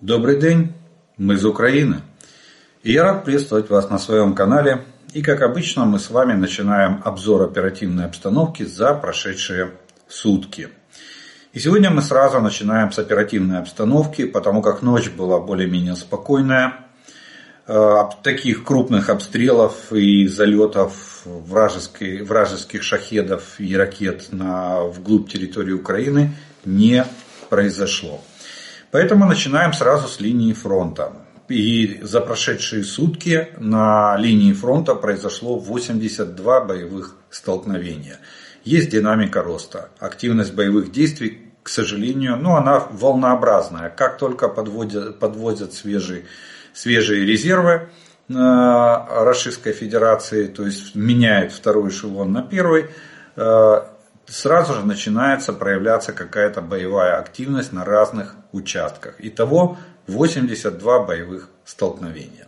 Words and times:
Добрый 0.00 0.40
день, 0.40 0.72
мы 1.16 1.34
из 1.34 1.44
Украины. 1.46 2.02
И 2.82 2.92
я 2.92 3.04
рад 3.04 3.24
приветствовать 3.24 3.70
вас 3.70 3.88
на 3.90 3.98
своем 3.98 4.34
канале. 4.34 4.84
И 5.14 5.22
как 5.22 5.40
обычно 5.40 5.84
мы 5.84 6.00
с 6.00 6.10
вами 6.10 6.32
начинаем 6.32 7.00
обзор 7.04 7.42
оперативной 7.42 8.04
обстановки 8.04 8.64
за 8.64 8.92
прошедшие 8.94 9.70
сутки. 10.08 10.68
И 11.52 11.60
сегодня 11.60 11.90
мы 11.90 12.02
сразу 12.02 12.40
начинаем 12.40 12.90
с 12.90 12.98
оперативной 12.98 13.60
обстановки, 13.60 14.26
потому 14.26 14.62
как 14.62 14.82
ночь 14.82 15.08
была 15.10 15.38
более-менее 15.38 15.94
спокойная. 15.94 16.86
Э, 17.68 18.02
таких 18.24 18.64
крупных 18.64 19.08
обстрелов 19.08 19.92
и 19.92 20.26
залетов 20.26 21.22
вражеских 21.24 22.82
шахедов 22.82 23.60
и 23.60 23.76
ракет 23.76 24.32
на, 24.32 24.82
вглубь 24.82 25.30
территории 25.30 25.72
Украины 25.72 26.34
не 26.64 27.06
произошло. 27.48 28.20
Поэтому 28.94 29.26
начинаем 29.26 29.72
сразу 29.72 30.06
с 30.06 30.20
линии 30.20 30.52
фронта. 30.52 31.14
И 31.48 31.98
за 32.02 32.20
прошедшие 32.20 32.84
сутки 32.84 33.48
на 33.58 34.16
линии 34.16 34.52
фронта 34.52 34.94
произошло 34.94 35.58
82 35.58 36.60
боевых 36.60 37.16
столкновения. 37.28 38.20
Есть 38.62 38.90
динамика 38.90 39.42
роста. 39.42 39.88
Активность 39.98 40.54
боевых 40.54 40.92
действий, 40.92 41.50
к 41.64 41.70
сожалению, 41.70 42.36
ну, 42.36 42.54
она 42.54 42.86
волнообразная. 42.92 43.90
Как 43.90 44.16
только 44.16 44.48
подводят, 44.48 45.18
подводят 45.18 45.72
свежие, 45.72 46.26
свежие 46.72 47.26
резервы 47.26 47.88
э, 48.28 48.34
Российской 49.24 49.72
Федерации, 49.72 50.46
то 50.46 50.64
есть 50.64 50.94
меняет 50.94 51.50
второй 51.50 51.90
эшелон 51.90 52.30
на 52.30 52.42
первый, 52.42 52.90
э, 53.34 53.80
сразу 54.26 54.74
же 54.74 54.86
начинается 54.86 55.52
проявляться 55.52 56.12
какая-то 56.12 56.60
боевая 56.60 57.18
активность 57.18 57.72
на 57.72 57.84
разных 57.84 58.34
участках. 58.52 59.14
Итого 59.18 59.78
82 60.06 61.04
боевых 61.04 61.48
столкновения. 61.64 62.46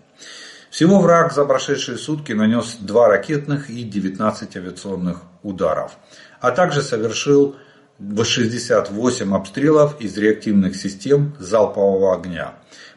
Всего 0.70 1.00
враг 1.00 1.32
за 1.32 1.44
прошедшие 1.44 1.96
сутки 1.96 2.32
нанес 2.32 2.76
2 2.80 3.08
ракетных 3.08 3.70
и 3.70 3.82
19 3.82 4.56
авиационных 4.56 5.22
ударов, 5.42 5.92
а 6.40 6.50
также 6.50 6.82
совершил 6.82 7.56
68 7.98 9.34
обстрелов 9.34 10.00
из 10.00 10.18
реактивных 10.18 10.76
систем 10.76 11.34
залпового 11.38 12.14
огня 12.14 12.54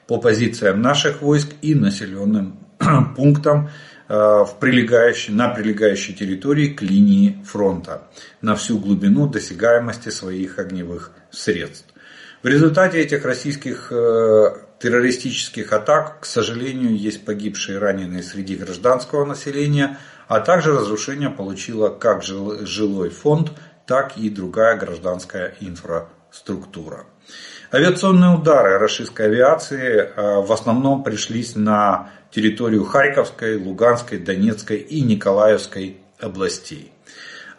по 0.08 0.18
позициям 0.18 0.82
наших 0.82 1.22
войск 1.22 1.50
и 1.62 1.74
населенным 1.74 2.60
пунктам 3.16 3.70
в 4.10 4.58
прилегающей, 4.60 5.34
на 5.34 5.50
прилегающей 5.50 6.16
территории 6.16 6.70
к 6.70 6.82
линии 6.82 7.42
фронта 7.46 8.08
на 8.42 8.56
всю 8.56 8.80
глубину 8.80 9.28
досягаемости 9.28 10.10
своих 10.10 10.58
огневых 10.58 11.12
средств. 11.30 11.86
В 12.42 12.48
результате 12.48 13.02
этих 13.02 13.26
российских 13.26 13.92
э, 13.92 14.56
террористических 14.80 15.74
атак, 15.74 16.22
к 16.22 16.26
сожалению, 16.26 16.98
есть 16.98 17.26
погибшие 17.26 17.76
и 17.76 17.80
раненые 17.80 18.24
среди 18.24 18.56
гражданского 18.56 19.26
населения, 19.26 19.98
а 20.28 20.40
также 20.40 20.74
разрушение 20.74 21.30
получила 21.30 21.90
как 21.90 22.24
жилой 22.24 23.10
фонд, 23.10 23.52
так 23.86 24.18
и 24.18 24.30
другая 24.30 24.78
гражданская 24.78 25.56
инфраструктура. 25.60 27.06
Авиационные 27.74 28.36
удары 28.36 28.80
российской 28.80 29.28
авиации 29.28 30.00
э, 30.00 30.42
в 30.42 30.52
основном 30.54 31.04
пришлись 31.04 31.56
на 31.56 32.10
территорию 32.32 32.84
Харьковской, 32.84 33.58
Луганской, 33.58 34.18
Донецкой 34.18 34.78
и 34.78 35.02
Николаевской 35.02 35.98
областей. 36.20 36.92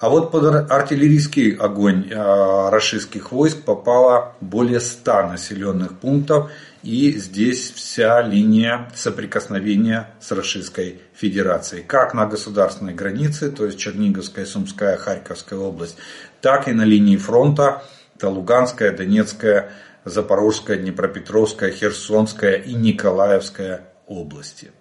А 0.01 0.09
вот 0.09 0.31
под 0.31 0.71
артиллерийский 0.71 1.55
огонь 1.57 2.09
э, 2.11 2.69
российских 2.71 3.33
войск 3.33 3.65
попало 3.65 4.35
более 4.41 4.81
100 4.81 5.29
населенных 5.29 5.99
пунктов. 5.99 6.51
И 6.83 7.13
здесь 7.19 7.71
вся 7.71 8.23
линия 8.23 8.91
соприкосновения 8.95 10.09
с 10.19 10.33
Российской 10.33 11.03
Федерацией. 11.13 11.83
Как 11.83 12.15
на 12.15 12.25
государственной 12.25 12.95
границе, 12.95 13.51
то 13.51 13.67
есть 13.67 13.79
Черниговская, 13.79 14.47
Сумская, 14.47 14.97
Харьковская 14.97 15.59
область, 15.59 15.99
так 16.41 16.69
и 16.69 16.73
на 16.73 16.85
линии 16.85 17.19
фронта. 17.19 17.83
Это 18.17 18.31
Луганская, 18.31 18.97
Донецкая, 18.97 19.71
Запорожская, 20.07 20.79
Днепропетровская, 20.79 21.73
Херсонская 21.73 22.55
и 22.55 22.73
Николаевская 22.73 23.90
области. 24.11 24.73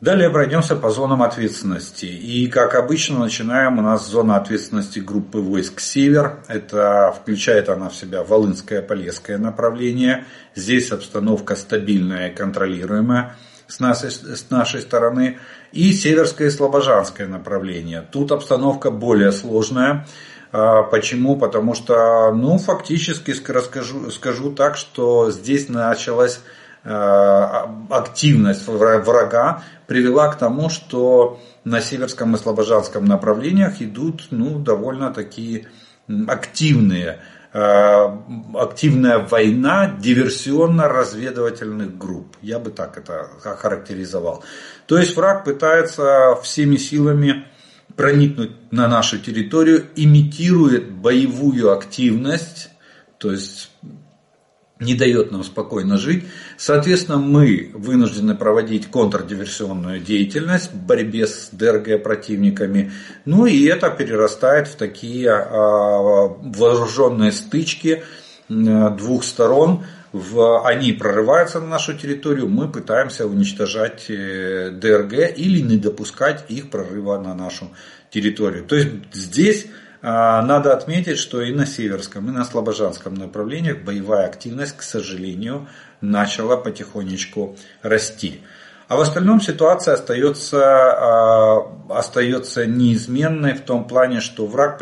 Далее 0.00 0.28
пройдемся 0.28 0.76
по 0.76 0.90
зонам 0.90 1.22
ответственности. 1.22 2.04
И 2.04 2.46
как 2.48 2.74
обычно 2.74 3.20
начинаем 3.20 3.78
у 3.78 3.82
нас 3.82 4.06
зона 4.06 4.36
ответственности 4.36 4.98
группы 4.98 5.38
войск 5.38 5.80
«Север». 5.80 6.40
Это 6.46 7.14
включает 7.18 7.70
она 7.70 7.88
в 7.88 7.94
себя 7.94 8.22
Волынское, 8.22 8.82
Полесское 8.82 9.38
направление. 9.38 10.26
Здесь 10.54 10.92
обстановка 10.92 11.56
стабильная 11.56 12.28
и 12.28 12.34
контролируемая 12.34 13.36
с 13.66 13.80
нашей, 13.80 14.10
с 14.10 14.50
нашей 14.50 14.82
стороны. 14.82 15.38
И 15.72 15.90
Северское 15.92 16.48
и 16.48 16.50
Слобожанское 16.50 17.26
направление. 17.26 18.02
Тут 18.02 18.30
обстановка 18.30 18.90
более 18.90 19.32
сложная. 19.32 20.06
А, 20.52 20.82
почему? 20.82 21.36
Потому 21.36 21.74
что, 21.74 22.30
ну, 22.34 22.58
фактически 22.58 23.32
расскажу, 23.48 24.10
скажу 24.10 24.52
так, 24.52 24.76
что 24.76 25.30
здесь 25.30 25.70
началась 25.70 26.40
активность 26.84 28.66
врага 28.66 29.62
привела 29.86 30.28
к 30.28 30.38
тому, 30.38 30.68
что 30.68 31.40
на 31.64 31.80
северском 31.80 32.34
и 32.34 32.38
слобожанском 32.38 33.06
направлениях 33.06 33.80
идут 33.80 34.28
ну, 34.30 34.58
довольно 34.58 35.12
такие 35.12 35.66
активные 36.28 37.20
э, 37.54 38.18
активная 38.54 39.18
война 39.18 39.96
диверсионно-разведывательных 39.98 41.96
групп. 41.96 42.36
Я 42.42 42.58
бы 42.58 42.70
так 42.70 42.98
это 42.98 43.30
охарактеризовал. 43.42 44.44
То 44.86 44.98
есть 44.98 45.16
враг 45.16 45.44
пытается 45.44 46.34
всеми 46.42 46.76
силами 46.76 47.46
проникнуть 47.96 48.72
на 48.72 48.88
нашу 48.88 49.18
территорию, 49.18 49.86
имитирует 49.96 50.90
боевую 50.90 51.72
активность, 51.72 52.70
то 53.18 53.30
есть 53.30 53.70
не 54.84 54.94
дает 54.94 55.32
нам 55.32 55.42
спокойно 55.42 55.96
жить. 55.96 56.24
Соответственно, 56.56 57.18
мы 57.18 57.70
вынуждены 57.74 58.34
проводить 58.34 58.86
контрдиверсионную 58.86 60.00
деятельность 60.00 60.72
в 60.72 60.76
борьбе 60.76 61.26
с 61.26 61.48
ДРГ 61.52 62.02
противниками. 62.02 62.92
Ну 63.24 63.46
и 63.46 63.64
это 63.64 63.90
перерастает 63.90 64.68
в 64.68 64.76
такие 64.76 65.30
а, 65.30 66.28
вооруженные 66.42 67.32
стычки 67.32 68.02
двух 68.48 69.24
сторон. 69.24 69.84
В, 70.12 70.64
они 70.64 70.92
прорываются 70.92 71.58
на 71.58 71.66
нашу 71.66 71.94
территорию, 71.94 72.48
мы 72.48 72.70
пытаемся 72.70 73.26
уничтожать 73.26 74.04
э, 74.08 74.70
ДРГ 74.70 75.36
или 75.36 75.58
не 75.58 75.76
допускать 75.76 76.44
их 76.48 76.70
прорыва 76.70 77.18
на 77.18 77.34
нашу 77.34 77.72
территорию. 78.10 78.64
То 78.64 78.76
есть 78.76 78.90
здесь 79.12 79.66
надо 80.06 80.74
отметить, 80.74 81.18
что 81.18 81.40
и 81.40 81.52
на 81.52 81.64
Северском, 81.64 82.28
и 82.28 82.32
на 82.32 82.44
Слобожанском 82.44 83.14
направлениях 83.14 83.78
боевая 83.78 84.26
активность, 84.26 84.76
к 84.76 84.82
сожалению, 84.82 85.66
начала 86.00 86.56
потихонечку 86.56 87.56
расти. 87.82 88.42
А 88.86 88.96
в 88.96 89.00
остальном 89.00 89.40
ситуация 89.40 89.94
остается, 89.94 90.60
а, 90.62 91.66
остается 91.88 92.66
неизменной 92.66 93.54
в 93.54 93.62
том 93.62 93.86
плане, 93.86 94.20
что 94.20 94.46
враг 94.46 94.80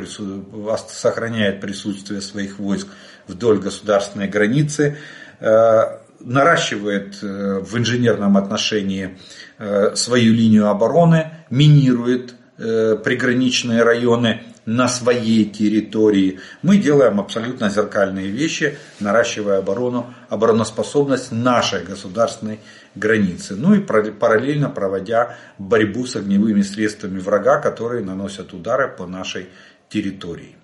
сохраняет 0.89 1.61
присутствие 1.61 2.21
своих 2.21 2.59
войск 2.59 2.89
вдоль 3.29 3.61
государственной 3.61 4.27
границы, 4.27 4.99
э, 5.39 5.99
наращивает 6.19 7.23
э, 7.23 7.61
в 7.61 7.79
инженерном 7.79 8.37
отношении 8.37 9.19
э, 9.59 9.95
свою 9.95 10.33
линию 10.33 10.69
обороны, 10.69 11.31
минирует 11.51 12.35
приграничные 12.59 13.83
районы 13.83 14.43
на 14.65 14.89
своей 14.89 15.45
территории. 15.45 16.41
Мы 16.63 16.79
делаем 16.79 17.21
абсолютно 17.21 17.69
зеркальные 17.69 18.29
вещи, 18.29 18.79
наращивая 19.01 19.59
оборону, 19.59 20.15
обороноспособность 20.29 21.33
нашей 21.33 21.85
государственной 21.85 22.61
границы. 22.95 23.55
Ну 23.57 23.75
и 23.75 23.81
параллельно 23.81 24.69
проводя 24.69 25.37
борьбу 25.59 26.07
с 26.07 26.17
огневыми 26.17 26.63
средствами 26.63 27.19
врага, 27.19 27.59
которые 27.59 28.05
наносят 28.05 28.53
удары 28.53 28.89
по 28.89 29.07
нашей 29.07 29.49
территории. 29.89 30.57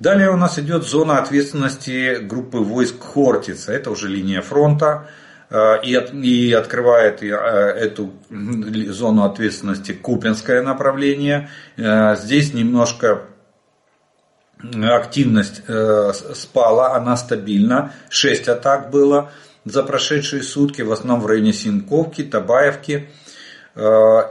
Далее 0.00 0.30
у 0.30 0.36
нас 0.36 0.58
идет 0.58 0.82
зона 0.84 1.18
ответственности 1.18 2.18
группы 2.20 2.58
войск 2.58 3.00
Хортица. 3.00 3.72
Это 3.72 3.90
уже 3.90 4.08
линия 4.08 4.40
фронта. 4.40 5.08
Э, 5.52 5.78
и, 5.82 5.94
от, 5.94 6.14
и 6.14 6.50
открывает 6.54 7.22
э, 7.22 7.26
эту 7.26 8.14
зону 8.30 9.24
ответственности 9.24 9.92
Купинское 9.92 10.62
направление. 10.62 11.50
Э, 11.76 12.16
здесь 12.16 12.54
немножко 12.54 13.24
активность 14.80 15.62
спала, 16.36 16.94
она 16.94 17.16
стабильна. 17.16 17.92
6 18.10 18.46
атак 18.46 18.90
было 18.90 19.32
за 19.64 19.82
прошедшие 19.82 20.44
сутки, 20.44 20.82
в 20.82 20.92
основном 20.92 21.20
в 21.20 21.26
районе 21.26 21.52
Синковки, 21.52 22.22
Табаевки. 22.22 23.08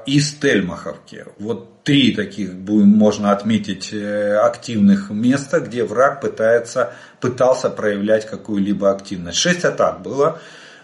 и 0.06 0.20
Стельмаховке. 0.22 1.26
Вот 1.38 1.84
три 1.84 2.16
таких 2.16 2.54
можно 2.54 3.32
отметить 3.32 3.94
активных 3.94 5.10
места, 5.10 5.60
где 5.60 5.84
враг 5.84 6.22
пытается, 6.22 6.94
пытался 7.20 7.70
проявлять 7.70 8.26
какую-либо 8.26 8.90
активность. 8.90 9.38
Шесть 9.38 9.66
атак 9.66 10.02
было 10.02 10.40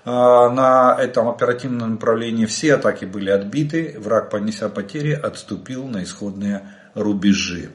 на 0.10 0.96
этом 1.00 1.28
оперативном 1.28 1.92
направлении. 1.92 2.46
Все 2.46 2.76
атаки 2.76 3.06
были 3.06 3.30
отбиты, 3.30 3.96
враг, 4.00 4.30
понеся 4.30 4.70
потери, 4.70 5.12
отступил 5.12 5.86
на 5.88 6.04
исходные 6.04 6.62
рубежи 6.94 7.72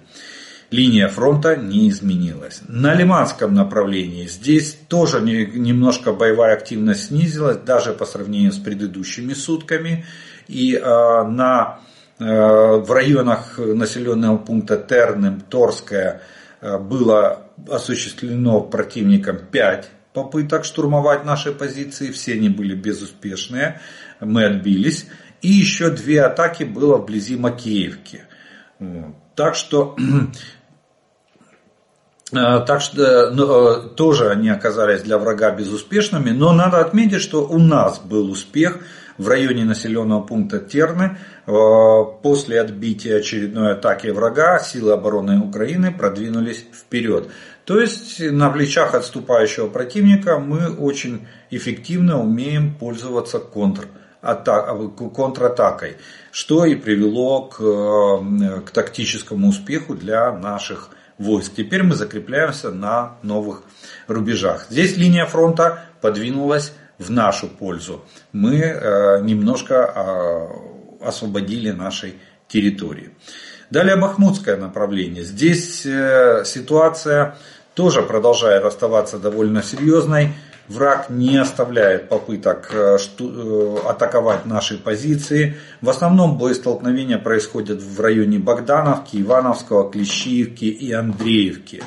линия 0.72 1.08
фронта 1.08 1.54
не 1.54 1.90
изменилась. 1.90 2.62
На 2.66 2.94
Лиманском 2.94 3.54
направлении 3.54 4.26
здесь 4.26 4.76
тоже 4.88 5.20
немножко 5.20 6.12
боевая 6.12 6.54
активность 6.54 7.08
снизилась, 7.08 7.58
даже 7.58 7.92
по 7.92 8.06
сравнению 8.06 8.52
с 8.52 8.58
предыдущими 8.58 9.34
сутками. 9.34 10.06
И 10.48 10.74
э, 10.74 10.80
на, 10.82 11.80
э, 12.18 12.24
в 12.24 12.90
районах 12.90 13.58
населенного 13.58 14.38
пункта 14.38 14.76
Терным, 14.76 15.40
Торская 15.42 16.22
э, 16.60 16.78
было 16.78 17.46
осуществлено 17.70 18.60
противником 18.62 19.38
5 19.50 19.90
попыток 20.12 20.64
штурмовать 20.64 21.24
наши 21.24 21.52
позиции. 21.52 22.10
Все 22.10 22.34
они 22.34 22.48
были 22.48 22.74
безуспешные, 22.74 23.80
мы 24.20 24.44
отбились. 24.44 25.06
И 25.40 25.48
еще 25.48 25.90
две 25.90 26.22
атаки 26.22 26.64
было 26.64 26.98
вблизи 26.98 27.36
Макеевки. 27.36 28.24
Так 29.34 29.54
что 29.54 29.96
Э, 32.32 32.60
так 32.66 32.80
что 32.80 33.30
ну, 33.30 33.44
э, 33.44 33.88
тоже 33.90 34.30
они 34.30 34.48
оказались 34.48 35.02
для 35.02 35.18
врага 35.18 35.50
безуспешными, 35.50 36.30
но 36.30 36.52
надо 36.52 36.80
отметить, 36.80 37.20
что 37.20 37.46
у 37.46 37.58
нас 37.58 37.98
был 37.98 38.30
успех 38.30 38.78
в 39.18 39.28
районе 39.28 39.64
населенного 39.64 40.22
пункта 40.22 40.58
Терны. 40.58 41.18
Э, 41.46 41.52
после 42.22 42.60
отбития 42.60 43.18
очередной 43.18 43.72
атаки 43.72 44.06
врага 44.08 44.58
силы 44.60 44.92
обороны 44.92 45.40
Украины 45.40 45.92
продвинулись 45.92 46.64
вперед. 46.72 47.28
То 47.64 47.80
есть 47.80 48.20
на 48.20 48.50
плечах 48.50 48.94
отступающего 48.94 49.68
противника 49.68 50.38
мы 50.38 50.74
очень 50.74 51.26
эффективно 51.50 52.20
умеем 52.20 52.74
пользоваться 52.74 53.38
контр 53.38 53.88
контратакой, 54.22 55.96
что 56.30 56.64
и 56.64 56.76
привело 56.76 57.42
к, 57.42 57.58
к 58.64 58.70
тактическому 58.70 59.48
успеху 59.48 59.94
для 59.94 60.30
наших 60.32 60.90
войск. 61.18 61.54
Теперь 61.56 61.82
мы 61.82 61.96
закрепляемся 61.96 62.70
на 62.70 63.16
новых 63.22 63.64
рубежах. 64.06 64.66
Здесь 64.70 64.96
линия 64.96 65.26
фронта 65.26 65.84
подвинулась 66.00 66.72
в 66.98 67.10
нашу 67.10 67.48
пользу. 67.48 68.04
Мы 68.32 68.58
э, 68.58 69.20
немножко 69.22 69.74
э, 69.74 71.06
освободили 71.06 71.70
нашей 71.70 72.14
территории. 72.48 73.10
Далее 73.72 73.96
Бахмутское 73.96 74.58
направление. 74.58 75.24
Здесь 75.24 75.86
э, 75.86 76.42
ситуация 76.44 77.38
тоже 77.72 78.02
продолжает 78.02 78.64
оставаться 78.66 79.18
довольно 79.18 79.62
серьезной. 79.62 80.34
Враг 80.68 81.08
не 81.08 81.38
оставляет 81.38 82.10
попыток 82.10 82.68
э, 82.74 82.98
э, 82.98 83.76
атаковать 83.88 84.44
наши 84.44 84.76
позиции. 84.76 85.56
В 85.80 85.88
основном 85.88 86.36
боестолкновения 86.36 87.16
происходят 87.16 87.80
в 87.80 87.98
районе 87.98 88.38
Богдановки, 88.38 89.22
Ивановского, 89.22 89.90
Клещиевки 89.90 90.66
и 90.66 90.92
Андреевки. 90.92 91.82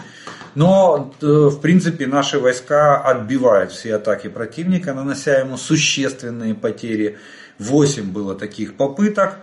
Но, 0.56 1.14
в 1.22 1.60
принципе, 1.60 2.08
наши 2.08 2.40
войска 2.40 2.98
отбивают 2.98 3.72
все 3.72 3.98
атаки 3.98 4.28
противника, 4.28 4.96
нанося 4.96 5.38
ему 5.38 5.56
существенные 5.56 6.56
потери. 6.56 7.20
Восемь 7.60 8.12
было 8.12 8.34
таких 8.34 8.76
попыток, 8.76 9.38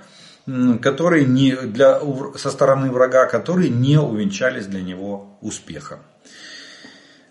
которые 0.47 1.25
не, 1.25 1.55
для, 1.55 2.00
со 2.37 2.50
стороны 2.50 2.91
врага, 2.91 3.27
которые 3.27 3.71
не 3.71 3.99
увенчались 3.99 4.67
для 4.67 4.83
него 4.83 5.39
успехом. 5.41 6.00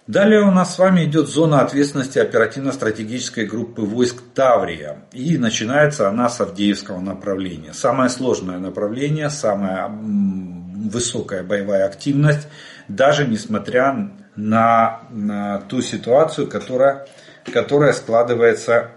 Далее 0.08 0.42
у 0.42 0.52
нас 0.52 0.76
с 0.76 0.80
вами 0.80 1.06
идет 1.06 1.30
зона 1.30 1.62
ответственности 1.62 2.20
оперативно-стратегической 2.20 3.46
группы 3.46 3.82
войск 3.84 4.22
Таврия. 4.34 5.06
И 5.14 5.38
начинается 5.38 6.10
она 6.10 6.28
с 6.28 6.42
Авдеевского 6.42 7.00
направления. 7.00 7.74
Самое 7.74 8.10
сложное 8.10 8.58
направление, 8.58 9.30
самая 9.30 9.90
высокая 9.90 11.44
боевая 11.44 11.86
активность, 11.86 12.48
даже 12.88 13.28
несмотря 13.28 14.12
на, 14.36 15.02
на 15.12 15.60
ту 15.62 15.82
ситуацию, 15.82 16.48
которая, 16.48 17.08
которая 17.54 17.94
складывается, 17.94 18.92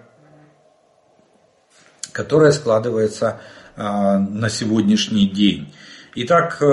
которая 2.13 2.53
складывается 2.53 3.41
на 3.77 4.49
сегодняшний 4.49 5.27
день. 5.27 5.69
Итак, 6.17 6.59
э, 6.63 6.67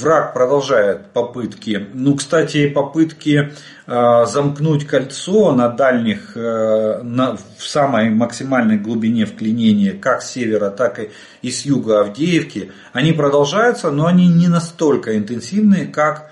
враг 0.00 0.32
продолжает 0.32 1.10
попытки. 1.12 1.88
Ну, 1.94 2.14
кстати, 2.14 2.68
попытки 2.68 3.52
э, 3.88 4.24
замкнуть 4.26 4.86
кольцо 4.86 5.52
на 5.52 5.68
дальних, 5.68 6.36
э, 6.36 7.00
на, 7.02 7.36
в 7.36 7.66
самой 7.66 8.10
максимальной 8.10 8.76
глубине 8.76 9.26
вклинения, 9.26 9.94
как 9.94 10.22
с 10.22 10.30
севера, 10.30 10.70
так 10.70 11.00
и, 11.00 11.10
и 11.42 11.50
с 11.50 11.64
юга 11.64 12.02
Авдеевки, 12.02 12.70
они 12.92 13.12
продолжаются, 13.12 13.90
но 13.90 14.06
они 14.06 14.28
не 14.28 14.46
настолько 14.46 15.16
интенсивные, 15.16 15.86
как 15.86 16.30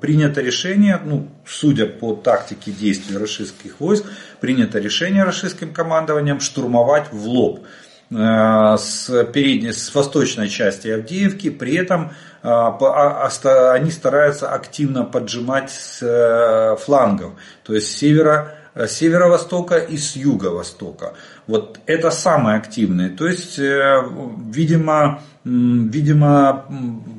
принято 0.00 0.40
решение, 0.40 1.00
ну, 1.04 1.28
судя 1.46 1.86
по 1.86 2.16
тактике 2.16 2.72
действий 2.72 3.16
российских 3.16 3.78
войск, 3.78 4.06
принято 4.40 4.80
решение 4.80 5.22
российским 5.22 5.72
командованием 5.72 6.40
штурмовать 6.40 7.12
в 7.12 7.28
лоб. 7.28 7.64
Э, 8.10 8.76
с 8.78 9.24
передней, 9.32 9.72
с 9.72 9.94
восточной 9.94 10.48
части 10.48 10.88
Авдеевки, 10.88 11.48
при 11.48 11.74
этом 11.74 12.10
э, 12.42 12.48
а, 12.48 13.28
они 13.72 13.90
стараются 13.90 14.50
активно 14.50 15.04
поджимать 15.04 15.70
с 15.70 16.02
э, 16.02 16.76
флангов, 16.84 17.32
то 17.64 17.74
есть 17.74 17.90
с 17.90 17.96
севера, 17.96 18.56
с 18.74 18.90
северо-востока 18.90 19.78
и 19.78 19.96
с 19.96 20.16
юго-востока. 20.16 21.14
Вот 21.46 21.78
это 21.86 22.10
самое 22.10 22.58
активное. 22.58 23.08
То 23.08 23.26
есть, 23.26 23.56
видимо, 23.56 25.22
видимо, 25.44 26.64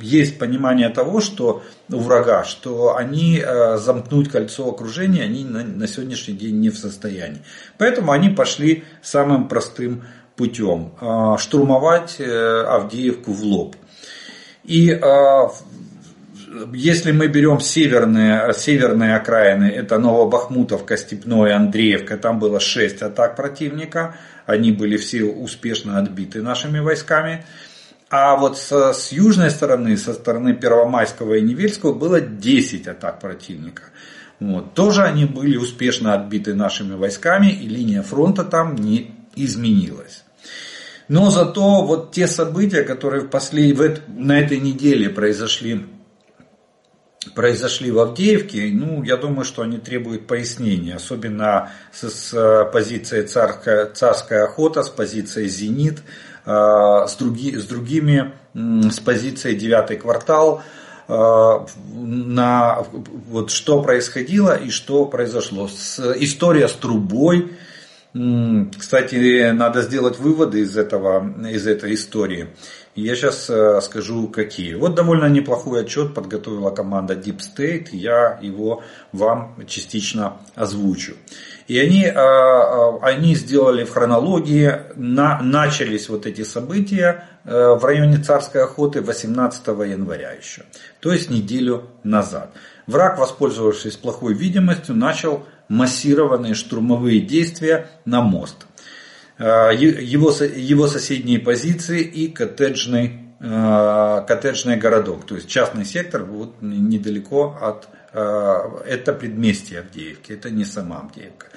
есть 0.01 0.37
понимание 0.37 0.89
того, 0.89 1.21
что 1.21 1.63
у 1.89 1.99
врага, 1.99 2.43
что 2.43 2.97
они 2.97 3.41
замкнуть 3.77 4.29
кольцо 4.29 4.69
окружения, 4.69 5.23
они 5.23 5.45
на 5.45 5.87
сегодняшний 5.87 6.33
день 6.33 6.59
не 6.59 6.71
в 6.71 6.77
состоянии. 6.77 7.41
Поэтому 7.77 8.11
они 8.11 8.29
пошли 8.29 8.83
самым 9.01 9.47
простым 9.47 10.03
путем 10.35 10.91
а, 10.99 11.37
штурмовать 11.37 12.15
э, 12.19 12.63
Авдеевку 12.63 13.31
в 13.31 13.43
лоб. 13.43 13.75
И 14.63 14.91
а, 14.91 15.49
если 16.73 17.11
мы 17.11 17.27
берем 17.27 17.59
северные, 17.59 18.53
северные 18.53 19.15
окраины, 19.15 19.65
это 19.65 19.97
Новобахмутовка, 19.97 20.97
Степное, 20.97 21.55
Андреевка, 21.55 22.17
там 22.17 22.39
было 22.39 22.59
6 22.59 23.01
атак 23.01 23.35
противника, 23.35 24.15
они 24.45 24.71
были 24.71 24.97
все 24.97 25.23
успешно 25.23 25.99
отбиты 25.99 26.41
нашими 26.41 26.79
войсками. 26.79 27.45
А 28.09 28.35
вот 28.35 28.57
с, 28.57 28.93
с 28.93 29.11
южной 29.11 29.49
стороны, 29.49 29.97
со 29.97 30.13
стороны 30.13 30.53
Первомайского 30.53 31.35
и 31.35 31.41
Невельского 31.41 31.93
было 31.93 32.21
10 32.21 32.87
атак 32.87 33.19
противника. 33.19 33.83
Вот. 34.39 34.73
Тоже 34.73 35.03
они 35.03 35.25
были 35.25 35.57
успешно 35.57 36.13
отбиты 36.13 36.53
нашими 36.53 36.93
войсками, 36.93 37.47
и 37.47 37.67
линия 37.67 38.03
фронта 38.03 38.43
там 38.43 38.75
не 38.75 39.15
изменилась. 39.35 40.24
Но 41.07 41.29
зато 41.29 41.83
вот 41.83 42.11
те 42.11 42.27
события, 42.27 42.83
которые 42.83 43.23
в 43.23 43.29
послед... 43.29 43.77
в 43.77 44.01
на 44.07 44.39
этой 44.39 44.59
неделе 44.59 45.09
произошли, 45.09 45.85
произошли 47.35 47.91
в 47.91 47.99
Авдеевке, 47.99 48.71
ну, 48.73 49.03
я 49.03 49.17
думаю, 49.17 49.45
что 49.45 49.61
они 49.61 49.77
требуют 49.77 50.25
пояснения, 50.25 50.95
особенно 50.95 51.71
с, 51.91 52.09
с 52.09 52.69
позиции 52.71 53.21
царская, 53.23 53.85
царская 53.87 54.45
охота, 54.45 54.83
с 54.83 54.89
позиции 54.89 55.47
«Зенит», 55.47 56.01
э, 56.45 56.51
с, 57.07 57.15
други, 57.17 57.55
с 57.55 57.65
другими, 57.65 58.33
с 58.53 58.99
позицией 58.99 59.55
«Девятый 59.55 59.97
квартал», 59.97 60.63
э, 61.07 61.13
на 61.93 62.83
вот 63.29 63.51
что 63.51 63.83
происходило 63.83 64.55
и 64.55 64.71
что 64.71 65.05
произошло. 65.05 65.67
С, 65.67 65.99
история 66.17 66.67
с 66.67 66.73
трубой, 66.73 67.51
кстати, 68.77 69.51
надо 69.51 69.81
сделать 69.81 70.19
выводы 70.19 70.61
из, 70.61 70.77
этого, 70.77 71.33
из 71.49 71.67
этой 71.67 71.95
истории. 71.95 72.47
Я 72.95 73.13
сейчас 73.13 73.49
э, 73.49 73.81
скажу 73.81 74.29
какие. 74.29 74.75
Вот 74.75 74.95
довольно 74.95 75.25
неплохой 75.25 75.81
отчет 75.81 76.13
подготовила 76.13 76.69
команда 76.69 77.15
Deep 77.15 77.39
State. 77.39 77.89
Я 77.91 78.39
его 78.41 78.83
вам 79.11 79.55
частично 79.67 80.37
озвучу. 80.55 81.15
И 81.67 81.77
они, 81.77 82.05
э, 82.05 82.13
э, 82.13 82.99
они 83.01 83.35
сделали 83.35 83.83
в 83.83 83.91
хронологии, 83.91 84.71
на, 84.95 85.41
начались 85.41 86.07
вот 86.07 86.25
эти 86.25 86.43
события 86.43 87.27
в 87.43 87.83
районе 87.83 88.17
царской 88.17 88.63
охоты 88.63 89.01
18 89.01 89.67
января 89.67 90.31
еще. 90.31 90.63
То 90.99 91.11
есть 91.11 91.29
неделю 91.29 91.83
назад. 92.03 92.51
Враг, 92.87 93.19
воспользовавшись 93.19 93.97
плохой 93.97 94.33
видимостью, 94.33 94.95
начал 94.95 95.45
массированные 95.67 96.53
штурмовые 96.53 97.21
действия 97.21 97.87
на 98.05 98.21
мост. 98.21 98.65
его, 99.39 100.31
его 100.31 100.87
соседние 100.87 101.39
позиции 101.39 102.01
и 102.01 102.27
коттеджный, 102.29 103.19
коттеджный 103.39 104.77
городок. 104.77 105.25
То 105.25 105.35
есть 105.35 105.47
частный 105.47 105.85
сектор 105.85 106.23
вот 106.23 106.61
недалеко 106.61 107.57
от 107.61 107.89
это 108.13 109.11
предместье 109.11 109.79
Авдеевки, 109.81 110.31
это 110.31 110.49
не 110.49 110.63
сама 110.63 110.99
Авдеевка. 110.99 111.47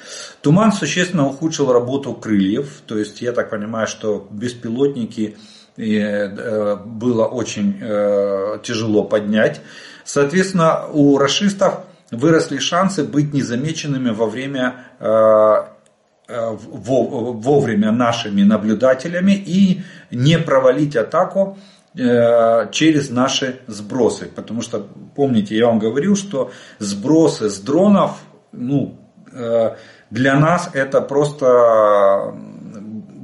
Туман 0.40 0.72
существенно 0.72 1.26
ухудшил 1.28 1.72
работу 1.72 2.14
крыльев, 2.14 2.82
то 2.84 2.98
есть 2.98 3.22
я 3.22 3.30
так 3.30 3.50
понимаю, 3.50 3.86
что 3.86 4.26
беспилотники 4.28 5.36
было 5.76 7.26
очень 7.26 7.78
тяжело 8.64 9.04
поднять. 9.04 9.60
Соответственно, 10.04 10.88
у 10.92 11.16
расистов 11.16 11.84
выросли 12.10 12.58
шансы 12.58 13.04
быть 13.04 13.32
незамеченными 13.34 14.10
во 14.10 14.26
время 14.26 14.76
э, 14.98 15.06
э, 16.28 16.50
вовремя 16.56 17.92
нашими 17.92 18.42
наблюдателями 18.42 19.32
и 19.32 19.82
не 20.10 20.38
провалить 20.38 20.96
атаку 20.96 21.58
э, 21.94 22.70
через 22.72 23.10
наши 23.10 23.60
сбросы. 23.66 24.26
Потому 24.26 24.62
что, 24.62 24.86
помните, 25.14 25.56
я 25.56 25.66
вам 25.66 25.78
говорил, 25.78 26.16
что 26.16 26.50
сбросы 26.78 27.50
с 27.50 27.58
дронов, 27.60 28.18
ну, 28.52 28.98
для 30.10 30.40
нас 30.40 30.70
это 30.72 31.02
просто 31.02 32.34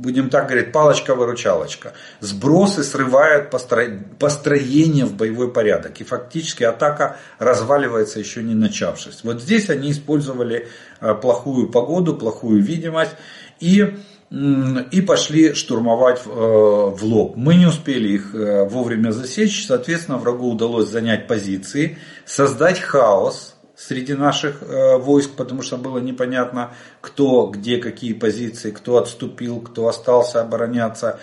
будем 0.05 0.31
так 0.31 0.47
говорить, 0.49 0.71
палочка-выручалочка. 0.71 1.95
Сбросы 2.21 2.85
срывают 2.85 3.51
построение 3.51 5.07
в 5.07 5.17
боевой 5.17 5.51
порядок. 5.51 6.01
И 6.01 6.05
фактически 6.05 6.63
атака 6.63 7.17
разваливается 7.39 8.21
еще 8.21 8.43
не 8.43 8.55
начавшись. 8.55 9.21
Вот 9.25 9.43
здесь 9.43 9.71
они 9.71 9.91
использовали 9.91 10.69
э, 11.01 11.15
плохую 11.15 11.71
погоду, 11.71 12.15
плохую 12.15 12.63
видимость 12.63 13.17
и 13.61 13.95
и 14.31 15.01
пошли 15.01 15.55
штурмовать 15.55 16.23
э, 16.25 16.29
в 16.29 16.99
лоб. 17.05 17.37
Мы 17.37 17.55
не 17.55 17.67
успели 17.67 18.09
их 18.09 18.35
э, 18.35 18.65
вовремя 18.65 19.13
засечь, 19.13 19.65
соответственно, 19.65 20.19
врагу 20.19 20.51
удалось 20.51 20.89
занять 20.89 21.29
позиции, 21.29 21.99
создать 22.25 22.81
хаос, 22.81 23.54
среди 23.87 24.15
наших 24.15 24.63
э, 24.63 24.97
войск, 24.97 25.31
потому 25.37 25.63
что 25.63 25.77
было 25.77 25.99
непонятно, 25.99 26.71
кто, 27.01 27.47
где, 27.47 27.77
какие 27.79 28.15
позиции, 28.15 28.71
кто 28.71 28.97
отступил, 28.97 29.61
кто 29.61 29.89
остался 29.89 30.41
обороняться. 30.41 31.19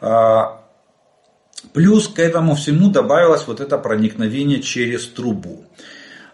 А, 0.00 0.60
плюс 1.72 2.08
к 2.08 2.18
этому 2.18 2.56
всему 2.56 2.90
добавилось 2.90 3.46
вот 3.46 3.60
это 3.60 3.78
проникновение 3.78 4.60
через 4.60 5.06
трубу. 5.06 5.64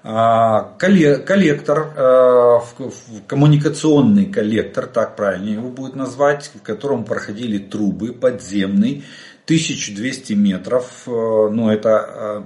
А, 0.03 0.75
коллектор, 0.79 1.93
э, 1.97 2.59
коммуникационный 3.27 4.27
коллектор, 4.27 4.87
так 4.87 5.15
правильно 5.17 5.51
его 5.51 5.69
будет 5.69 5.95
назвать, 5.95 6.51
в 6.55 6.63
котором 6.63 7.05
проходили 7.05 7.59
трубы 7.59 8.13
подземный, 8.13 9.05
1200 9.47 10.33
метров, 10.33 11.05
э, 11.07 11.11
ну 11.11 11.71
это 11.71 12.45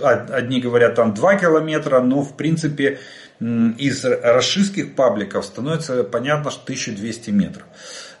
э, 0.00 0.04
одни 0.32 0.60
говорят 0.60 0.96
там 0.96 1.14
2 1.14 1.36
километра, 1.36 2.00
но 2.00 2.22
в 2.22 2.36
принципе 2.36 2.98
из 3.40 4.04
расистских 4.04 4.96
пабликов 4.96 5.44
становится 5.44 6.02
понятно, 6.02 6.50
что 6.50 6.62
1200 6.64 7.30
метров. 7.30 7.64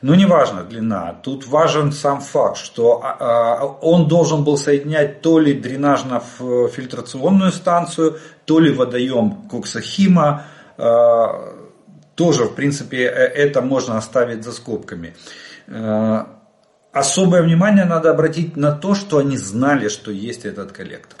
Но 0.00 0.14
не 0.14 0.26
важно 0.26 0.62
длина, 0.62 1.18
тут 1.22 1.46
важен 1.46 1.92
сам 1.92 2.20
факт, 2.20 2.58
что 2.58 3.00
а, 3.02 3.16
а, 3.18 3.64
он 3.64 4.06
должен 4.06 4.44
был 4.44 4.58
соединять 4.58 5.20
то 5.20 5.38
ли 5.40 5.54
дренажно-фильтрационную 5.54 7.52
станцию, 7.52 8.18
то 8.44 8.60
ли 8.60 8.70
водоем 8.70 9.48
Коксахима, 9.50 10.44
э, 10.76 11.26
тоже 12.14 12.44
в 12.44 12.54
принципе 12.54 13.04
это 13.04 13.60
можно 13.60 13.96
оставить 13.98 14.44
за 14.44 14.52
скобками 14.52 15.14
особое 16.94 17.42
внимание 17.42 17.84
надо 17.84 18.10
обратить 18.10 18.56
на 18.56 18.72
то, 18.72 18.94
что 18.94 19.18
они 19.18 19.36
знали, 19.36 19.88
что 19.88 20.10
есть 20.10 20.44
этот 20.46 20.72
коллектор. 20.72 21.18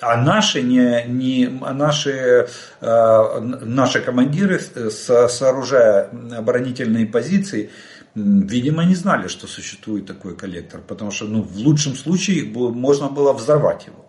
А 0.00 0.16
наши, 0.16 0.62
не, 0.62 1.04
не, 1.08 1.58
а 1.62 1.72
наши, 1.72 2.48
э, 2.80 3.40
наши 3.40 4.00
командиры, 4.00 4.60
со, 4.60 5.28
сооружая 5.28 6.10
оборонительные 6.36 7.06
позиции, 7.06 7.70
видимо, 8.14 8.84
не 8.84 8.94
знали, 8.94 9.28
что 9.28 9.46
существует 9.46 10.06
такой 10.06 10.36
коллектор. 10.36 10.80
Потому 10.80 11.10
что 11.10 11.24
ну, 11.24 11.42
в 11.42 11.56
лучшем 11.56 11.94
случае 11.94 12.44
можно 12.52 13.08
было 13.08 13.32
взорвать 13.32 13.86
его. 13.86 14.04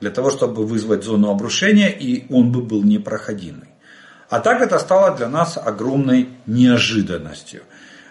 Для 0.00 0.10
того, 0.10 0.30
чтобы 0.30 0.66
вызвать 0.66 1.04
зону 1.04 1.30
обрушения, 1.30 1.90
и 1.90 2.26
он 2.32 2.52
бы 2.52 2.60
был 2.60 2.82
непроходимый. 2.82 3.68
А 4.28 4.40
так 4.40 4.60
это 4.60 4.78
стало 4.78 5.16
для 5.16 5.28
нас 5.28 5.56
огромной 5.56 6.28
неожиданностью. 6.46 7.62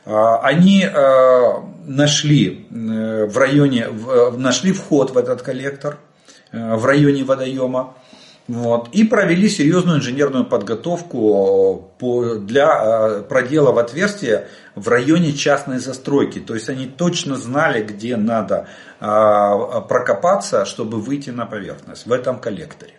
А, 0.05 0.39
они 0.39 0.83
а, 0.83 1.63
нашли 1.85 2.67
э, 2.69 3.25
в 3.25 3.37
районе, 3.37 3.87
э, 3.87 4.31
нашли 4.37 4.73
вход 4.73 5.11
в 5.11 5.17
этот 5.17 5.41
коллектор 5.41 5.97
э, 6.51 6.75
в 6.75 6.85
районе 6.85 7.23
водоема. 7.23 7.95
Вот, 8.45 8.89
и 8.91 9.05
провели 9.05 9.47
серьезную 9.47 9.99
инженерную 9.99 10.45
подготовку 10.45 11.93
для 12.41 13.21
продела 13.29 13.71
в 13.71 13.77
отверстие 13.79 14.49
в 14.75 14.89
районе 14.89 15.31
частной 15.31 15.79
застройки. 15.79 16.39
То 16.39 16.53
есть 16.53 16.67
они 16.67 16.87
точно 16.87 17.37
знали, 17.37 17.81
где 17.81 18.17
надо 18.17 18.67
прокопаться, 18.99 20.65
чтобы 20.65 20.99
выйти 20.99 21.29
на 21.29 21.45
поверхность 21.45 22.05
в 22.05 22.11
этом 22.11 22.37
коллекторе. 22.37 22.95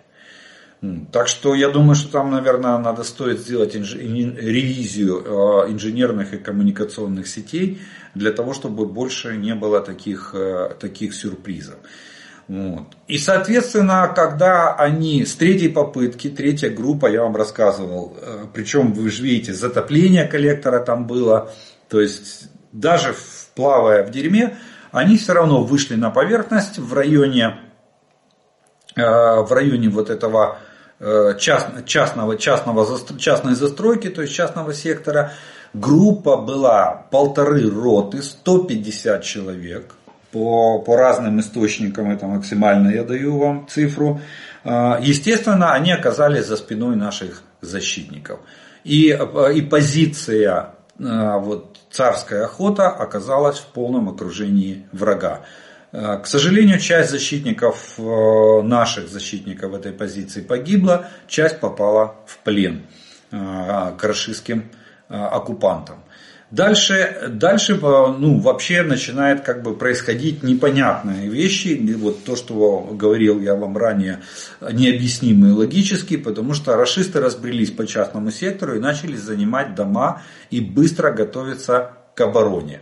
Так 1.13 1.29
что 1.29 1.55
я 1.55 1.71
думаю, 1.71 1.95
что 1.95 2.11
там, 2.11 2.31
наверное, 2.31 2.79
надо 2.79 3.05
стоит 3.05 3.39
сделать 3.39 3.77
инж... 3.77 3.95
ревизию 3.95 5.23
э, 5.25 5.73
инженерных 5.73 6.35
и 6.35 6.39
коммуникационных 6.39 7.27
сетей 7.27 7.81
для 8.15 8.33
того, 8.33 8.53
чтобы 8.53 8.85
больше 8.85 9.37
не 9.37 9.55
было 9.55 9.81
таких, 9.81 10.35
э, 10.35 10.75
таких 10.79 11.15
сюрпризов. 11.15 11.77
Вот. 12.49 12.89
И, 13.07 13.17
соответственно, 13.19 14.13
когда 14.15 14.75
они 14.75 15.25
с 15.25 15.35
третьей 15.37 15.69
попытки, 15.69 16.29
третья 16.29 16.69
группа, 16.69 17.07
я 17.07 17.23
вам 17.23 17.35
рассказывал, 17.37 18.17
э, 18.21 18.45
причем 18.53 18.93
вы 18.93 19.09
же 19.11 19.23
видите, 19.23 19.55
затопление 19.55 20.27
коллектора 20.27 20.81
там 20.81 21.07
было, 21.07 21.53
то 21.89 22.01
есть 22.01 22.51
даже 22.73 23.15
плавая 23.55 24.05
в 24.05 24.11
дерьме, 24.11 24.59
они 24.93 25.17
все 25.17 25.33
равно 25.33 25.63
вышли 25.63 25.95
на 25.95 26.11
поверхность 26.11 26.79
в 26.79 26.93
районе, 26.93 27.61
в 28.97 29.49
районе 29.51 29.89
вот 29.89 30.09
этого 30.09 30.59
Э, 31.01 31.35
частного, 31.39 32.37
частного, 32.37 32.87
частной 33.19 33.55
застройки, 33.55 34.09
то 34.11 34.23
есть 34.23 34.35
частного 34.35 34.73
сектора. 34.73 35.33
Группа 35.73 36.37
была 36.37 37.07
полторы 37.11 37.69
роты, 37.69 38.23
150 38.23 39.23
человек. 39.25 39.95
По, 40.31 40.79
по 40.79 40.97
разным 40.97 41.41
источникам, 41.41 42.13
это 42.13 42.27
максимально 42.27 42.91
я 42.91 43.03
даю 43.03 43.39
вам 43.39 43.67
цифру. 43.69 44.21
Э, 44.63 44.99
естественно, 45.01 45.73
они 45.73 45.91
оказались 45.91 46.47
за 46.47 46.57
спиной 46.57 46.95
наших 46.95 47.43
защитников. 47.61 48.39
И, 48.85 49.19
и 49.55 49.63
позиция 49.63 50.75
э, 51.01 51.39
вот, 51.39 51.77
царская 51.91 52.45
охота 52.45 52.89
оказалась 52.89 53.59
в 53.59 53.67
полном 53.67 54.09
окружении 54.11 54.87
врага. 54.93 55.41
Э, 55.95 56.19
к 56.19 56.27
сожалению, 56.27 56.81
часть 56.81 57.11
защитников, 57.11 57.95
э, 57.99 58.63
наших 58.63 59.09
защитников 59.09 59.75
этой 59.75 59.93
позиции 59.93 60.41
погибла, 60.41 61.07
часть 61.29 61.61
попала 61.61 62.17
в 62.27 62.39
плен 62.39 62.83
э, 63.31 63.93
к 63.97 64.03
рашистским 64.03 64.65
оккупантам. 65.09 65.97
Дальше, 66.51 67.29
дальше 67.29 67.75
ну, 67.75 68.41
вообще 68.41 68.83
начинает 68.83 69.43
как 69.43 69.63
бы 69.63 69.77
происходить 69.77 70.43
непонятные 70.43 71.29
вещи. 71.29 71.79
Вот 71.97 72.25
то, 72.25 72.37
что 72.37 72.89
говорил 72.93 73.39
я 73.41 73.55
вам 73.55 73.77
ранее, 73.77 74.21
необъяснимые 74.61 75.53
логически, 75.53 76.17
потому 76.17 76.55
что 76.55 76.75
расисты 76.77 77.21
разбрелись 77.21 77.71
по 77.71 77.87
частному 77.87 78.31
сектору 78.31 78.77
и 78.77 78.81
начали 78.81 79.17
занимать 79.17 79.75
дома 79.75 80.23
и 80.51 80.61
быстро 80.61 81.13
готовиться 81.13 81.93
к 82.15 82.21
обороне. 82.23 82.81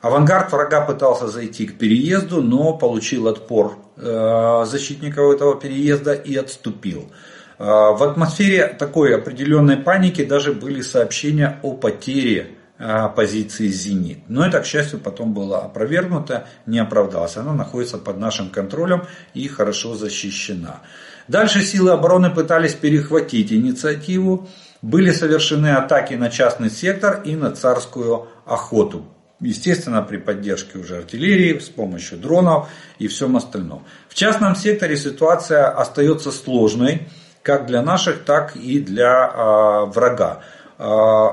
Авангард 0.00 0.50
врага 0.50 0.80
пытался 0.80 1.28
зайти 1.28 1.66
к 1.66 1.76
переезду, 1.76 2.42
но 2.42 2.72
получил 2.72 3.28
отпор 3.28 3.76
э, 3.96 4.64
защитников 4.66 5.34
этого 5.34 5.60
переезда 5.60 6.14
и 6.14 6.34
отступил. 6.36 7.12
Э, 7.58 7.64
в 7.64 8.02
атмосфере 8.02 8.68
такой 8.68 9.14
определенной 9.14 9.76
паники 9.76 10.24
даже 10.24 10.54
были 10.54 10.80
сообщения 10.80 11.60
о 11.62 11.74
потере 11.74 12.52
э, 12.78 13.08
позиции 13.14 13.68
«Зенит». 13.68 14.20
Но 14.28 14.46
это, 14.46 14.60
к 14.60 14.64
счастью, 14.64 15.00
потом 15.00 15.34
было 15.34 15.58
опровергнуто, 15.58 16.46
не 16.64 16.78
оправдалось. 16.78 17.36
Она 17.36 17.52
находится 17.52 17.98
под 17.98 18.16
нашим 18.16 18.48
контролем 18.48 19.04
и 19.34 19.48
хорошо 19.48 19.96
защищена. 19.96 20.80
Дальше 21.28 21.60
силы 21.60 21.90
обороны 21.90 22.30
пытались 22.30 22.72
перехватить 22.72 23.52
инициативу. 23.52 24.48
Были 24.80 25.10
совершены 25.10 25.74
атаки 25.74 26.14
на 26.14 26.30
частный 26.30 26.70
сектор 26.70 27.20
и 27.22 27.36
на 27.36 27.50
царскую 27.50 28.28
охоту. 28.46 29.04
Естественно, 29.40 30.02
при 30.02 30.18
поддержке 30.18 30.78
уже 30.78 30.98
артиллерии, 30.98 31.58
с 31.58 31.68
помощью 31.70 32.18
дронов 32.18 32.68
и 32.98 33.08
всем 33.08 33.36
остальном. 33.36 33.86
В 34.08 34.14
частном 34.14 34.54
секторе 34.54 34.96
ситуация 34.98 35.68
остается 35.68 36.30
сложной, 36.30 37.08
как 37.42 37.66
для 37.66 37.82
наших, 37.82 38.24
так 38.24 38.54
и 38.54 38.80
для 38.80 39.30
э, 39.32 39.84
врага. 39.86 40.42
Э, 40.78 41.28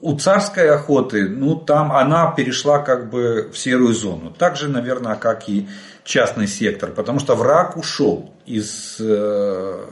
у 0.00 0.16
царской 0.16 0.70
охоты, 0.70 1.28
ну 1.28 1.56
там 1.56 1.92
она 1.92 2.30
перешла 2.30 2.78
как 2.78 3.10
бы 3.10 3.50
в 3.52 3.58
серую 3.58 3.92
зону. 3.92 4.30
Так 4.30 4.56
же, 4.56 4.68
наверное, 4.68 5.16
как 5.16 5.48
и 5.48 5.68
частный 6.04 6.46
сектор, 6.46 6.90
потому 6.90 7.18
что 7.18 7.34
враг 7.34 7.76
ушел 7.76 8.32
из, 8.46 8.96
э, 8.98 9.84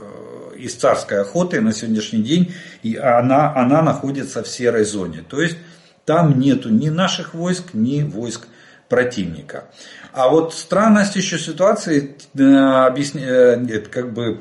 из 0.57 0.75
царской 0.77 1.21
охоты 1.21 1.61
на 1.61 1.73
сегодняшний 1.73 2.23
день, 2.23 2.55
и 2.83 2.97
она, 2.97 3.55
она 3.55 3.83
находится 3.83 4.43
в 4.43 4.49
серой 4.49 4.85
зоне. 4.85 5.23
То 5.29 5.43
есть 5.43 5.59
там 6.07 6.39
нету 6.39 6.71
ни 6.71 6.89
наших 6.89 7.35
войск, 7.35 7.75
ни 7.75 8.03
войск 8.03 8.47
противника. 8.89 9.65
А 10.13 10.29
вот 10.29 10.55
странность 10.55 11.17
еще 11.17 11.39
ситуации 11.39 12.17
э, 12.39 12.43
объясня, 12.43 13.59
как 13.91 14.13
бы 14.13 14.39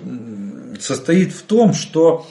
состоит 0.79 1.34
в 1.34 1.41
том, 1.41 1.74
что 1.74 2.25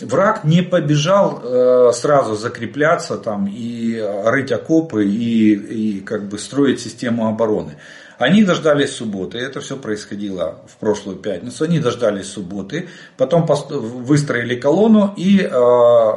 враг 0.00 0.44
не 0.44 0.62
побежал 0.62 1.40
э, 1.42 1.92
сразу 1.94 2.34
закрепляться 2.34 3.16
там 3.16 3.46
и 3.46 3.98
рыть 4.24 4.52
окопы 4.52 5.06
и, 5.06 5.54
и 5.54 6.00
как 6.00 6.28
бы 6.28 6.38
строить 6.38 6.80
систему 6.80 7.28
обороны. 7.28 7.76
Они 8.18 8.44
дождались 8.44 8.94
субботы, 8.94 9.38
это 9.38 9.60
все 9.60 9.76
происходило 9.76 10.60
в 10.68 10.76
прошлую 10.76 11.16
пятницу, 11.16 11.64
они 11.64 11.80
дождались 11.80 12.26
субботы, 12.26 12.88
потом 13.16 13.46
выстроили 13.46 14.54
колонну 14.54 15.12
и 15.16 15.40
э, 15.40 16.12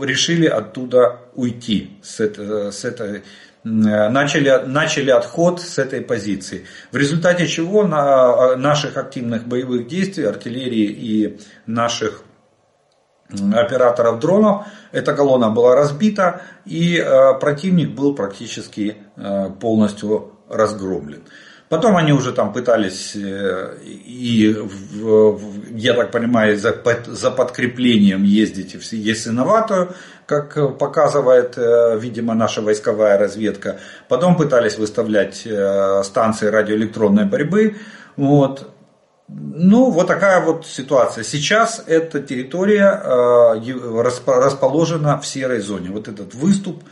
решили 0.00 0.46
оттуда 0.46 1.20
уйти 1.34 1.98
с, 2.02 2.20
это, 2.20 2.70
с 2.70 2.84
этой 2.84 3.22
начали, 3.64 4.62
начали 4.66 5.10
отход 5.10 5.60
с 5.60 5.78
этой 5.78 6.00
позиции. 6.00 6.66
В 6.92 6.96
результате 6.96 7.46
чего 7.46 7.84
на 7.84 8.56
наших 8.56 8.96
активных 8.96 9.46
боевых 9.46 9.88
действий, 9.88 10.24
артиллерии 10.24 10.86
и 10.86 11.40
наших 11.66 12.22
операторов 13.30 14.20
дронов, 14.20 14.66
эта 14.90 15.14
колонна 15.14 15.50
была 15.50 15.76
разбита 15.76 16.42
и 16.64 16.96
э, 16.96 17.38
противник 17.38 17.90
был 17.90 18.14
практически 18.14 18.96
э, 19.16 19.50
полностью 19.60 20.32
разгромлен. 20.48 21.22
Потом 21.68 21.96
они 21.96 22.12
уже 22.12 22.32
там 22.32 22.52
пытались 22.52 23.14
э, 23.14 23.76
и, 23.84 24.56
я 25.70 25.94
так 25.94 26.10
понимаю, 26.10 26.58
за, 26.58 27.30
подкреплением 27.30 28.22
ездить 28.22 28.74
в 28.74 28.92
Есиноватую, 28.92 29.94
как 30.26 30.78
показывает, 30.78 31.56
видимо, 31.56 32.34
наша 32.34 32.60
войсковая 32.60 33.18
разведка. 33.18 33.80
Потом 34.08 34.36
пытались 34.36 34.78
выставлять 34.78 35.46
станции 36.04 36.46
радиоэлектронной 36.46 37.24
борьбы. 37.24 37.76
Вот. 38.16 38.68
Ну, 39.28 39.90
вот 39.90 40.06
такая 40.06 40.40
вот 40.40 40.66
ситуация. 40.66 41.22
Сейчас 41.22 41.84
эта 41.86 42.20
территория 42.20 42.98
э, 43.04 44.00
расположена 44.26 45.20
в 45.20 45.26
серой 45.26 45.60
зоне. 45.60 45.90
Вот 45.90 46.08
этот 46.08 46.34
выступ, 46.34 46.82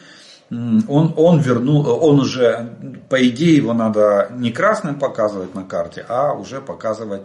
он, 0.51 1.13
он 1.17 1.41
вернул, 1.41 1.87
он 1.89 2.21
уже, 2.21 2.77
по 3.09 3.27
идее, 3.29 3.57
его 3.57 3.73
надо 3.73 4.31
не 4.37 4.53
красным 4.53 4.99
показывать 4.99 5.55
на 5.55 5.65
карте, 5.65 6.05
а 6.09 6.35
уже 6.35 6.61
показывать 6.61 7.23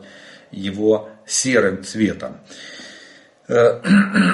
его 0.52 1.10
серым 1.26 1.84
цветом. 1.84 2.38
Э, 3.48 3.82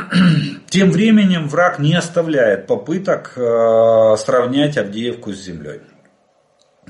тем 0.70 0.92
временем 0.92 1.48
враг 1.50 1.80
не 1.80 1.96
оставляет 1.96 2.68
попыток 2.68 3.34
э, 3.36 4.16
сравнять 4.18 4.78
Авдеевку 4.78 5.34
с 5.34 5.38
землей. 5.38 5.82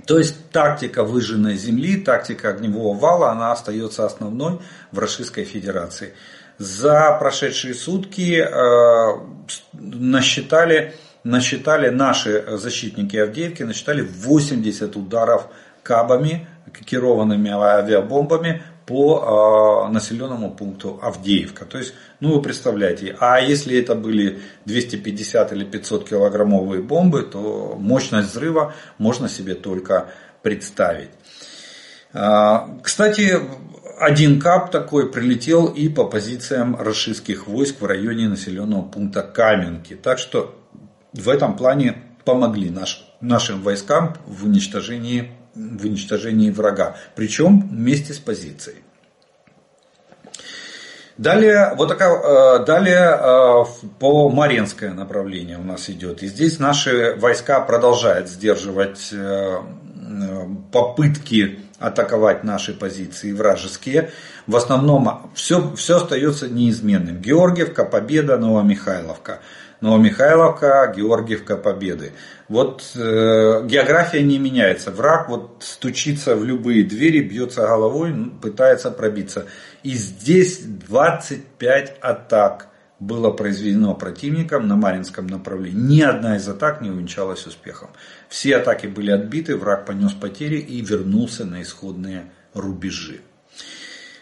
То 0.06 0.20
есть 0.20 0.52
тактика 0.52 1.04
выжженной 1.04 1.56
земли, 1.56 1.98
тактика 1.98 2.50
огневого 2.50 2.98
вала, 2.98 3.32
она 3.32 3.52
остается 3.52 4.06
основной 4.06 4.60
в 4.92 5.00
Российской 5.00 5.44
Федерации. 5.44 6.14
За 6.60 7.18
прошедшие 7.20 7.74
сутки 7.74 8.40
э, 8.40 9.20
насчитали, 9.74 10.96
насчитали 11.28 11.90
наши 11.90 12.44
защитники 12.58 13.18
Авдеевки, 13.18 13.64
насчитали 13.64 14.02
80 14.02 14.96
ударов 14.96 15.48
кабами, 15.84 16.48
керованными 16.86 17.52
авиабомбами 17.52 18.64
по 18.86 19.88
э, 19.90 19.92
населенному 19.92 20.52
пункту 20.52 21.00
Авдеевка. 21.02 21.66
То 21.66 21.78
есть, 21.78 21.94
ну 22.22 22.36
вы 22.36 22.42
представляете, 22.42 23.16
а 23.20 23.40
если 23.40 23.78
это 23.78 23.96
были 23.96 24.40
250 24.66 25.52
или 25.52 25.66
500 25.66 26.10
килограммовые 26.10 26.82
бомбы, 26.82 27.24
то 27.24 27.76
мощность 27.78 28.30
взрыва 28.30 28.74
можно 28.98 29.28
себе 29.28 29.56
только 29.56 30.10
представить. 30.42 31.10
Э, 32.14 32.60
кстати, 32.82 33.38
один 34.00 34.40
кап 34.40 34.72
такой 34.72 35.12
прилетел 35.12 35.66
и 35.66 35.90
по 35.90 36.06
позициям 36.06 36.78
российских 36.80 37.48
войск 37.48 37.82
в 37.82 37.86
районе 37.86 38.30
населенного 38.30 38.84
пункта 38.84 39.24
Каменки. 39.24 39.96
Так 39.96 40.20
что 40.20 40.56
в 41.14 41.30
этом 41.30 41.56
плане 41.56 41.98
помогли 42.26 42.70
наш, 42.70 43.06
нашим 43.22 43.62
войскам 43.62 44.16
в 44.26 44.46
уничтожении 44.46 45.32
в 45.58 45.86
уничтожении 45.86 46.52
врага, 46.52 46.96
причем 47.16 47.68
вместе 47.70 48.14
с 48.14 48.20
позицией. 48.20 48.78
Далее, 51.18 51.74
вот 51.76 51.90
такая, 51.90 52.14
э, 52.14 52.66
далее 52.66 53.20
э, 53.20 53.66
по 53.98 54.30
Маринское 54.30 54.94
направление 54.94 55.58
у 55.58 55.64
нас 55.64 55.90
идет. 55.90 56.22
И 56.22 56.28
здесь 56.28 56.60
наши 56.60 57.16
войска 57.16 57.60
продолжают 57.62 58.30
сдерживать 58.30 59.10
э, 59.12 59.58
попытки 60.72 61.60
атаковать 61.80 62.44
наши 62.44 62.74
позиции 62.74 63.32
вражеские. 63.32 64.12
В 64.46 64.56
основном 64.56 65.32
все, 65.34 65.76
все 65.76 65.98
остается 65.98 66.50
неизменным. 66.50 67.20
Георгиевка, 67.20 67.84
Победа, 67.84 68.38
Новомихайловка. 68.38 69.40
Новомихайловка, 69.82 70.92
Георгиевка, 70.96 71.56
Победы. 71.58 72.14
Вот 72.50 72.84
э, 72.96 73.66
география 73.66 74.24
не 74.24 74.40
меняется. 74.40 74.92
Враг 74.92 75.30
вот 75.30 75.58
стучится 75.60 76.36
в 76.36 76.44
любые 76.44 76.84
двери, 76.84 77.22
бьется 77.22 77.62
головой, 77.62 78.14
пытается 78.42 78.90
пробиться. 78.90 79.46
И 79.84 79.92
здесь 79.94 80.60
25 80.60 81.98
атак 82.02 82.70
было 83.00 83.32
произведено 83.32 83.94
противником 83.94 84.68
на 84.68 84.76
Маринском 84.76 85.28
направлении. 85.28 85.98
Ни 85.98 86.02
одна 86.02 86.38
из 86.38 86.48
атак 86.48 86.82
не 86.82 86.90
увенчалась 86.90 87.46
успехом. 87.46 87.90
Все 88.28 88.58
атаки 88.58 88.88
были 88.88 89.12
отбиты, 89.12 89.56
враг 89.56 89.86
понес 89.86 90.14
потери 90.14 90.58
и 90.58 90.82
вернулся 90.82 91.46
на 91.46 91.62
исходные 91.62 92.32
рубежи. 92.54 93.22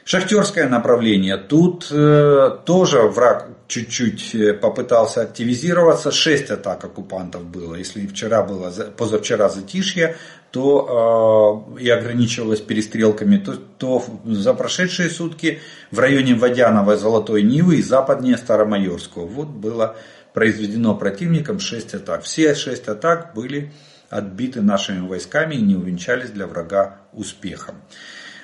Шахтерское 0.06 0.70
направление. 0.70 1.36
Тут 1.36 1.88
э, 1.90 2.58
тоже 2.64 3.02
враг 3.08 3.48
чуть-чуть 3.68 4.36
э, 4.36 4.54
попытался 4.54 5.22
активизироваться. 5.22 6.12
Шесть 6.12 6.52
атак 6.52 6.86
оккупантов 6.86 7.44
было. 7.44 7.74
Если 7.74 8.06
вчера 8.06 8.44
было, 8.44 8.72
позавчера 8.96 9.50
затишье, 9.50 10.16
то 10.52 11.74
э, 11.76 11.82
и 11.82 11.90
ограничивалось 11.90 12.62
перестрелками, 12.62 13.38
то, 13.38 13.56
то 13.56 14.06
за 14.26 14.54
прошедшие 14.54 15.10
сутки 15.10 15.60
в 15.90 15.98
районе 15.98 16.36
Водянова, 16.36 16.98
Золотой 16.98 17.42
Нивы 17.42 17.78
и 17.78 17.82
западнее 17.82 18.38
Старомайорского 18.38 19.26
вот 19.26 19.48
было 19.48 19.96
произведено 20.36 20.94
противником 20.94 21.60
6 21.60 21.96
атак. 21.96 22.22
Все 22.22 22.54
6 22.54 22.90
атак 22.90 23.32
были 23.34 23.72
отбиты 24.12 24.62
нашими 24.62 25.00
войсками 25.08 25.56
и 25.56 25.62
не 25.62 25.76
увенчались 25.76 26.30
для 26.30 26.46
врага 26.46 27.00
успехом. 27.12 27.82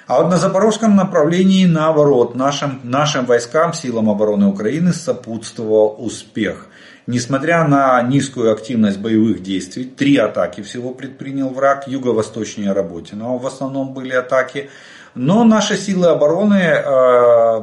А 0.08 0.22
вот 0.22 0.30
на 0.30 0.38
запорожском 0.38 0.96
направлении, 0.96 1.66
наоборот, 1.66 2.36
нашим, 2.36 2.80
нашим 2.84 3.26
войскам, 3.26 3.74
силам 3.74 4.10
обороны 4.10 4.48
Украины 4.48 4.94
сопутствовал 4.94 5.96
успех. 6.00 6.68
Несмотря 7.08 7.68
на 7.68 8.02
низкую 8.02 8.52
активность 8.52 9.00
боевых 9.00 9.42
действий, 9.42 9.86
три 9.86 10.18
атаки 10.18 10.62
всего 10.62 10.94
предпринял 10.94 11.50
враг, 11.50 11.88
юго-восточнее 11.88 12.74
Работиного 12.74 13.38
в 13.38 13.48
основном 13.48 13.94
были 13.94 14.14
атаки. 14.14 14.70
Но 15.16 15.44
наши 15.44 15.78
силы 15.78 16.08
обороны, 16.08 16.56
э, 16.56 17.62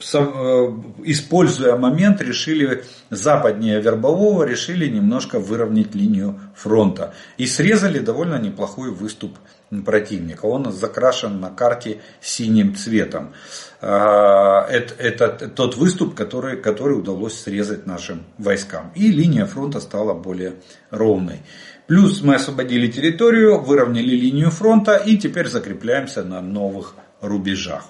используя 0.00 1.76
момент, 1.76 2.20
решили 2.20 2.84
западнее 3.10 3.80
Вербового, 3.80 4.44
решили 4.44 4.88
немножко 4.88 5.38
выровнять 5.38 5.94
линию 5.94 6.38
фронта. 6.54 7.14
И 7.36 7.46
срезали 7.46 7.98
довольно 7.98 8.38
неплохой 8.38 8.90
выступ 8.90 9.38
противника. 9.84 10.46
Он 10.46 10.72
закрашен 10.72 11.40
на 11.40 11.50
карте 11.50 12.00
синим 12.20 12.74
цветом. 12.74 13.32
А, 13.80 14.66
это, 14.68 14.94
это 14.94 15.48
тот 15.48 15.76
выступ, 15.76 16.14
который, 16.14 16.56
который 16.56 16.98
удалось 16.98 17.38
срезать 17.38 17.86
нашим 17.86 18.24
войскам. 18.38 18.92
И 18.94 19.08
линия 19.08 19.46
фронта 19.46 19.80
стала 19.80 20.14
более 20.14 20.54
ровной. 20.90 21.40
Плюс 21.86 22.22
мы 22.22 22.34
освободили 22.34 22.90
территорию, 22.90 23.60
выровняли 23.60 24.14
линию 24.14 24.50
фронта 24.50 24.96
и 24.96 25.16
теперь 25.16 25.48
закрепляемся 25.48 26.22
на 26.22 26.40
новых 26.40 26.94
рубежах. 27.20 27.84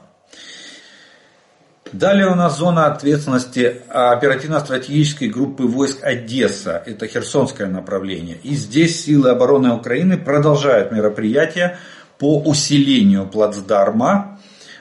Далее 1.92 2.26
у 2.26 2.34
нас 2.34 2.58
зона 2.58 2.86
ответственности 2.86 3.82
оперативно-стратегической 3.88 5.28
группы 5.28 5.64
войск 5.64 6.04
Одесса. 6.04 6.82
Это 6.84 7.06
Херсонское 7.06 7.66
направление. 7.66 8.36
И 8.42 8.54
здесь 8.54 9.04
силы 9.04 9.30
обороны 9.30 9.72
Украины 9.72 10.18
продолжают 10.18 10.92
мероприятия 10.92 11.78
по 12.18 12.40
усилению 12.40 13.26
плацдарма. 13.26 14.38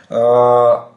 А, 0.10 0.90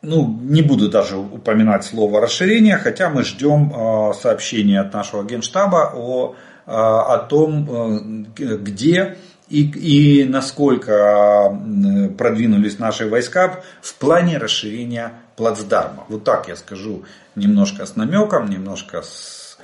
ну, 0.00 0.38
не 0.42 0.62
буду 0.62 0.88
даже 0.88 1.16
упоминать 1.16 1.84
слово 1.84 2.20
расширение, 2.20 2.78
хотя 2.78 3.10
мы 3.10 3.24
ждем 3.24 3.72
э, 3.74 4.12
сообщения 4.14 4.80
от 4.80 4.94
нашего 4.94 5.24
генштаба 5.24 5.92
о, 5.94 6.34
э, 6.66 6.70
о 6.70 7.18
том, 7.28 8.26
где 8.34 9.16
и, 9.48 9.62
и 9.62 10.24
насколько 10.24 11.58
продвинулись 12.16 12.78
наши 12.78 13.08
войска 13.08 13.60
в 13.80 13.94
плане 13.94 14.38
расширения 14.38 15.12
плацдарма. 15.38 16.04
Вот 16.08 16.24
так 16.24 16.48
я 16.48 16.56
скажу 16.56 17.04
немножко 17.34 17.86
с 17.86 17.96
намеком, 17.96 18.50
немножко 18.50 19.02
с 19.02 19.56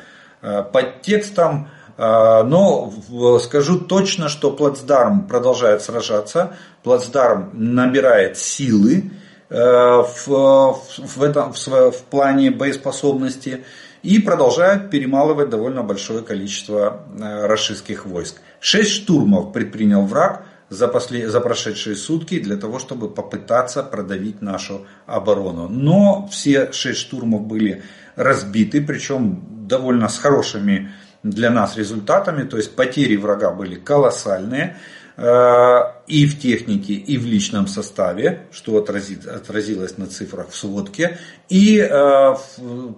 подтекстом. 0.72 1.68
Но 1.96 2.92
скажу 3.40 3.78
точно, 3.78 4.28
что 4.28 4.50
плацдарм 4.50 5.28
продолжает 5.28 5.82
сражаться, 5.82 6.56
плацдарм 6.82 7.50
набирает 7.52 8.36
силы, 8.36 9.12
Э, 9.50 10.02
в, 10.02 10.80
в, 10.98 11.22
этом, 11.22 11.52
в, 11.52 11.66
в 11.90 12.02
плане 12.10 12.50
боеспособности 12.50 13.64
и 14.02 14.18
продолжают 14.18 14.90
перемалывать 14.90 15.48
довольно 15.48 15.82
большое 15.82 16.22
количество 16.22 17.04
э, 17.16 17.46
расистских 17.46 18.04
войск. 18.04 18.40
Шесть 18.58 18.90
штурмов 18.90 19.52
предпринял 19.52 20.06
враг 20.06 20.46
за, 20.74 20.88
после, 20.88 21.28
за 21.28 21.40
прошедшие 21.40 21.96
сутки 21.96 22.38
для 22.38 22.56
того, 22.56 22.78
чтобы 22.78 23.08
попытаться 23.08 23.82
продавить 23.82 24.42
нашу 24.42 24.86
оборону. 25.06 25.68
Но 25.68 26.28
все 26.30 26.72
шесть 26.72 27.00
штурмов 27.00 27.42
были 27.42 27.82
разбиты, 28.16 28.80
причем 28.82 29.42
довольно 29.68 30.08
с 30.08 30.18
хорошими 30.18 30.90
для 31.22 31.50
нас 31.50 31.76
результатами, 31.76 32.42
то 32.42 32.56
есть 32.56 32.76
потери 32.76 33.16
врага 33.16 33.50
были 33.50 33.76
колоссальные. 33.76 34.76
Э, 35.16 35.92
и 36.08 36.26
в 36.26 36.40
технике, 36.40 36.92
и 36.94 37.16
в 37.18 37.24
личном 37.24 37.68
составе, 37.68 38.46
что 38.50 38.76
отразилось 38.78 39.96
на 39.96 40.06
цифрах 40.06 40.50
в 40.50 40.56
сводке. 40.56 41.18
И 41.48 41.78
э, 41.78 42.34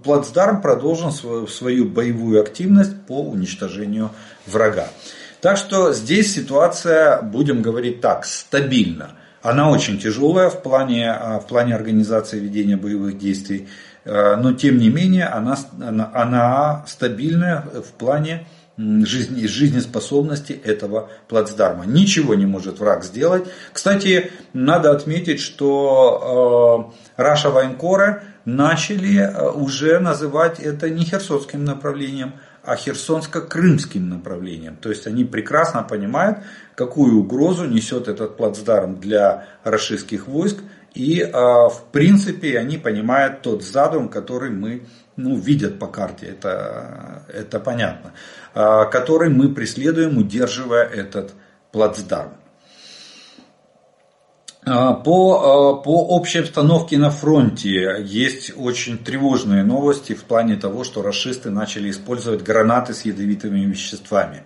плацдарм 0.02 0.62
продолжен 0.62 1.12
свою, 1.12 1.46
свою 1.46 1.84
боевую 1.84 2.40
активность 2.40 3.06
по 3.06 3.22
уничтожению 3.22 4.10
врага. 4.46 4.88
Так 5.46 5.58
что 5.58 5.92
здесь 5.92 6.34
ситуация, 6.34 7.22
будем 7.22 7.62
говорить 7.62 8.00
так, 8.00 8.24
стабильна. 8.24 9.10
Она 9.42 9.70
очень 9.70 9.96
тяжелая 9.96 10.50
в 10.50 10.60
плане, 10.60 11.04
э, 11.06 11.38
в 11.38 11.46
плане 11.46 11.76
организации 11.76 12.40
ведения 12.40 12.76
боевых 12.76 13.16
действий, 13.16 13.68
но 14.04 14.54
тем 14.54 14.78
не 14.78 14.88
менее 14.88 15.26
она, 15.26 15.56
она, 16.12 16.84
стабильная 16.88 17.60
в 17.60 17.92
плане 17.92 18.48
жизни, 18.76 19.46
жизнеспособности 19.46 20.52
этого 20.52 21.10
плацдарма. 21.28 21.86
Ничего 21.86 22.34
не 22.34 22.46
может 22.46 22.78
враг 22.80 23.04
сделать. 23.04 23.44
Кстати, 23.72 24.32
надо 24.52 24.90
отметить, 24.90 25.40
что 25.40 26.92
э, 27.16 27.22
Раша 27.22 27.50
Вайнкора 27.50 28.24
начали 28.44 29.18
э, 29.18 29.50
уже 29.50 29.98
называть 29.98 30.60
это 30.60 30.90
не 30.90 31.04
херсонским 31.04 31.64
направлением, 31.64 32.34
а 32.66 32.76
херсонско-крымским 32.76 34.08
направлением. 34.08 34.76
То 34.76 34.90
есть 34.90 35.06
они 35.06 35.24
прекрасно 35.24 35.82
понимают, 35.82 36.38
какую 36.74 37.20
угрозу 37.20 37.64
несет 37.64 38.08
этот 38.08 38.36
плацдарм 38.36 39.00
для 39.00 39.46
российских 39.64 40.26
войск. 40.26 40.58
И 40.94 41.20
э, 41.20 41.30
в 41.30 41.84
принципе 41.92 42.58
они 42.58 42.78
понимают 42.78 43.42
тот 43.42 43.62
задум, 43.62 44.08
который 44.08 44.50
мы 44.50 44.82
ну, 45.16 45.36
видят 45.36 45.78
по 45.78 45.86
карте, 45.86 46.26
это, 46.26 47.22
это 47.32 47.58
понятно, 47.58 48.12
а, 48.54 48.84
который 48.84 49.30
мы 49.30 49.54
преследуем, 49.54 50.18
удерживая 50.18 50.84
этот 50.84 51.32
плацдарм. 51.72 52.34
А, 54.68 54.94
по, 54.94 55.76
а, 55.78 55.82
по 55.82 56.08
общей 56.08 56.40
обстановке 56.40 56.98
на 56.98 57.10
фронте 57.10 58.02
есть 58.04 58.52
очень 58.56 58.98
тревожные 58.98 59.62
новости 59.62 60.12
в 60.12 60.24
плане 60.24 60.56
того, 60.56 60.82
что 60.82 61.02
расисты 61.02 61.50
начали 61.50 61.88
использовать 61.88 62.42
гранаты 62.42 62.92
с 62.92 63.04
ядовитыми 63.04 63.60
веществами. 63.60 64.42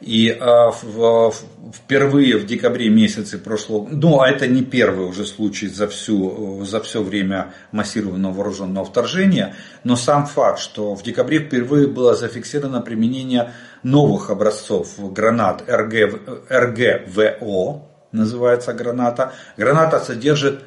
И 0.00 0.28
э, 0.28 0.70
в, 0.82 1.34
впервые 1.72 2.36
в 2.36 2.46
декабре 2.46 2.88
месяце 2.88 3.36
прошлого, 3.36 3.88
ну 3.90 4.20
а 4.20 4.28
это 4.28 4.46
не 4.46 4.62
первый 4.62 5.06
уже 5.06 5.24
случай 5.24 5.66
за, 5.66 5.88
всю, 5.88 6.64
за 6.64 6.80
все 6.80 7.02
время 7.02 7.52
массированного 7.72 8.32
вооруженного 8.32 8.84
вторжения, 8.84 9.56
но 9.82 9.96
сам 9.96 10.26
факт, 10.26 10.60
что 10.60 10.94
в 10.94 11.02
декабре 11.02 11.40
впервые 11.40 11.88
было 11.88 12.14
зафиксировано 12.14 12.80
применение 12.80 13.52
новых 13.82 14.30
образцов 14.30 14.88
гранат 15.12 15.64
РГ, 15.68 16.48
РГВО, 16.48 17.82
называется 18.12 18.72
граната. 18.72 19.32
Граната 19.56 20.00
содержит 20.00 20.62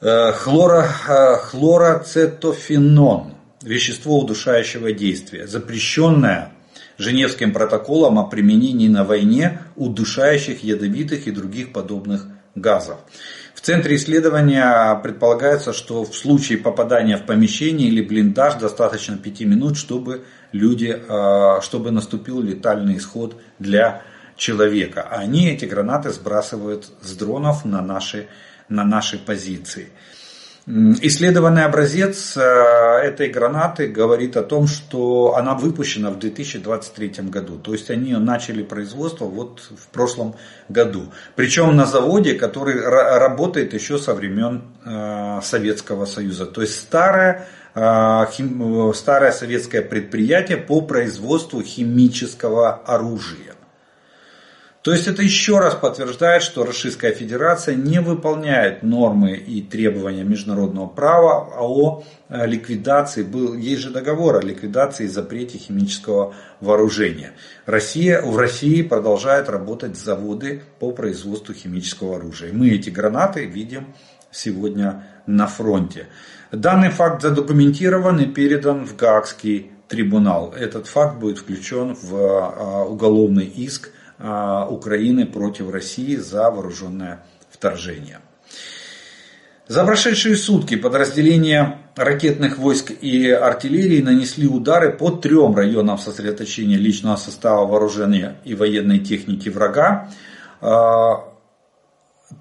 э, 0.00 0.32
хлоро, 0.32 0.88
э, 1.08 1.36
вещество 3.62 4.18
удушающего 4.18 4.92
действия, 4.92 5.46
запрещенное 5.46 6.52
Женевским 6.98 7.52
протоколом 7.52 8.18
о 8.18 8.24
применении 8.24 8.88
на 8.88 9.04
войне 9.04 9.60
удушающих, 9.76 10.62
ядовитых 10.62 11.26
и 11.26 11.30
других 11.30 11.72
подобных 11.72 12.26
газов. 12.54 12.98
В 13.54 13.60
центре 13.60 13.96
исследования 13.96 14.94
предполагается, 15.02 15.72
что 15.72 16.04
в 16.04 16.14
случае 16.14 16.58
попадания 16.58 17.16
в 17.16 17.24
помещение 17.24 17.88
или 17.88 18.02
блиндаж 18.02 18.54
достаточно 18.54 19.16
5 19.16 19.40
минут, 19.42 19.76
чтобы, 19.76 20.24
люди, 20.52 20.96
а, 21.08 21.60
чтобы 21.60 21.90
наступил 21.90 22.40
летальный 22.40 22.98
исход 22.98 23.40
для 23.58 24.02
человека. 24.42 25.06
А 25.08 25.20
они 25.20 25.48
эти 25.48 25.64
гранаты 25.64 26.10
сбрасывают 26.10 26.90
с 27.00 27.16
дронов 27.16 27.64
на 27.64 27.80
наши, 27.80 28.26
на 28.68 28.84
наши 28.84 29.18
позиции. 29.18 29.88
Исследованный 30.66 31.64
образец 31.64 32.36
э, 32.36 32.40
этой 32.40 33.28
гранаты 33.28 33.88
говорит 33.88 34.36
о 34.36 34.44
том, 34.44 34.68
что 34.68 35.34
она 35.36 35.54
выпущена 35.54 36.10
в 36.10 36.20
2023 36.20 37.30
году. 37.30 37.58
То 37.58 37.72
есть 37.72 37.90
они 37.90 38.12
начали 38.12 38.62
производство 38.62 39.24
вот 39.24 39.60
в 39.60 39.88
прошлом 39.88 40.36
году. 40.68 41.12
Причем 41.34 41.74
на 41.74 41.84
заводе, 41.84 42.34
который 42.34 42.80
работает 42.80 43.74
еще 43.74 43.98
со 43.98 44.14
времен 44.14 44.62
э, 44.84 45.40
Советского 45.42 46.04
Союза. 46.04 46.46
То 46.46 46.60
есть 46.60 46.78
старое, 46.78 47.48
э, 47.74 48.92
старое 48.94 49.32
советское 49.32 49.82
предприятие 49.82 50.58
по 50.58 50.80
производству 50.80 51.60
химического 51.62 52.74
оружия. 52.86 53.51
То 54.82 54.92
есть 54.92 55.06
это 55.06 55.22
еще 55.22 55.60
раз 55.60 55.76
подтверждает, 55.76 56.42
что 56.42 56.64
Российская 56.64 57.12
Федерация 57.12 57.76
не 57.76 58.00
выполняет 58.00 58.82
нормы 58.82 59.36
и 59.36 59.62
требования 59.62 60.24
международного 60.24 60.88
права 60.88 61.48
о 61.56 62.02
э, 62.28 62.46
ликвидации. 62.48 63.22
Был, 63.22 63.54
есть 63.54 63.82
же 63.82 63.90
договор 63.90 64.38
о 64.38 64.42
ликвидации 64.42 65.04
и 65.04 65.08
запрете 65.08 65.58
химического 65.58 66.34
вооружения. 66.60 67.30
Россия, 67.64 68.20
в 68.22 68.36
России 68.36 68.82
продолжают 68.82 69.48
работать 69.48 69.96
заводы 69.96 70.62
по 70.80 70.90
производству 70.90 71.54
химического 71.54 72.16
оружия. 72.16 72.52
Мы 72.52 72.70
эти 72.70 72.90
гранаты 72.90 73.44
видим 73.44 73.94
сегодня 74.32 75.04
на 75.26 75.46
фронте. 75.46 76.08
Данный 76.50 76.90
факт 76.90 77.22
задокументирован 77.22 78.18
и 78.18 78.26
передан 78.26 78.84
в 78.84 78.96
Гаагский 78.96 79.70
трибунал. 79.86 80.52
Этот 80.58 80.88
факт 80.88 81.18
будет 81.18 81.38
включен 81.38 81.94
в 81.94 82.16
э, 82.16 82.84
уголовный 82.88 83.46
иск 83.46 83.90
а, 83.90 83.91
Украины 84.22 85.26
против 85.26 85.70
России 85.70 86.16
за 86.16 86.50
вооруженное 86.50 87.24
вторжение. 87.50 88.20
За 89.68 89.84
прошедшие 89.84 90.36
сутки 90.36 90.76
подразделения 90.76 91.78
ракетных 91.96 92.58
войск 92.58 92.90
и 92.90 93.30
артиллерии 93.30 94.02
нанесли 94.02 94.46
удары 94.46 94.92
по 94.92 95.10
трем 95.10 95.56
районам 95.56 95.98
сосредоточения 95.98 96.76
личного 96.76 97.16
состава 97.16 97.64
вооружения 97.66 98.36
и 98.44 98.54
военной 98.54 98.98
техники 98.98 99.48
врага. 99.48 100.10
А, 100.60 101.24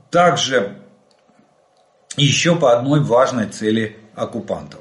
также 0.09 0.77
еще 2.17 2.55
по 2.55 2.77
одной 2.77 2.99
важной 2.99 3.47
цели 3.47 3.97
оккупантов. 4.15 4.80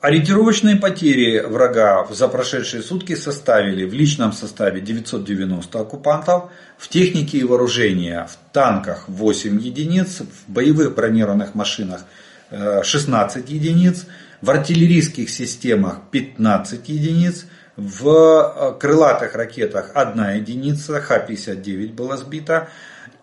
Ориентировочные 0.00 0.76
потери 0.76 1.40
врага 1.40 2.06
за 2.10 2.26
прошедшие 2.28 2.82
сутки 2.82 3.14
составили 3.14 3.84
в 3.84 3.92
личном 3.92 4.32
составе 4.32 4.80
990 4.80 5.78
оккупантов, 5.78 6.44
в 6.78 6.88
технике 6.88 7.36
и 7.36 7.44
вооружении 7.44 8.24
в 8.26 8.38
танках 8.54 9.04
8 9.08 9.60
единиц, 9.60 10.22
в 10.22 10.50
боевых 10.50 10.94
бронированных 10.94 11.54
машинах 11.54 12.06
16 12.50 13.36
э, 13.36 13.52
единиц, 13.52 14.06
в 14.40 14.48
артиллерийских 14.48 15.28
системах 15.28 15.98
15 16.10 16.88
единиц, 16.88 17.44
в 17.76 18.08
э, 18.08 18.78
крылатых 18.80 19.34
ракетах 19.34 19.90
1 19.92 20.36
единица, 20.36 20.98
Х-59 21.02 21.92
была 21.92 22.16
сбита, 22.16 22.70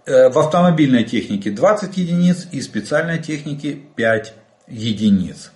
э, 0.06 0.30
в 0.30 0.38
автомобильной 0.38 1.06
технике 1.06 1.50
20 1.50 1.98
единиц 1.98 2.48
и 2.52 2.62
специальной 2.62 3.18
технике 3.18 3.80
5 3.96 4.36
единиц. 4.68 5.52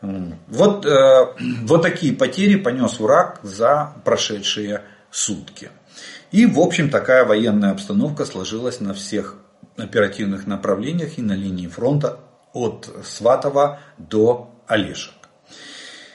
Вот, 0.00 0.86
э, 0.86 1.26
вот 1.62 1.82
такие 1.82 2.12
потери 2.12 2.56
понес 2.56 3.00
враг 3.00 3.40
за 3.42 3.92
прошедшие 4.04 4.82
сутки. 5.10 5.70
И, 6.30 6.46
в 6.46 6.60
общем, 6.60 6.90
такая 6.90 7.24
военная 7.24 7.72
обстановка 7.72 8.24
сложилась 8.24 8.80
на 8.80 8.94
всех 8.94 9.36
оперативных 9.76 10.46
направлениях 10.46 11.18
и 11.18 11.22
на 11.22 11.32
линии 11.32 11.66
фронта 11.66 12.18
от 12.52 12.88
Сватова 13.04 13.80
до 13.96 14.50
Олешек. 14.66 15.14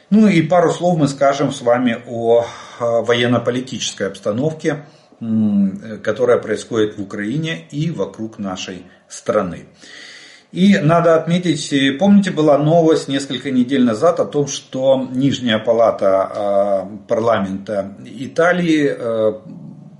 Ну 0.10 0.28
и 0.28 0.42
пару 0.44 0.72
слов 0.72 1.00
мы 1.00 1.08
скажем 1.08 1.52
с 1.52 1.62
вами 1.62 2.04
о 2.08 2.46
военно-политической 2.80 4.08
обстановке, 4.08 4.86
которая 6.04 6.38
происходит 6.38 6.98
в 6.98 7.02
Украине 7.02 7.66
и 7.72 7.90
вокруг 7.90 8.38
нашей 8.38 8.86
страны. 9.08 9.66
И 10.54 10.78
надо 10.78 11.16
отметить, 11.16 11.98
помните, 11.98 12.30
была 12.30 12.60
новость 12.60 13.08
несколько 13.08 13.50
недель 13.50 13.84
назад 13.84 14.20
о 14.20 14.26
том, 14.26 14.46
что 14.48 15.10
Нижняя 15.12 15.58
палата 15.58 16.88
парламента 17.08 17.96
Италии 18.06 18.96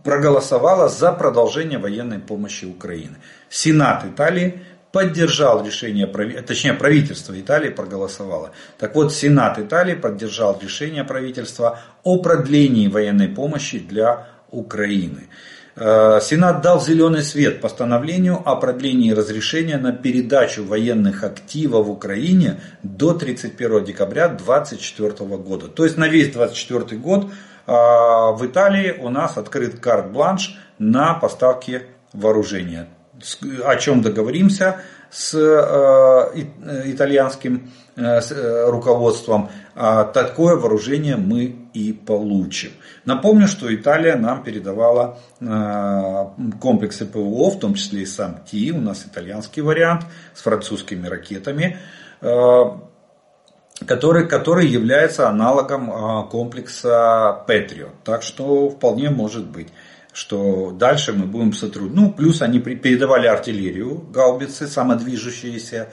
проголосовала 0.04 0.90
за 0.90 1.12
продолжение 1.12 1.80
военной 1.80 2.20
помощи 2.20 2.66
Украины. 2.66 3.16
Сенат 3.50 4.06
Италии 4.06 4.62
поддержал 4.92 5.66
решение, 5.66 6.06
точнее 6.06 6.74
правительство 6.74 7.34
Италии 7.34 7.70
проголосовало. 7.70 8.52
Так 8.78 8.94
вот, 8.94 9.12
Сенат 9.12 9.58
Италии 9.58 9.96
поддержал 9.96 10.60
решение 10.62 11.04
правительства 11.04 11.80
о 12.04 12.22
продлении 12.22 12.88
военной 12.90 13.28
помощи 13.28 13.80
для 13.80 14.28
Украины. 14.52 15.30
Э, 15.76 16.20
Сенат 16.22 16.62
дал 16.62 16.80
зеленый 16.80 17.24
свет 17.24 17.60
постановлению 17.60 18.42
о 18.46 18.56
продлении 18.56 19.12
разрешения 19.12 19.78
на 19.78 19.92
передачу 19.92 20.64
военных 20.64 21.24
активов 21.24 21.88
в 21.88 21.92
Украине 21.92 22.62
до 22.84 23.14
31 23.14 23.84
декабря 23.84 24.28
2024 24.28 25.38
года. 25.38 25.68
То 25.68 25.84
есть 25.84 25.98
на 25.98 26.08
весь 26.08 26.32
2024 26.32 27.02
год 27.02 27.26
э, 27.26 27.72
в 27.72 28.40
Италии 28.44 28.96
у 29.00 29.10
нас 29.10 29.38
открыт 29.38 29.80
карт-бланш 29.80 30.58
на 30.78 31.16
поставки 31.16 31.84
вооружения 32.14 32.88
о 33.64 33.76
чем 33.78 34.02
договоримся 34.02 34.82
с 35.10 35.34
э, 35.36 36.46
итальянским 36.86 37.72
руководством, 37.96 39.50
а 39.76 40.04
такое 40.04 40.56
вооружение 40.56 41.16
мы 41.16 41.63
и 41.74 41.94
получим. 41.94 42.72
Напомню, 43.06 43.48
что 43.48 43.74
Италия 43.74 44.16
нам 44.16 44.44
передавала 44.44 45.20
э, 45.40 46.26
комплексы 46.60 47.06
ПВО, 47.06 47.50
в 47.52 47.60
том 47.60 47.74
числе 47.74 48.04
и 48.04 48.06
сам 48.06 48.44
ТИ, 48.46 48.72
у 48.72 48.82
нас 48.82 49.06
итальянский 49.06 49.62
вариант 49.62 50.06
с 50.34 50.42
французскими 50.42 51.08
ракетами, 51.08 51.78
который, 53.86 54.28
который 54.28 54.68
является 54.68 55.28
аналогом 55.28 56.30
комплекса 56.30 57.44
Patriot. 57.48 57.92
Так 58.04 58.24
что 58.24 58.70
вполне 58.70 59.10
может 59.10 59.46
быть 59.46 59.70
что 60.14 60.72
дальше 60.72 61.12
мы 61.12 61.26
будем 61.26 61.54
сотрудничать. 61.54 62.00
Ну, 62.00 62.14
плюс 62.14 62.42
они 62.42 62.60
передавали 62.60 63.28
артиллерию, 63.28 63.98
гаубицы, 64.14 64.68
самодвижущиеся. 64.68 65.90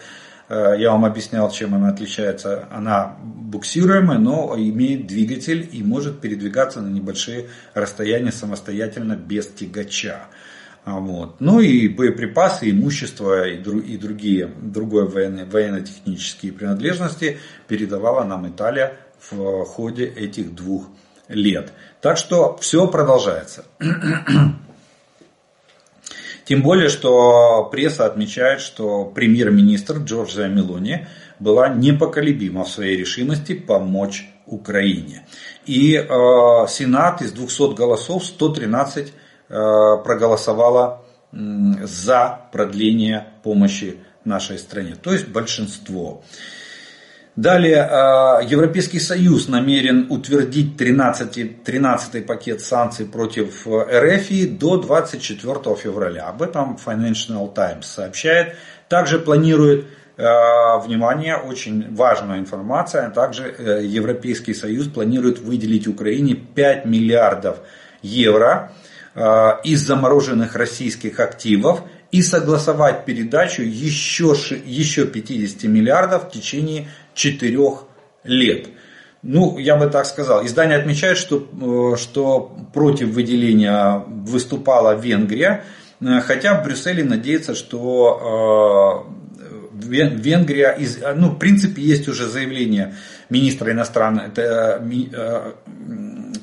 Я 0.50 0.90
вам 0.90 1.04
объяснял, 1.04 1.48
чем 1.50 1.76
она 1.76 1.90
отличается. 1.90 2.66
Она 2.72 3.16
буксируемая, 3.22 4.18
но 4.18 4.56
имеет 4.56 5.06
двигатель 5.06 5.68
и 5.70 5.80
может 5.82 6.20
передвигаться 6.20 6.80
на 6.80 6.88
небольшие 6.88 7.46
расстояния 7.72 8.32
самостоятельно 8.32 9.14
без 9.14 9.46
тягача. 9.46 10.26
А, 10.84 10.98
вот. 10.98 11.36
Ну 11.40 11.60
и 11.60 11.88
боеприпасы, 11.88 12.70
имущество 12.70 13.46
и, 13.46 13.58
другие, 13.96 14.50
другое 14.60 15.04
военно, 15.04 15.44
военно-технические 15.44 16.52
принадлежности 16.52 17.38
передавала 17.68 18.24
нам 18.24 18.48
Италия 18.48 18.96
в 19.30 19.64
ходе 19.66 20.06
этих 20.06 20.54
двух 20.54 20.88
лет. 21.28 21.72
Так 22.00 22.16
что 22.16 22.56
все 22.56 22.88
продолжается. 22.88 23.64
Тем 26.50 26.62
более, 26.62 26.88
что 26.88 27.68
пресса 27.70 28.06
отмечает, 28.06 28.60
что 28.60 29.04
премьер-министр 29.04 29.98
Джорджия 29.98 30.48
Мелони 30.48 31.06
была 31.38 31.68
непоколебима 31.68 32.64
в 32.64 32.68
своей 32.68 32.96
решимости 32.96 33.54
помочь 33.54 34.28
Украине. 34.46 35.24
И 35.64 35.94
э, 35.94 36.06
Сенат 36.68 37.22
из 37.22 37.30
200 37.30 37.76
голосов 37.76 38.24
113 38.24 39.06
э, 39.06 39.12
проголосовало 39.48 41.04
э, 41.30 41.36
за 41.84 42.40
продление 42.50 43.28
помощи 43.44 43.98
нашей 44.24 44.58
стране. 44.58 44.96
То 45.00 45.12
есть 45.12 45.28
большинство. 45.28 46.24
Далее, 47.40 47.88
а, 47.90 48.42
Европейский 48.42 49.00
Союз 49.00 49.48
намерен 49.48 50.08
утвердить 50.10 50.76
13, 50.76 51.64
13 51.64 52.26
пакет 52.26 52.60
санкций 52.60 53.06
против 53.06 53.66
э, 53.66 54.18
РФ 54.18 54.58
до 54.58 54.76
24 54.76 55.74
февраля. 55.76 56.26
Об 56.26 56.42
этом 56.42 56.76
Financial 56.76 57.50
Times 57.54 57.86
сообщает. 57.86 58.56
Также 58.90 59.18
планирует, 59.18 59.86
э, 60.18 60.22
внимание, 60.84 61.36
очень 61.36 61.96
важная 61.96 62.40
информация, 62.40 63.08
также 63.08 63.44
э, 63.44 63.86
Европейский 63.86 64.52
Союз 64.52 64.88
планирует 64.88 65.38
выделить 65.38 65.88
Украине 65.88 66.34
5 66.34 66.84
миллиардов 66.84 67.60
евро 68.02 68.72
из 69.64 69.80
замороженных 69.80 70.54
российских 70.54 71.18
активов 71.18 71.82
и 72.12 72.22
согласовать 72.22 73.04
передачу 73.04 73.62
еще, 73.62 74.36
еще 74.64 75.04
50 75.04 75.64
миллиардов 75.64 76.28
в 76.28 76.30
течение 76.30 76.88
4 77.20 77.58
лет. 78.24 78.68
Ну, 79.22 79.58
я 79.58 79.76
бы 79.76 79.86
так 79.88 80.06
сказал. 80.06 80.44
Издание 80.46 80.78
отмечает, 80.78 81.18
что, 81.18 81.46
э, 81.92 81.96
что 81.98 82.56
против 82.72 83.08
выделения 83.08 84.02
выступала 84.06 84.94
Венгрия, 84.94 85.64
э, 86.00 86.20
хотя 86.22 86.54
в 86.54 86.64
Брюсселе 86.64 87.04
надеется, 87.04 87.54
что 87.54 89.06
э, 89.06 89.20
Венгрия, 89.82 90.78
ну, 91.16 91.28
в 91.28 91.38
принципе, 91.38 91.82
есть 91.82 92.08
уже 92.08 92.26
заявление 92.28 92.94
министра 93.30 93.72
иностранных, 93.72 94.34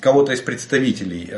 кого-то 0.01 0.31
из 0.31 0.41
представителей 0.41 1.29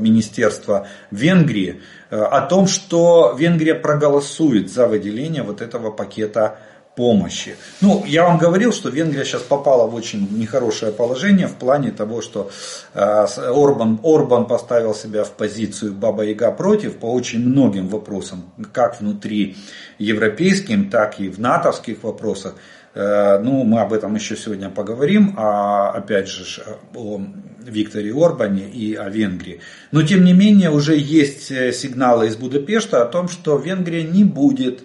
Министерства 0.00 0.86
Венгрии 1.10 1.82
о 2.10 2.40
том, 2.42 2.66
что 2.66 3.36
Венгрия 3.38 3.74
проголосует 3.74 4.70
за 4.72 4.86
выделение 4.86 5.42
вот 5.42 5.60
этого 5.60 5.90
пакета 5.90 6.58
помощи. 6.96 7.56
Ну, 7.82 8.04
я 8.06 8.24
вам 8.24 8.38
говорил, 8.38 8.72
что 8.72 8.88
Венгрия 8.88 9.24
сейчас 9.24 9.42
попала 9.42 9.86
в 9.86 9.94
очень 9.94 10.26
нехорошее 10.38 10.92
положение 10.92 11.46
в 11.46 11.54
плане 11.54 11.90
того, 11.90 12.22
что 12.22 12.50
э, 12.94 13.26
Орбан, 13.36 14.00
Орбан 14.02 14.46
поставил 14.46 14.94
себя 14.94 15.22
в 15.24 15.32
позицию 15.32 15.92
Баба 15.92 16.24
Яга 16.24 16.50
против 16.50 16.96
по 16.96 17.12
очень 17.12 17.46
многим 17.46 17.88
вопросам, 17.88 18.50
как 18.72 19.00
внутри 19.00 19.56
европейским, 19.98 20.88
так 20.90 21.20
и 21.20 21.28
в 21.28 21.38
натовских 21.38 22.02
вопросах. 22.02 22.54
Э, 22.94 23.38
ну, 23.40 23.62
мы 23.64 23.80
об 23.80 23.92
этом 23.92 24.14
еще 24.14 24.34
сегодня 24.34 24.70
поговорим, 24.70 25.34
а 25.36 25.90
опять 25.90 26.28
же 26.28 26.62
о 26.94 27.20
Викторе 27.62 28.14
Орбане 28.14 28.70
и 28.70 28.94
о 28.94 29.10
Венгрии. 29.10 29.60
Но 29.92 30.02
тем 30.02 30.24
не 30.24 30.32
менее 30.32 30.70
уже 30.70 30.96
есть 30.96 31.50
э, 31.50 31.72
сигналы 31.72 32.28
из 32.28 32.36
Будапешта 32.36 33.02
о 33.02 33.06
том, 33.06 33.28
что 33.28 33.58
Венгрия 33.58 34.02
не 34.02 34.24
будет 34.24 34.82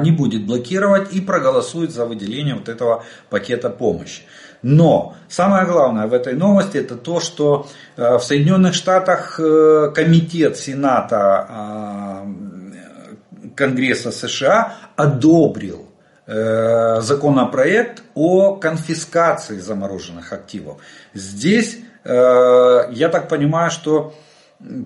не 0.00 0.10
будет 0.10 0.46
блокировать 0.46 1.12
и 1.12 1.20
проголосует 1.20 1.92
за 1.92 2.06
выделение 2.06 2.54
вот 2.54 2.68
этого 2.68 3.04
пакета 3.28 3.70
помощи. 3.70 4.22
Но 4.62 5.16
самое 5.28 5.66
главное 5.66 6.06
в 6.06 6.12
этой 6.12 6.34
новости 6.34 6.76
это 6.76 6.96
то, 6.96 7.20
что 7.20 7.66
э, 7.96 8.16
в 8.16 8.20
Соединенных 8.20 8.74
Штатах 8.74 9.40
э, 9.40 9.90
комитет 9.94 10.56
Сената 10.56 12.26
Конгресса 13.54 14.12
США 14.12 14.74
одобрил 14.96 15.88
э, 16.26 17.00
законопроект 17.00 18.02
о 18.14 18.56
конфискации 18.56 19.58
замороженных 19.58 20.32
активов. 20.32 20.78
Здесь, 21.14 21.78
я 22.04 23.10
так 23.12 23.28
понимаю, 23.28 23.70
что 23.70 24.14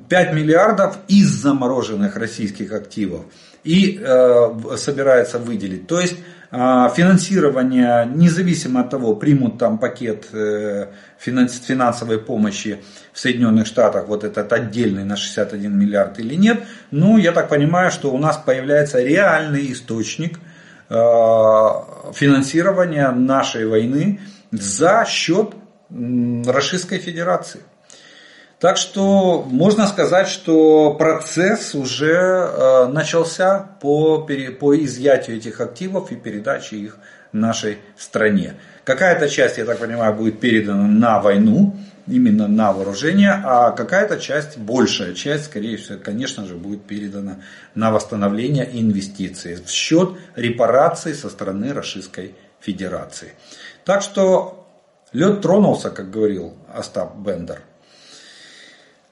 5 0.09 0.35
миллиардов 0.35 0.99
из 1.07 1.29
замороженных 1.29 2.17
российских 2.17 2.73
активов 2.73 3.27
и 3.65 3.99
э, 4.01 4.77
собирается 4.77 5.39
выделить. 5.39 5.87
То 5.87 6.01
есть 6.01 6.17
э, 6.51 6.89
финансирование, 6.95 8.07
независимо 8.15 8.83
от 8.83 8.91
того, 8.91 9.17
примут 9.17 9.59
там 9.59 9.79
пакет 9.79 10.29
э, 10.33 10.89
финансовой 11.19 12.19
помощи 12.19 12.83
в 13.13 13.19
Соединенных 13.19 13.67
Штатах, 13.67 14.07
вот 14.07 14.23
этот 14.23 14.53
отдельный 14.53 15.05
на 15.05 15.17
61 15.17 15.77
миллиард 15.77 16.19
или 16.19 16.35
нет, 16.35 16.63
ну, 16.91 17.17
я 17.17 17.33
так 17.33 17.49
понимаю, 17.49 17.91
что 17.91 18.13
у 18.13 18.19
нас 18.19 18.37
появляется 18.37 19.03
реальный 19.03 19.73
источник 19.73 20.39
э, 20.91 20.95
финансирования 20.95 23.11
нашей 23.11 23.67
войны 23.67 24.21
за 24.51 25.07
счет 25.09 25.55
Российской 25.91 26.99
Федерации. 26.99 27.61
Так 28.61 28.77
что 28.77 29.43
можно 29.51 29.87
сказать, 29.87 30.29
что 30.29 30.95
процесс 30.95 31.75
уже 31.75 32.15
э, 32.15 32.87
начался 32.87 33.61
по, 33.81 34.19
по 34.19 34.77
изъятию 34.85 35.37
этих 35.37 35.61
активов 35.61 36.13
и 36.13 36.17
передаче 36.17 36.77
их 36.77 36.99
нашей 37.33 37.79
стране. 37.99 38.55
Какая-то 38.85 39.29
часть, 39.29 39.59
я 39.59 39.65
так 39.65 39.79
понимаю, 39.79 40.15
будет 40.15 40.41
передана 40.41 40.87
на 40.87 41.21
войну, 41.21 41.77
именно 42.07 42.49
на 42.49 42.73
вооружение, 42.73 43.41
а 43.45 43.71
какая-то 43.71 44.19
часть, 44.19 44.59
большая 44.59 45.15
часть, 45.15 45.47
скорее 45.47 45.77
всего, 45.77 45.99
конечно 45.99 46.47
же, 46.47 46.55
будет 46.55 46.85
передана 46.85 47.39
на 47.75 47.91
восстановление 47.91 48.71
и 48.71 48.81
инвестиции 48.81 49.57
в 49.57 49.69
счет 49.71 50.11
репараций 50.37 51.15
со 51.15 51.29
стороны 51.29 51.73
Российской 51.73 52.35
Федерации. 52.61 53.33
Так 53.85 54.03
что 54.03 54.67
лед 55.13 55.41
тронулся, 55.41 55.91
как 55.91 56.11
говорил 56.11 56.55
Остап 56.73 57.17
Бендер. 57.17 57.63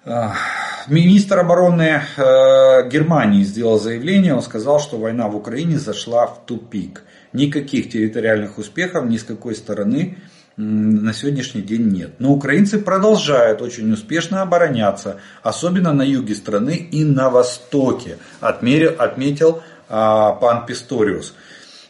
Министр 0.04 1.38
обороны 1.38 2.02
э, 2.16 2.88
Германии 2.88 3.44
сделал 3.44 3.78
заявление, 3.78 4.34
он 4.34 4.42
сказал, 4.42 4.80
что 4.80 4.98
война 4.98 5.28
в 5.28 5.36
Украине 5.36 5.78
зашла 5.78 6.26
в 6.26 6.44
тупик. 6.44 7.04
Никаких 7.32 7.88
территориальных 7.88 8.58
успехов 8.58 9.04
ни 9.06 9.16
с 9.16 9.22
какой 9.22 9.54
стороны 9.54 10.18
на 10.56 11.12
сегодняшний 11.12 11.62
день 11.62 11.88
нет. 11.88 12.14
Но 12.18 12.32
украинцы 12.32 12.78
продолжают 12.78 13.62
очень 13.62 13.90
успешно 13.92 14.42
обороняться, 14.42 15.18
особенно 15.42 15.92
на 15.92 16.02
юге 16.02 16.34
страны 16.34 16.74
и 16.76 17.04
на 17.04 17.30
востоке, 17.30 18.18
отметил, 18.40 18.94
отметил 18.98 19.62
а, 19.88 20.32
пан 20.32 20.66
Писториус. 20.66 21.34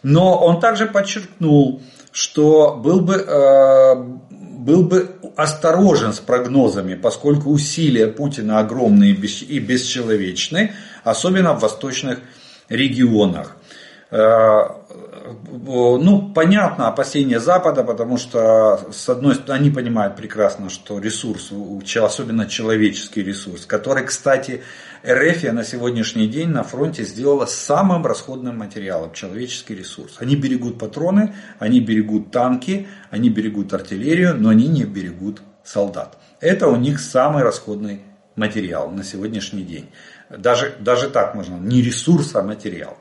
Но 0.02 0.38
он 0.38 0.60
также 0.60 0.86
подчеркнул, 0.86 1.82
что 2.12 2.76
был 2.76 3.00
бы, 3.00 3.16
а, 3.16 4.20
был 4.64 4.82
бы 4.84 5.16
осторожен 5.36 6.12
с 6.12 6.20
прогнозами, 6.20 6.94
поскольку 6.94 7.50
усилия 7.50 8.06
Путина 8.06 8.60
огромные 8.60 9.12
и 9.12 9.58
бесчеловечны, 9.58 10.72
особенно 11.04 11.54
в 11.54 11.60
восточных 11.60 12.20
регионах. 12.68 13.56
Ну, 15.24 16.32
понятно 16.34 16.88
опасения 16.88 17.38
Запада, 17.38 17.84
потому 17.84 18.16
что, 18.16 18.88
с 18.92 19.08
одной 19.08 19.34
стороны, 19.34 19.60
они 19.60 19.70
понимают 19.70 20.16
прекрасно, 20.16 20.68
что 20.70 20.98
ресурс, 20.98 21.52
особенно 21.96 22.46
человеческий 22.46 23.22
ресурс, 23.22 23.66
который, 23.66 24.04
кстати, 24.04 24.62
РФ 25.06 25.42
на 25.52 25.64
сегодняшний 25.64 26.26
день 26.26 26.48
на 26.48 26.62
фронте 26.64 27.04
сделала 27.04 27.46
самым 27.46 28.06
расходным 28.06 28.58
материалом, 28.58 29.12
человеческий 29.12 29.74
ресурс. 29.74 30.16
Они 30.18 30.36
берегут 30.36 30.78
патроны, 30.78 31.34
они 31.58 31.80
берегут 31.80 32.30
танки, 32.30 32.88
они 33.10 33.28
берегут 33.30 33.72
артиллерию, 33.72 34.36
но 34.36 34.48
они 34.48 34.66
не 34.68 34.84
берегут 34.84 35.42
солдат. 35.64 36.18
Это 36.40 36.68
у 36.68 36.76
них 36.76 37.00
самый 37.00 37.42
расходный 37.42 38.02
материал 38.34 38.90
на 38.90 39.04
сегодняшний 39.04 39.62
день. 39.62 39.90
Даже, 40.30 40.74
даже 40.80 41.10
так 41.10 41.34
можно, 41.34 41.56
не 41.56 41.82
ресурс, 41.82 42.34
а 42.34 42.42
материал. 42.42 42.96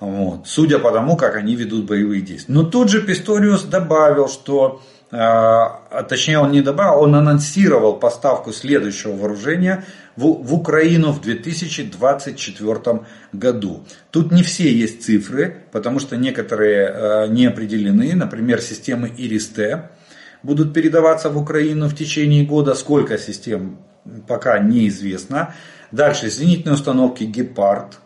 Вот, 0.00 0.46
судя 0.46 0.78
по 0.78 0.92
тому, 0.92 1.16
как 1.16 1.34
они 1.34 1.56
ведут 1.56 1.86
боевые 1.86 2.22
действия. 2.22 2.54
Но 2.54 2.62
тут 2.62 2.88
же 2.88 3.02
Писториус 3.02 3.64
добавил, 3.64 4.28
что, 4.28 4.80
э, 5.10 5.16
а 5.16 6.06
точнее 6.08 6.38
он 6.38 6.52
не 6.52 6.60
добавил, 6.60 7.00
он 7.00 7.16
анонсировал 7.16 7.98
поставку 7.98 8.52
следующего 8.52 9.16
вооружения 9.16 9.84
в, 10.14 10.22
в 10.44 10.54
Украину 10.54 11.10
в 11.10 11.20
2024 11.20 13.00
году. 13.32 13.84
Тут 14.12 14.30
не 14.30 14.44
все 14.44 14.72
есть 14.72 15.02
цифры, 15.02 15.64
потому 15.72 15.98
что 15.98 16.16
некоторые 16.16 16.92
э, 16.94 17.26
не 17.28 17.46
определены. 17.46 18.14
Например, 18.14 18.60
системы 18.60 19.10
ИРИС-Т 19.16 19.90
будут 20.44 20.74
передаваться 20.74 21.28
в 21.28 21.36
Украину 21.36 21.88
в 21.88 21.96
течение 21.96 22.44
года. 22.46 22.74
Сколько 22.74 23.18
систем 23.18 23.78
пока 24.28 24.58
неизвестно. 24.58 25.54
Дальше 25.90 26.28
зенитные 26.28 26.74
установки 26.74 27.24
«Гепард», 27.24 27.98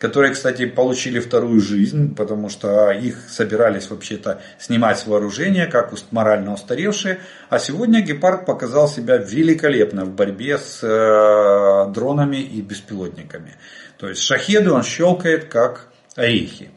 которые, 0.00 0.32
кстати, 0.32 0.64
получили 0.64 1.20
вторую 1.20 1.60
жизнь, 1.60 2.14
потому 2.14 2.48
что 2.48 2.90
их 2.90 3.28
собирались 3.28 3.90
вообще-то 3.90 4.40
снимать 4.58 4.98
с 4.98 5.06
вооружения, 5.06 5.66
как 5.66 5.92
морально 6.10 6.54
устаревшие. 6.54 7.20
А 7.50 7.58
сегодня 7.58 8.00
Гепард 8.00 8.46
показал 8.46 8.88
себя 8.88 9.18
великолепно 9.18 10.06
в 10.06 10.14
борьбе 10.14 10.56
с 10.56 10.80
э, 10.82 11.92
дронами 11.92 12.38
и 12.38 12.62
беспилотниками. 12.62 13.56
То 13.98 14.08
есть 14.08 14.22
шахеды 14.22 14.72
он 14.72 14.84
щелкает 14.84 15.44
как 15.44 15.88
орехи. 16.16 16.70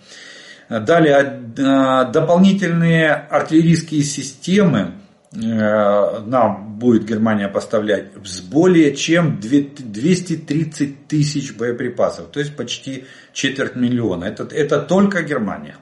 Далее 0.67 1.43
э, 1.57 2.11
дополнительные 2.11 3.13
артиллерийские 3.13 4.03
системы 4.03 4.95
нам 5.35 6.77
будет 6.77 7.05
Германия 7.05 7.47
поставлять 7.47 8.09
с 8.23 8.39
более 8.39 8.95
чем 8.95 9.39
230 9.39 11.07
тысяч 11.07 11.55
боеприпасов, 11.55 12.27
то 12.27 12.39
есть 12.39 12.55
почти 12.55 13.05
четверть 13.31 13.75
миллиона. 13.75 14.25
Это, 14.25 14.43
это 14.43 14.79
только 14.79 15.23
Германия. 15.23 15.77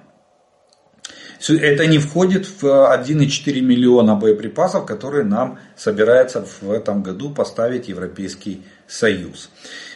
Это 1.50 1.88
не 1.88 1.98
входит 1.98 2.46
в 2.46 2.64
1,4 2.66 3.62
миллиона 3.62 4.16
боеприпасов, 4.16 4.86
которые 4.86 5.26
нам 5.26 5.60
собирается 5.76 6.46
в 6.62 6.72
этом 6.72 7.02
году 7.02 7.32
поставить 7.32 7.90
Европейский 7.90 8.64
Союз. 8.88 9.50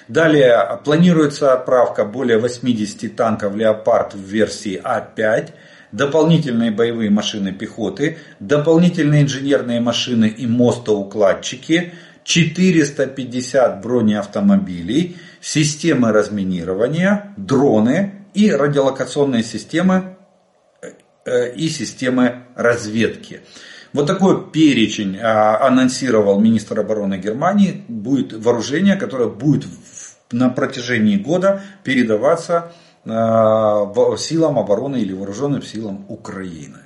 Далее 0.07 0.79
планируется 0.83 1.53
отправка 1.53 2.03
более 2.05 2.39
80 2.39 3.15
танков 3.15 3.55
«Леопард» 3.55 4.15
в 4.15 4.19
версии 4.19 4.81
А5 4.83 5.51
дополнительные 5.95 6.71
боевые 6.71 7.09
машины 7.09 7.51
пехоты, 7.51 8.17
дополнительные 8.39 9.23
инженерные 9.23 9.79
машины 9.79 10.27
и 10.27 10.45
мостоукладчики, 10.45 11.93
450 12.23 13.81
бронеавтомобилей, 13.81 15.17
системы 15.41 16.11
разминирования, 16.11 17.33
дроны 17.37 18.25
и 18.33 18.51
радиолокационные 18.51 19.43
системы 19.43 20.17
э, 21.25 21.53
и 21.53 21.69
системы 21.69 22.43
разведки. 22.55 23.41
Вот 23.93 24.07
такой 24.07 24.51
перечень 24.51 25.17
а, 25.21 25.65
анонсировал 25.65 26.41
министр 26.41 26.81
обороны 26.81 27.17
Германии. 27.17 27.85
Будет 27.87 28.33
вооружение, 28.33 28.97
которое 28.97 29.29
будет 29.29 29.65
на 30.31 30.49
протяжении 30.49 31.15
года 31.15 31.61
передаваться 31.83 32.73
Э, 32.73 32.84
силам 33.05 34.59
обороны 34.59 34.97
или 34.97 35.13
вооруженным 35.13 35.61
силам 35.61 36.05
Украины. 36.09 36.79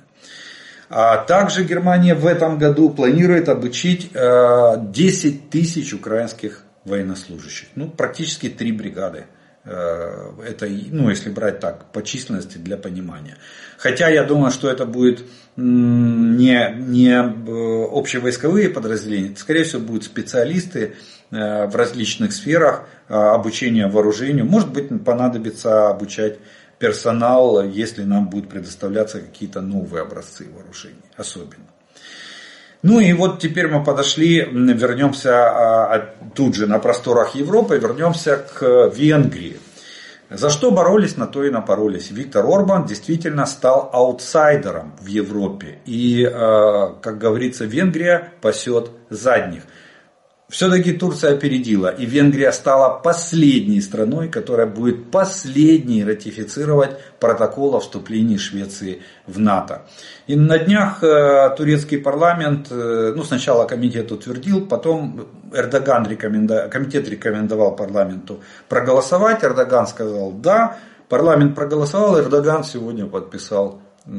А 0.90 1.18
также 1.18 1.64
Германия 1.64 2.16
в 2.16 2.26
этом 2.26 2.58
году 2.58 2.90
планирует 2.90 3.48
обучить 3.48 4.10
10 4.12 4.14
э, 4.14 5.38
тысяч 5.50 5.94
украинских 5.94 6.64
военнослужащих. 6.84 7.68
Ну, 7.76 7.88
практически 7.88 8.48
три 8.48 8.72
бригады. 8.72 9.26
Э, 9.64 10.32
это, 10.44 10.66
ну, 10.68 11.08
если 11.08 11.30
брать 11.30 11.60
так, 11.60 11.92
по 11.92 12.02
численности 12.02 12.58
для 12.58 12.76
понимания. 12.76 13.36
Хотя 13.78 14.08
я 14.08 14.24
думаю, 14.24 14.50
что 14.50 14.68
это 14.68 14.84
будет 14.84 15.22
не, 15.56 16.74
не 16.78 17.16
общевойсковые 17.16 18.68
подразделения, 18.68 19.36
скорее 19.36 19.62
всего, 19.62 19.82
будут 19.82 20.02
специалисты 20.02 20.96
в 21.30 21.76
различных 21.76 22.32
сферах, 22.32 22.84
а, 23.08 23.34
обучения 23.34 23.86
вооружению. 23.86 24.46
Может 24.46 24.72
быть, 24.72 25.04
понадобится 25.04 25.88
обучать 25.88 26.38
персонал, 26.78 27.62
если 27.62 28.04
нам 28.04 28.28
будут 28.28 28.48
предоставляться 28.48 29.20
какие-то 29.20 29.60
новые 29.60 30.02
образцы 30.02 30.46
вооружений, 30.52 30.94
особенно. 31.16 31.66
Ну 32.82 33.00
и 33.00 33.12
вот 33.12 33.40
теперь 33.40 33.68
мы 33.68 33.84
подошли, 33.84 34.40
вернемся 34.40 35.34
а, 35.34 36.14
тут 36.34 36.54
же 36.54 36.66
на 36.66 36.78
просторах 36.78 37.34
Европы, 37.34 37.78
вернемся 37.78 38.36
к 38.36 38.90
Венгрии. 38.94 39.58
За 40.30 40.48
что 40.48 40.70
боролись, 40.70 41.16
на 41.16 41.26
то 41.26 41.44
и 41.44 41.50
напоролись. 41.50 42.12
Виктор 42.12 42.46
Орбан 42.46 42.86
действительно 42.86 43.46
стал 43.46 43.90
аутсайдером 43.92 44.96
в 45.00 45.06
Европе. 45.06 45.78
И, 45.84 46.24
а, 46.24 46.96
как 47.02 47.18
говорится, 47.18 47.64
Венгрия 47.64 48.32
пасет 48.40 48.90
задних. 49.10 49.64
Все-таки 50.50 50.92
Турция 50.92 51.34
опередила, 51.34 51.86
и 51.86 52.04
Венгрия 52.06 52.50
стала 52.50 52.98
последней 52.98 53.80
страной, 53.80 54.28
которая 54.28 54.66
будет 54.66 55.08
последней 55.12 56.04
ратифицировать 56.04 56.98
протокол 57.20 57.76
о 57.76 57.80
вступлении 57.80 58.36
Швеции 58.36 59.02
в 59.28 59.38
НАТО. 59.38 59.82
И 60.26 60.34
на 60.34 60.58
днях 60.58 61.04
э, 61.04 61.50
турецкий 61.56 61.98
парламент, 61.98 62.66
э, 62.68 63.12
ну 63.14 63.22
сначала 63.22 63.64
комитет 63.64 64.10
утвердил, 64.10 64.66
потом 64.66 65.28
Эрдоган 65.54 66.08
рекоменда... 66.08 66.68
комитет 66.68 67.08
рекомендовал 67.08 67.76
парламенту 67.76 68.40
проголосовать, 68.68 69.44
Эрдоган 69.44 69.86
сказал 69.86 70.32
да, 70.32 70.78
парламент 71.08 71.54
проголосовал, 71.54 72.18
Эрдоган 72.18 72.64
сегодня 72.64 73.06
подписал 73.06 73.80
э, 74.04 74.10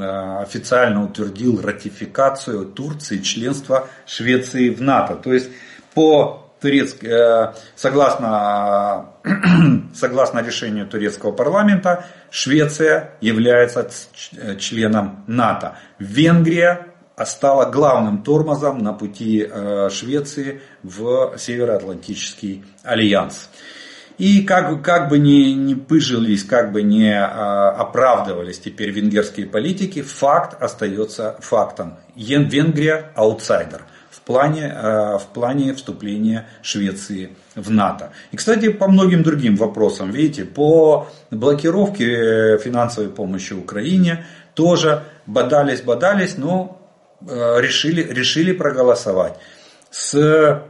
официально 0.41 1.03
утвердил 1.03 1.61
ратификацию 1.61 2.67
Турции 2.67 3.17
членства 3.17 3.89
Швеции 4.05 4.69
в 4.69 4.81
НАТО. 4.81 5.15
То 5.15 5.33
есть 5.33 5.49
по 5.93 6.51
турецк... 6.61 7.03
Э, 7.03 7.53
согласно, 7.75 9.09
согласно 9.93 10.39
решению 10.39 10.87
турецкого 10.87 11.31
парламента, 11.31 12.05
Швеция 12.29 13.11
является 13.19 13.89
членом 14.59 15.23
НАТО. 15.27 15.77
Венгрия 15.99 16.87
стала 17.25 17.69
главным 17.69 18.23
тормозом 18.23 18.79
на 18.79 18.93
пути 18.93 19.47
э, 19.49 19.89
Швеции 19.91 20.61
в 20.83 21.35
Североатлантический 21.37 22.63
альянс. 22.83 23.49
И 24.17 24.43
как, 24.43 24.83
как 24.83 25.09
бы 25.09 25.17
ни, 25.17 25.51
ни 25.53 25.73
пыжились, 25.73 26.43
как 26.43 26.71
бы 26.71 26.83
не 26.83 27.11
а, 27.11 27.71
оправдывались 27.71 28.59
теперь 28.59 28.91
венгерские 28.91 29.47
политики, 29.47 30.03
факт 30.03 30.61
остается 30.61 31.37
фактом. 31.39 31.97
Венгрия 32.15 33.11
аутсайдер 33.15 33.81
в 34.21 34.27
плане, 34.27 34.67
э, 34.67 35.17
в 35.17 35.27
плане 35.33 35.73
вступления 35.73 36.47
Швеции 36.61 37.35
в 37.55 37.71
НАТО. 37.71 38.11
И, 38.31 38.37
кстати, 38.37 38.69
по 38.69 38.87
многим 38.87 39.23
другим 39.23 39.55
вопросам, 39.55 40.11
видите, 40.11 40.45
по 40.45 41.07
блокировке 41.31 42.57
финансовой 42.59 43.09
помощи 43.09 43.53
Украине 43.53 44.25
тоже 44.53 45.03
бодались-бодались, 45.25 46.37
но 46.37 46.77
решили, 47.21 48.01
решили 48.01 48.51
проголосовать. 48.51 49.35
С 49.89 50.63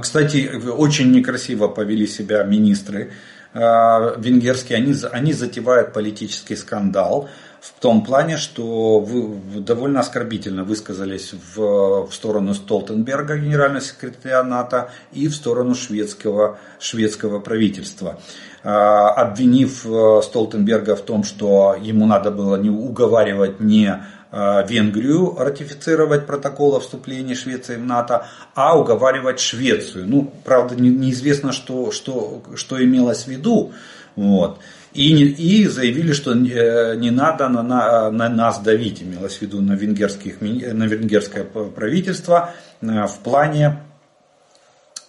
кстати, 0.00 0.50
очень 0.68 1.10
некрасиво 1.10 1.68
повели 1.68 2.06
себя 2.06 2.44
министры 2.44 3.10
венгерские. 3.52 4.78
Они, 4.78 4.94
они 5.10 5.32
затевают 5.32 5.92
политический 5.92 6.54
скандал 6.54 7.28
в 7.60 7.80
том 7.80 8.04
плане, 8.04 8.36
что 8.36 9.00
вы 9.00 9.60
довольно 9.60 10.00
оскорбительно 10.00 10.64
высказались 10.64 11.32
в, 11.54 12.06
в 12.06 12.12
сторону 12.12 12.54
Столтенберга, 12.54 13.36
генерального 13.36 13.80
секретаря 13.80 14.42
НАТО, 14.42 14.90
и 15.12 15.28
в 15.28 15.34
сторону 15.34 15.74
шведского, 15.74 16.58
шведского 16.78 17.40
правительства 17.40 18.18
обвинив 18.62 19.86
э, 19.86 20.20
Столтенберга 20.22 20.96
в 20.96 21.02
том, 21.02 21.22
что 21.22 21.76
ему 21.80 22.06
надо 22.06 22.30
было 22.30 22.56
не 22.56 22.70
уговаривать 22.70 23.60
не 23.60 24.02
э, 24.32 24.66
Венгрию 24.68 25.36
ратифицировать 25.38 26.26
протокол 26.26 26.76
о 26.76 26.80
вступлении 26.80 27.34
Швеции 27.34 27.76
в 27.76 27.84
НАТО, 27.84 28.26
а 28.54 28.78
уговаривать 28.78 29.38
Швецию. 29.38 30.06
Ну, 30.08 30.32
правда, 30.44 30.74
неизвестно, 30.74 31.52
что, 31.52 31.92
что, 31.92 32.42
что 32.56 32.82
имелось 32.82 33.24
в 33.24 33.28
виду. 33.28 33.72
Вот. 34.16 34.58
И, 34.98 35.12
и 35.12 35.68
заявили, 35.68 36.12
что 36.12 36.32
э, 36.32 36.96
не 36.96 37.12
надо 37.12 37.48
на, 37.48 37.62
на, 37.62 38.10
на 38.10 38.28
нас 38.28 38.58
давить, 38.58 39.00
имелось 39.00 39.38
в 39.38 39.42
виду 39.42 39.62
на, 39.62 39.74
венгерских, 39.74 40.40
на 40.40 40.84
венгерское 40.86 41.44
правительство 41.44 42.50
э, 42.80 43.06
в 43.06 43.18
плане, 43.22 43.78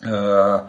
э, 0.03 0.59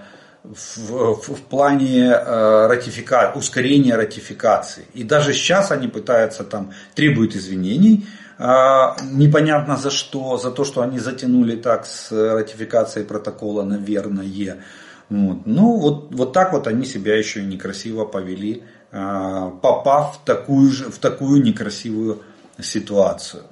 в, 0.43 1.15
в, 1.21 1.43
плане 1.51 2.17
ратифика, 2.17 3.33
ускорения 3.35 3.95
ратификации. 3.95 4.87
И 4.95 5.05
даже 5.05 5.35
сейчас 5.35 5.71
они 5.71 5.87
пытаются 5.87 6.43
там, 6.43 6.73
требуют 6.95 7.37
извинений, 7.37 8.07
непонятно 8.39 9.77
за 9.77 9.91
что, 9.91 10.39
за 10.39 10.51
то, 10.51 10.65
что 10.65 10.81
они 10.81 10.99
затянули 10.99 11.57
так 11.57 11.85
с 11.85 12.11
ратификацией 12.11 13.05
протокола, 13.05 13.65
наверное. 13.65 14.63
Вот. 15.11 15.41
Ну, 15.45 15.77
вот, 15.77 16.15
вот 16.15 16.33
так 16.33 16.55
вот 16.55 16.67
они 16.67 16.87
себя 16.87 17.19
еще 17.19 17.43
некрасиво 17.43 18.07
повели 18.07 18.63
попав 18.91 20.17
в 20.17 20.25
такую, 20.25 20.71
же, 20.71 20.91
в 20.91 20.99
такую 20.99 21.43
некрасивую 21.43 22.23
ситуацию. 22.61 23.45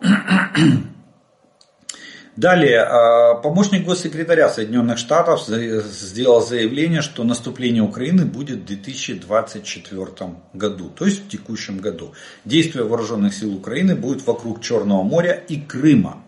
Далее, 2.36 2.82
а, 2.82 3.34
помощник 3.36 3.86
госсекретаря 3.86 4.50
Соединенных 4.50 4.98
Штатов 4.98 5.46
сделал 5.46 6.42
заявление, 6.42 7.00
что 7.00 7.24
наступление 7.24 7.82
Украины 7.82 8.26
будет 8.26 8.58
в 8.58 8.64
2024 8.66 10.06
году, 10.52 10.90
то 10.90 11.06
есть 11.06 11.24
в 11.24 11.28
текущем 11.30 11.78
году. 11.78 12.12
Действия 12.44 12.82
вооруженных 12.82 13.32
сил 13.32 13.54
Украины 13.54 13.96
будут 13.96 14.26
вокруг 14.26 14.60
Черного 14.60 15.02
моря 15.02 15.32
и 15.32 15.58
Крыма 15.58 16.25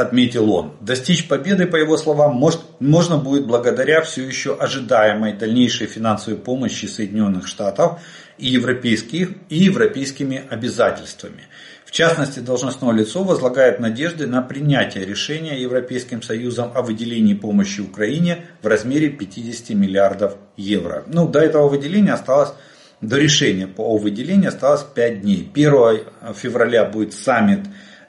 отметил 0.00 0.50
он. 0.52 0.72
Достичь 0.80 1.28
победы, 1.28 1.66
по 1.66 1.76
его 1.76 1.96
словам, 1.96 2.34
может, 2.34 2.60
можно 2.80 3.18
будет 3.18 3.46
благодаря 3.46 4.00
все 4.02 4.26
еще 4.26 4.54
ожидаемой 4.54 5.34
дальнейшей 5.34 5.86
финансовой 5.86 6.38
помощи 6.38 6.86
Соединенных 6.86 7.46
Штатов 7.46 8.00
и, 8.38 8.48
европейских, 8.48 9.30
и 9.48 9.58
европейскими 9.58 10.42
обязательствами. 10.48 11.48
В 11.84 11.90
частности, 11.90 12.38
должностное 12.38 12.92
лицо 12.92 13.22
возлагает 13.22 13.78
надежды 13.78 14.26
на 14.26 14.40
принятие 14.40 15.04
решения 15.04 15.60
Европейским 15.60 16.22
Союзом 16.22 16.72
о 16.74 16.80
выделении 16.80 17.34
помощи 17.34 17.80
Украине 17.80 18.46
в 18.62 18.66
размере 18.66 19.10
50 19.10 19.76
миллиардов 19.76 20.36
евро. 20.56 21.04
Ну, 21.06 21.28
до 21.28 21.40
этого 21.40 21.68
выделения 21.68 22.14
осталось 22.14 22.54
до 23.02 23.18
решения 23.18 23.66
по 23.66 23.98
выделению 23.98 24.48
осталось 24.48 24.84
5 24.94 25.20
дней. 25.20 25.50
1 25.52 26.34
февраля 26.34 26.84
будет 26.84 27.12
саммит 27.12 27.60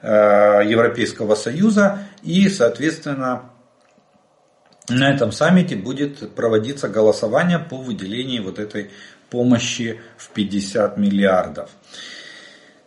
Европейского 0.04 1.34
Союза 1.34 2.00
и, 2.22 2.48
соответственно, 2.48 3.50
на 4.88 5.10
этом 5.10 5.32
саммите 5.32 5.76
будет 5.76 6.34
проводиться 6.34 6.88
голосование 6.88 7.58
по 7.58 7.76
выделению 7.76 8.44
вот 8.44 8.58
этой 8.58 8.90
помощи 9.30 10.00
в 10.16 10.28
50 10.30 10.98
миллиардов. 10.98 11.70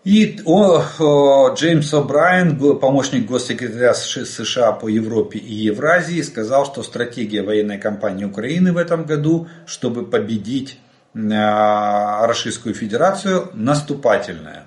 И 0.04 0.40
о, 0.46 1.54
Джеймс 1.54 1.94
О'Брайен, 1.94 2.80
помощник 2.80 3.26
госсекретаря 3.26 3.94
США 3.94 4.72
по 4.72 4.88
Европе 4.88 5.38
и 5.38 5.54
Евразии, 5.54 6.22
сказал, 6.22 6.66
что 6.66 6.82
стратегия 6.82 7.42
военной 7.42 7.78
кампании 7.78 8.24
Украины 8.24 8.72
в 8.72 8.78
этом 8.78 9.04
году, 9.04 9.50
чтобы 9.66 10.06
победить 10.06 10.80
э, 11.14 12.26
Российскую 12.26 12.74
Федерацию, 12.74 13.50
наступательная. 13.54 14.67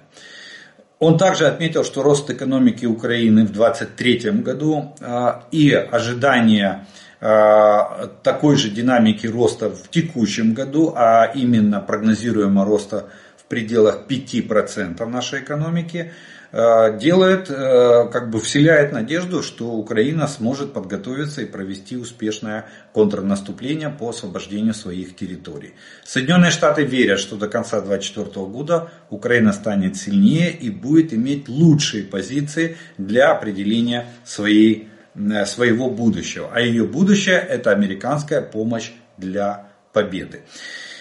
Он 1.01 1.17
также 1.17 1.47
отметил, 1.47 1.83
что 1.83 2.03
рост 2.03 2.29
экономики 2.29 2.85
Украины 2.85 3.47
в 3.47 3.53
2023 3.53 4.31
году 4.43 4.95
а, 5.01 5.45
и 5.51 5.73
ожидания 5.73 6.87
а, 7.23 8.11
такой 8.23 8.57
же 8.57 8.69
динамики 8.69 9.27
роста 9.27 9.71
в 9.71 9.89
текущем 9.89 10.53
году, 10.53 10.93
а 10.95 11.25
именно 11.35 11.81
прогнозируемого 11.81 12.67
роста 12.67 13.07
в 13.39 13.45
пределах 13.45 14.01
5% 14.07 15.03
нашей 15.07 15.41
экономики, 15.41 16.13
делает, 16.53 17.49
э, 17.49 18.09
как 18.13 18.31
бы 18.31 18.41
вселяет 18.41 18.93
надежду, 18.93 19.43
что 19.43 19.71
Украина 19.71 20.27
сможет 20.27 20.73
подготовиться 20.73 21.43
и 21.43 21.45
провести 21.45 21.97
успешное 21.97 22.67
контрнаступление 22.93 23.89
по 23.89 24.09
освобождению 24.09 24.75
своих 24.75 25.15
территорий. 25.15 25.75
Соединенные 26.05 26.51
Штаты 26.51 26.83
верят, 26.83 27.21
что 27.21 27.37
до 27.37 27.47
конца 27.47 27.81
2024 27.81 28.47
года 28.47 28.91
Украина 29.11 29.53
станет 29.53 29.97
сильнее 29.97 30.51
и 30.51 30.71
будет 30.71 31.15
иметь 31.15 31.49
лучшие 31.49 32.03
позиции 32.03 32.77
для 32.99 33.31
определения 33.31 34.07
своей, 34.25 34.89
э, 35.15 35.47
своего 35.47 35.89
будущего. 35.89 36.51
А 36.53 36.61
ее 36.61 36.85
будущее 36.85 37.37
это 37.37 37.71
американская 37.71 38.43
помощь 38.43 38.91
для 39.17 39.69
победы. 39.93 40.41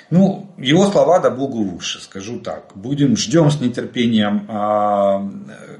Ну, 0.10 0.49
его 0.57 0.88
слова 0.88 1.20
да 1.20 1.30
богу 1.30 1.64
в 1.64 1.76
уши, 1.76 2.01
скажу 2.01 2.39
так. 2.39 2.72
Будем, 2.74 3.16
ждем 3.16 3.51
с 3.51 3.62
нетерпением, 3.62 4.45
а, 4.47 5.30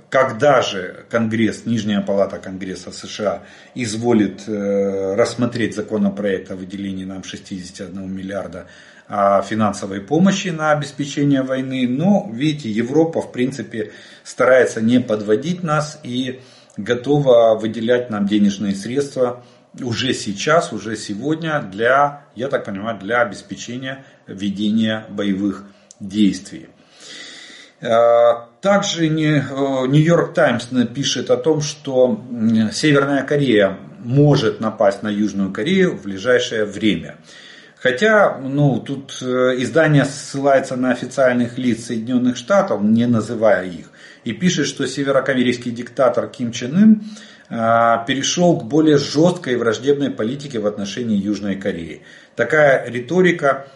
когда 0.09 0.61
же 0.61 1.05
Конгресс, 1.09 1.65
Нижняя 1.65 2.01
Палата 2.01 2.38
Конгресса 2.38 2.91
США 2.91 3.41
изволит 3.73 4.47
э, 4.47 5.15
рассмотреть 5.15 5.75
законопроект 5.75 6.51
о 6.51 6.55
выделении 6.55 7.05
нам 7.05 7.23
61 7.23 8.11
миллиарда 8.11 8.67
а, 9.07 9.41
финансовой 9.41 10.01
помощи 10.01 10.49
на 10.49 10.71
обеспечение 10.71 11.41
войны. 11.41 11.88
Но, 11.88 12.30
видите, 12.32 12.69
Европа, 12.69 13.21
в 13.21 13.32
принципе, 13.32 13.91
старается 14.23 14.80
не 14.80 14.99
подводить 14.99 15.63
нас 15.63 15.99
и 16.03 16.39
готова 16.77 17.55
выделять 17.55 18.11
нам 18.11 18.27
денежные 18.27 18.75
средства 18.75 19.43
уже 19.80 20.13
сейчас, 20.13 20.74
уже 20.74 20.95
сегодня 20.95 21.61
для, 21.61 22.24
я 22.36 22.47
так 22.47 22.65
понимаю, 22.65 22.97
для 22.99 23.22
обеспечения 23.22 24.05
ведения 24.28 25.05
боевых 25.09 25.65
действий. 25.99 26.70
Э, 27.82 28.47
также 28.61 29.05
э, 29.05 29.09
Нью-Йорк 29.09 30.34
Таймс 30.34 30.67
пишет 30.93 31.30
о 31.30 31.38
том, 31.38 31.61
что 31.61 32.22
Северная 32.74 33.24
Корея 33.24 33.78
может 33.99 34.59
напасть 34.59 35.03
на 35.03 35.09
Южную 35.09 35.51
Корею 35.51 35.97
в 35.97 36.03
ближайшее 36.03 36.65
время. 36.65 37.17
Хотя, 37.78 38.38
ну, 38.38 38.80
тут 38.80 39.20
э, 39.22 39.55
издание 39.59 40.03
ссылается 40.03 40.76
на 40.76 40.91
официальных 40.91 41.57
лиц 41.57 41.86
Соединенных 41.86 42.36
Штатов, 42.36 42.82
не 42.82 43.05
называя 43.05 43.65
их, 43.65 43.91
и 44.26 44.34
пишет, 44.34 44.67
что 44.67 44.86
северокорейский 44.86 45.72
диктатор 45.72 46.28
Ким 46.28 46.51
Чен 46.51 46.76
Ын 46.76 47.03
перешел 47.50 48.60
к 48.60 48.64
более 48.64 48.97
жесткой 48.97 49.54
и 49.54 49.56
враждебной 49.56 50.12
политике 50.12 50.60
в 50.60 50.68
отношении 50.68 51.18
Южной 51.18 51.56
Кореи. 51.56 52.04
Такая 52.36 52.88
риторика 52.89 53.68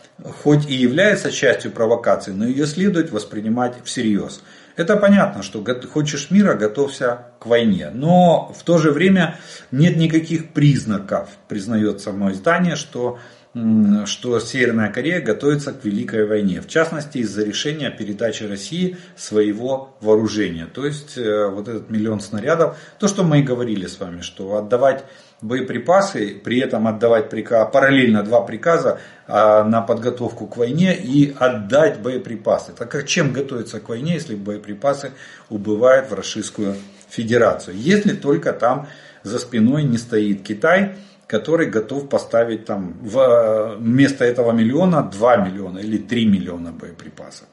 хоть 0.43 0.69
и 0.69 0.75
является 0.75 1.31
частью 1.31 1.71
провокации, 1.71 2.31
но 2.31 2.45
ее 2.45 2.65
следует 2.67 3.11
воспринимать 3.11 3.75
всерьез. 3.83 4.43
Это 4.75 4.95
понятно, 4.95 5.43
что 5.43 5.63
хочешь 5.91 6.31
мира, 6.31 6.55
готовься 6.55 7.25
к 7.39 7.45
войне. 7.45 7.91
Но 7.93 8.53
в 8.57 8.63
то 8.63 8.77
же 8.77 8.91
время 8.91 9.39
нет 9.71 9.97
никаких 9.97 10.49
признаков, 10.49 11.29
признает 11.47 12.01
само 12.01 12.31
издание, 12.31 12.75
что 12.75 13.19
что 13.53 14.39
Северная 14.39 14.91
Корея 14.91 15.21
готовится 15.21 15.73
к 15.73 15.85
Великой 15.85 16.25
войне. 16.25 16.59
В 16.59 16.67
частности, 16.67 17.19
из-за 17.19 17.43
решения 17.43 17.91
передачи 17.91 18.43
России 18.43 18.97
своего 19.15 19.95
вооружения. 20.01 20.65
То 20.65 20.87
есть, 20.87 21.17
э, 21.19 21.47
вот 21.49 21.67
этот 21.67 21.91
миллион 21.91 22.19
снарядов, 22.19 22.77
то, 22.97 23.07
что 23.07 23.23
мы 23.23 23.41
и 23.41 23.43
говорили 23.43 23.85
с 23.85 23.99
вами, 23.99 24.21
что 24.21 24.57
отдавать 24.57 25.03
боеприпасы, 25.41 26.41
при 26.43 26.59
этом 26.61 26.87
отдавать 26.87 27.29
приказ, 27.29 27.69
параллельно 27.71 28.23
два 28.23 28.41
приказа 28.41 28.99
а, 29.27 29.63
на 29.63 29.81
подготовку 29.81 30.47
к 30.47 30.57
войне 30.57 30.95
и 30.95 31.35
отдать 31.37 31.99
боеприпасы. 31.99 32.71
Так 32.71 32.89
как 32.89 33.05
чем 33.05 33.33
готовиться 33.33 33.79
к 33.79 33.89
войне, 33.89 34.13
если 34.13 34.35
боеприпасы 34.35 35.11
убывают 35.49 36.09
в 36.09 36.13
Российскую 36.13 36.75
Федерацию? 37.09 37.75
Если 37.75 38.13
только 38.13 38.53
там 38.53 38.87
за 39.23 39.37
спиной 39.37 39.83
не 39.83 39.97
стоит 39.97 40.43
Китай, 40.43 40.95
который 41.27 41.69
готов 41.69 42.09
поставить 42.09 42.65
там 42.65 42.97
вместо 43.01 44.25
этого 44.25 44.51
миллиона 44.51 45.03
2 45.03 45.37
миллиона 45.37 45.79
или 45.79 45.97
3 45.97 46.25
миллиона 46.25 46.71
боеприпасов. 46.71 47.47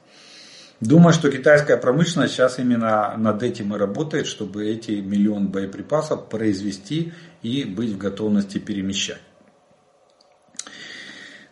Думаю, 0.81 1.13
что 1.13 1.29
китайская 1.31 1.77
промышленность 1.77 2.33
сейчас 2.33 2.57
именно 2.57 3.15
над 3.15 3.43
этим 3.43 3.75
и 3.75 3.77
работает, 3.77 4.25
чтобы 4.25 4.67
эти 4.67 4.91
миллион 4.93 5.47
боеприпасов 5.47 6.27
произвести 6.27 7.13
и 7.43 7.63
быть 7.65 7.91
в 7.91 7.97
готовности 7.99 8.57
перемещать. 8.57 9.21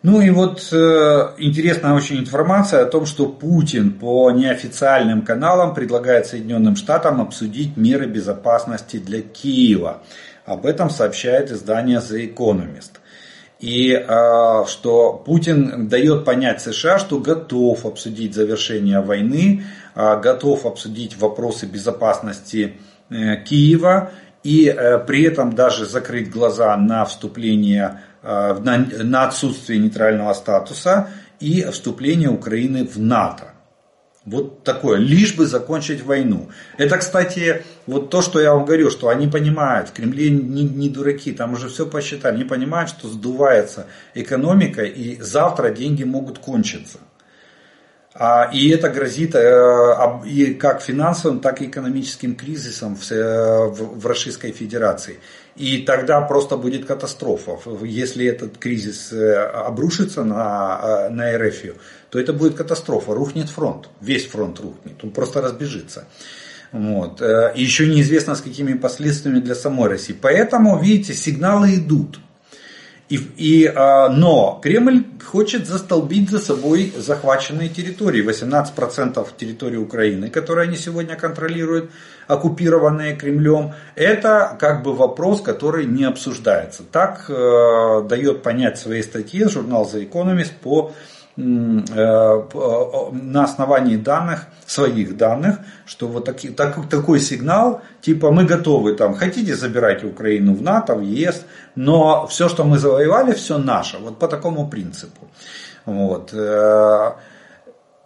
Ну 0.02 0.22
и 0.22 0.30
вот 0.30 0.70
э, 0.72 1.34
интересная 1.40 1.94
очень 1.94 2.20
информация 2.20 2.84
о 2.84 2.86
том, 2.86 3.06
что 3.06 3.28
Путин 3.28 3.92
по 3.92 4.32
неофициальным 4.32 5.24
каналам 5.24 5.74
предлагает 5.74 6.26
Соединенным 6.26 6.78
Штатам 6.78 7.20
обсудить 7.20 7.76
меры 7.76 8.08
безопасности 8.08 8.98
для 8.98 9.22
Киева. 9.22 10.02
Об 10.50 10.66
этом 10.66 10.90
сообщает 10.90 11.52
издание 11.52 12.00
The 12.00 12.34
Economist. 12.34 12.94
И 13.60 13.92
э, 13.92 14.66
что 14.68 15.14
Путин 15.24 15.88
дает 15.88 16.26
понять 16.26 16.60
США, 16.60 16.98
что 16.98 17.20
готов 17.20 17.86
обсудить 17.86 18.34
завершение 18.34 19.00
войны, 19.02 19.64
э, 19.94 20.20
готов 20.20 20.66
обсудить 20.66 21.16
вопросы 21.18 21.68
безопасности 21.68 22.78
э, 23.12 23.36
Киева 23.44 24.10
и 24.42 24.66
э, 24.76 24.98
при 24.98 25.22
этом 25.24 25.54
даже 25.54 25.86
закрыть 25.86 26.32
глаза 26.32 26.76
на 26.78 27.06
вступление, 27.06 28.02
на, 28.24 28.60
на 29.04 29.26
отсутствие 29.26 29.78
нейтрального 29.78 30.34
статуса 30.34 31.10
и 31.40 31.64
вступление 31.66 32.30
Украины 32.30 32.88
в 32.88 32.98
НАТО. 32.98 33.54
Вот 34.30 34.64
такое, 34.64 34.98
лишь 34.98 35.36
бы 35.36 35.48
закончить 35.48 36.04
войну. 36.04 36.50
Это, 36.78 36.98
кстати, 36.98 37.64
вот 37.88 38.12
то, 38.12 38.22
что 38.22 38.40
я 38.40 38.54
вам 38.54 38.66
говорю, 38.66 38.92
что 38.92 39.10
они 39.10 39.28
понимают, 39.28 39.90
в 39.90 39.94
Кремле 39.94 40.30
не, 40.30 40.64
не 40.64 40.90
дураки, 40.90 41.32
там 41.32 41.54
уже 41.54 41.68
все 41.68 41.88
посчитали, 41.88 42.36
они 42.36 42.44
понимают, 42.44 42.90
что 42.90 43.08
сдувается 43.08 43.88
экономика 44.14 44.84
и 44.84 45.20
завтра 45.20 45.72
деньги 45.72 46.04
могут 46.04 46.38
кончиться. 46.38 47.00
А, 48.14 48.50
и 48.54 48.70
это 48.70 48.90
грозит 48.90 49.34
э, 49.34 50.22
и 50.26 50.54
как 50.54 50.82
финансовым, 50.82 51.40
так 51.40 51.62
и 51.62 51.66
экономическим 51.66 52.36
кризисом 52.36 52.96
в, 52.96 53.12
э, 53.12 53.68
в, 53.68 54.00
в 54.00 54.06
Российской 54.06 54.52
Федерации. 54.52 55.20
И 55.56 55.80
тогда 55.80 56.22
просто 56.22 56.58
будет 56.58 56.86
катастрофа. 56.86 57.58
Если 57.84 58.26
этот 58.26 58.58
кризис 58.58 59.12
э, 59.12 59.36
обрушится 59.36 60.24
на, 60.24 61.10
на 61.10 61.38
РФ, 61.38 61.76
то 62.10 62.20
это 62.20 62.34
будет 62.34 62.56
катастрофа. 62.56 63.14
Рухнет 63.14 63.50
фронт. 63.50 63.90
Весь 64.02 64.28
фронт 64.28 64.60
рухнет. 64.60 65.04
Он 65.04 65.12
просто 65.12 65.42
разбежится. 65.42 66.08
Вот. 66.72 67.22
И 67.22 67.62
еще 67.62 67.88
неизвестно 67.88 68.36
с 68.36 68.42
какими 68.42 68.74
последствиями 68.74 69.40
для 69.40 69.56
самой 69.56 69.90
России. 69.90 70.16
Поэтому, 70.20 70.80
видите, 70.80 71.14
сигналы 71.14 71.76
идут. 71.76 72.20
И, 73.10 73.18
и, 73.38 73.66
а, 73.66 74.10
но 74.10 74.60
Кремль 74.62 75.04
хочет 75.26 75.66
застолбить 75.66 76.30
за 76.30 76.38
собой 76.38 76.94
захваченные 76.96 77.68
территории. 77.68 78.24
18% 78.24 79.28
территории 79.36 79.78
Украины, 79.78 80.30
которые 80.30 80.68
они 80.68 80.78
сегодня 80.78 81.16
контролируют, 81.16 81.90
оккупированные 82.28 83.16
Кремлем, 83.16 83.74
это 83.96 84.56
как 84.60 84.84
бы 84.84 84.94
вопрос, 84.94 85.42
который 85.42 85.86
не 85.86 86.04
обсуждается. 86.04 86.84
Так 86.84 87.26
э, 87.30 88.04
дает 88.08 88.44
понять 88.44 88.78
в 88.78 88.82
своей 88.82 89.02
статье 89.02 89.50
журнал 89.50 89.90
The 89.92 90.08
Economist 90.08 90.52
по 90.62 90.94
Э, 91.40 92.44
на 93.14 93.44
основании 93.46 93.96
данных, 93.96 94.48
своих 94.66 95.16
данных, 95.16 95.60
что 95.86 96.08
вот 96.08 96.26
таки, 96.26 96.50
так, 96.50 96.90
такой 96.90 97.22
сигнал, 97.22 97.82
типа 98.02 98.30
мы 98.32 98.44
готовы, 98.44 98.94
там, 98.94 99.14
хотите 99.14 99.56
забирать 99.56 100.04
Украину 100.04 100.54
в 100.54 100.62
НАТО, 100.62 100.96
в 100.96 101.02
ЕС, 101.02 101.46
но 101.80 102.28
все, 102.28 102.50
что 102.50 102.66
мы 102.66 102.78
завоевали, 102.78 103.34
все 103.34 103.58
наше, 103.58 104.00
вот 104.00 104.20
по 104.20 104.28
такому 104.28 104.68
принципу. 104.68 105.30
Вот. 105.86 106.34
Э, 106.34 107.14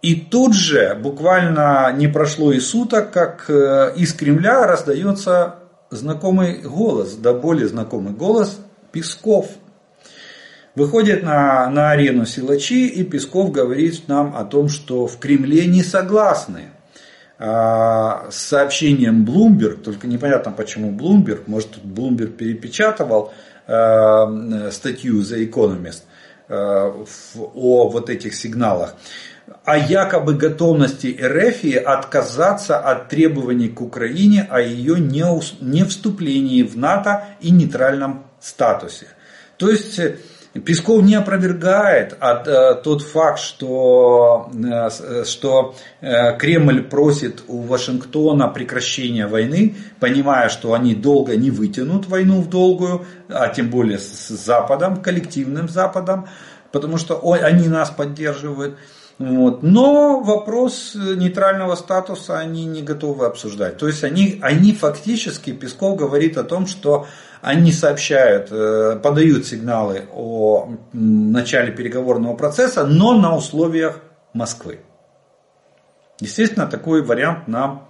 и 0.00 0.14
тут 0.14 0.54
же, 0.54 0.94
буквально 0.94 1.92
не 1.92 2.06
прошло 2.06 2.52
и 2.52 2.60
суток, 2.60 3.10
как 3.10 3.46
э, 3.48 3.94
из 3.96 4.12
Кремля 4.14 4.68
раздается 4.68 5.56
знакомый 5.90 6.60
голос, 6.62 7.14
да 7.16 7.32
более 7.32 7.66
знакомый 7.66 8.12
голос 8.12 8.60
Песков– 8.92 9.48
Выходит 10.76 11.22
на, 11.22 11.70
на 11.70 11.92
арену 11.92 12.26
силачи, 12.26 12.88
и 12.88 13.04
Песков 13.04 13.52
говорит 13.52 14.08
нам 14.08 14.34
о 14.34 14.44
том, 14.44 14.68
что 14.68 15.06
в 15.06 15.20
Кремле 15.20 15.66
не 15.66 15.84
согласны 15.84 16.70
а, 17.38 18.26
с 18.28 18.36
сообщением 18.36 19.24
Bloomberg, 19.24 19.82
только 19.84 20.08
непонятно 20.08 20.50
почему 20.50 20.90
Bloomberg, 20.90 21.44
может 21.46 21.76
Bloomberg 21.84 22.32
перепечатывал 22.32 23.32
статью 23.66 25.22
The 25.22 25.50
Economist 25.50 26.02
а, 26.48 27.04
о 27.34 27.88
вот 27.88 28.10
этих 28.10 28.34
сигналах, 28.34 28.94
о 29.64 29.78
якобы 29.78 30.34
готовности 30.34 31.18
РФ 31.20 31.86
отказаться 31.86 32.78
от 32.78 33.08
требований 33.08 33.68
к 33.68 33.80
Украине 33.80 34.46
о 34.50 34.60
ее 34.60 34.98
не 34.98 35.84
вступлении 35.84 36.62
в 36.62 36.76
НАТО 36.76 37.24
и 37.40 37.50
нейтральном 37.50 38.26
статусе. 38.40 39.06
То 39.56 39.70
есть 39.70 39.98
Песков 40.60 41.02
не 41.02 41.16
опровергает 41.16 42.16
от, 42.20 42.46
э, 42.46 42.76
тот 42.76 43.02
факт, 43.02 43.40
что, 43.40 44.50
э, 44.54 45.24
что 45.24 45.74
э, 46.00 46.38
Кремль 46.38 46.84
просит 46.84 47.42
у 47.48 47.62
Вашингтона 47.62 48.46
прекращения 48.46 49.26
войны, 49.26 49.74
понимая, 49.98 50.48
что 50.48 50.72
они 50.72 50.94
долго 50.94 51.34
не 51.34 51.50
вытянут 51.50 52.06
войну 52.06 52.40
в 52.40 52.48
долгую, 52.48 53.04
а 53.28 53.48
тем 53.48 53.68
более 53.68 53.98
с 53.98 54.28
Западом, 54.28 55.02
коллективным 55.02 55.68
Западом, 55.68 56.28
потому 56.70 56.98
что 56.98 57.20
они 57.32 57.66
нас 57.66 57.90
поддерживают. 57.90 58.76
Вот. 59.18 59.62
Но 59.62 60.20
вопрос 60.20 60.94
нейтрального 60.94 61.76
статуса 61.76 62.38
они 62.38 62.64
не 62.64 62.82
готовы 62.82 63.26
обсуждать. 63.26 63.78
То 63.78 63.86
есть 63.86 64.02
они, 64.02 64.38
они 64.42 64.72
фактически, 64.72 65.52
Песков 65.52 65.96
говорит 65.96 66.36
о 66.36 66.44
том, 66.44 66.66
что 66.66 67.06
они 67.40 67.70
сообщают, 67.72 68.48
э, 68.50 68.98
подают 69.02 69.46
сигналы 69.46 70.08
о 70.12 70.70
начале 70.92 71.70
переговорного 71.72 72.34
процесса, 72.34 72.86
но 72.86 73.12
на 73.14 73.36
условиях 73.36 74.00
Москвы. 74.32 74.80
Естественно, 76.18 76.66
такой 76.66 77.02
вариант 77.02 77.46
нам, 77.46 77.88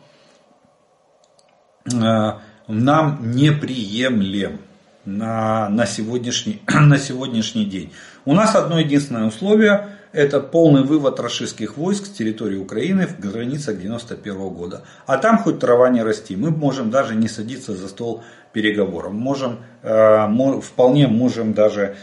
э, 1.87 2.33
нам 2.69 3.31
неприемлем 3.35 4.61
на, 5.07 5.71
на, 5.71 5.87
сегодняшний, 5.87 6.61
на 6.69 6.99
сегодняшний 6.99 7.65
день. 7.65 7.95
У 8.27 8.35
нас 8.35 8.55
одно 8.55 8.79
единственное 8.79 9.25
условие– 9.25 9.89
это 10.15 10.41
полный 10.41 10.85
вывод 10.85 11.19
российских 11.21 11.77
войск 11.77 12.07
с 12.07 12.11
территории 12.11 12.57
Украины 12.57 13.07
в 13.07 13.19
границах 13.19 13.81
91 13.81 14.49
года. 14.49 14.85
А 15.07 15.19
там 15.19 15.39
хоть 15.39 15.59
трава 15.59 15.91
не 15.91 16.03
расти. 16.03 16.37
Мы 16.37 16.51
можем 16.51 16.91
даже 16.91 17.15
не 17.17 17.29
садиться 17.29 17.75
за 17.75 17.89
стол 17.89 18.23
переговоров. 18.53 19.13
Можем, 19.13 19.59
э, 19.83 20.61
вполне 20.63 21.09
можем 21.09 21.53
даже 21.53 21.97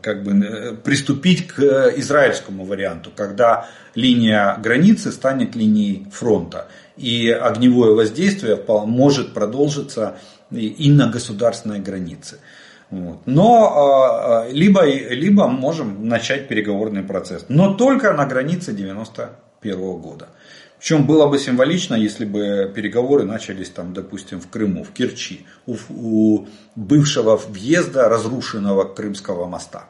как 0.00 0.24
бы 0.24 0.44
э, 0.44 0.74
приступить 0.74 1.46
к 1.46 1.92
израильскому 1.96 2.64
варианту, 2.64 3.10
когда 3.14 3.68
линия 3.94 4.56
границы 4.56 5.12
станет 5.12 5.54
линией 5.54 6.06
фронта. 6.10 6.68
И 6.96 7.30
огневое 7.30 7.94
воздействие 7.94 8.58
может 8.86 9.32
продолжиться 9.32 10.16
и 10.50 10.90
на 10.90 11.08
государственной 11.08 11.78
границе. 11.78 12.38
Вот. 12.90 13.18
Но 13.26 13.64
а, 13.64 14.42
а, 14.44 14.48
либо, 14.50 14.84
либо 14.84 15.46
можем 15.46 16.08
начать 16.08 16.48
переговорный 16.48 17.02
процесс. 17.02 17.46
Но 17.48 17.74
только 17.74 18.12
на 18.12 18.26
границе 18.26 18.72
91 18.72 19.78
года. 20.00 20.28
Причем 20.80 21.06
было 21.06 21.26
бы 21.26 21.38
символично, 21.38 21.94
если 21.94 22.24
бы 22.24 22.72
переговоры 22.74 23.24
начались 23.24 23.68
там, 23.68 23.92
допустим, 23.92 24.40
в 24.40 24.48
Крыму, 24.48 24.82
в 24.82 24.92
Керчи, 24.92 25.46
у, 25.66 25.76
у 25.90 26.48
бывшего 26.74 27.36
въезда 27.36 28.08
разрушенного 28.08 28.84
Крымского 28.84 29.46
моста. 29.46 29.84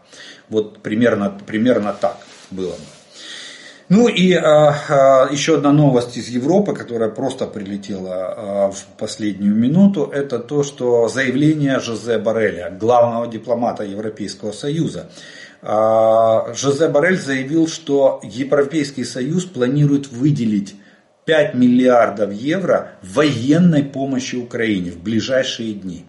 Вот 0.49 0.83
примерно, 0.83 1.31
примерно 1.47 1.93
так 1.93 2.19
было 2.51 2.73
бы. 2.73 3.00
Ну 3.91 4.07
и 4.07 4.33
а, 4.35 4.73
а, 4.89 5.29
еще 5.33 5.57
одна 5.57 5.73
новость 5.73 6.17
из 6.17 6.29
Европы, 6.29 6.75
которая 6.75 7.09
просто 7.09 7.47
прилетела 7.47 8.13
а, 8.15 8.71
в 8.71 8.85
последнюю 8.97 9.57
минуту, 9.57 10.05
это 10.05 10.39
то, 10.39 10.63
что 10.63 11.09
заявление 11.09 11.81
Жозе 11.81 12.19
Барреля, 12.19 12.71
главного 12.71 13.27
дипломата 13.27 13.83
Европейского 13.83 14.53
Союза. 14.53 15.11
А, 15.61 16.55
Жозе 16.55 16.87
Барель 16.87 17.19
заявил, 17.19 17.67
что 17.67 18.21
Европейский 18.23 19.03
Союз 19.03 19.45
планирует 19.45 20.13
выделить 20.13 20.77
5 21.25 21.55
миллиардов 21.55 22.33
евро 22.33 22.93
военной 23.03 23.83
помощи 23.83 24.37
Украине 24.37 24.93
в 24.93 25.03
ближайшие 25.03 25.75
дни. 25.75 26.07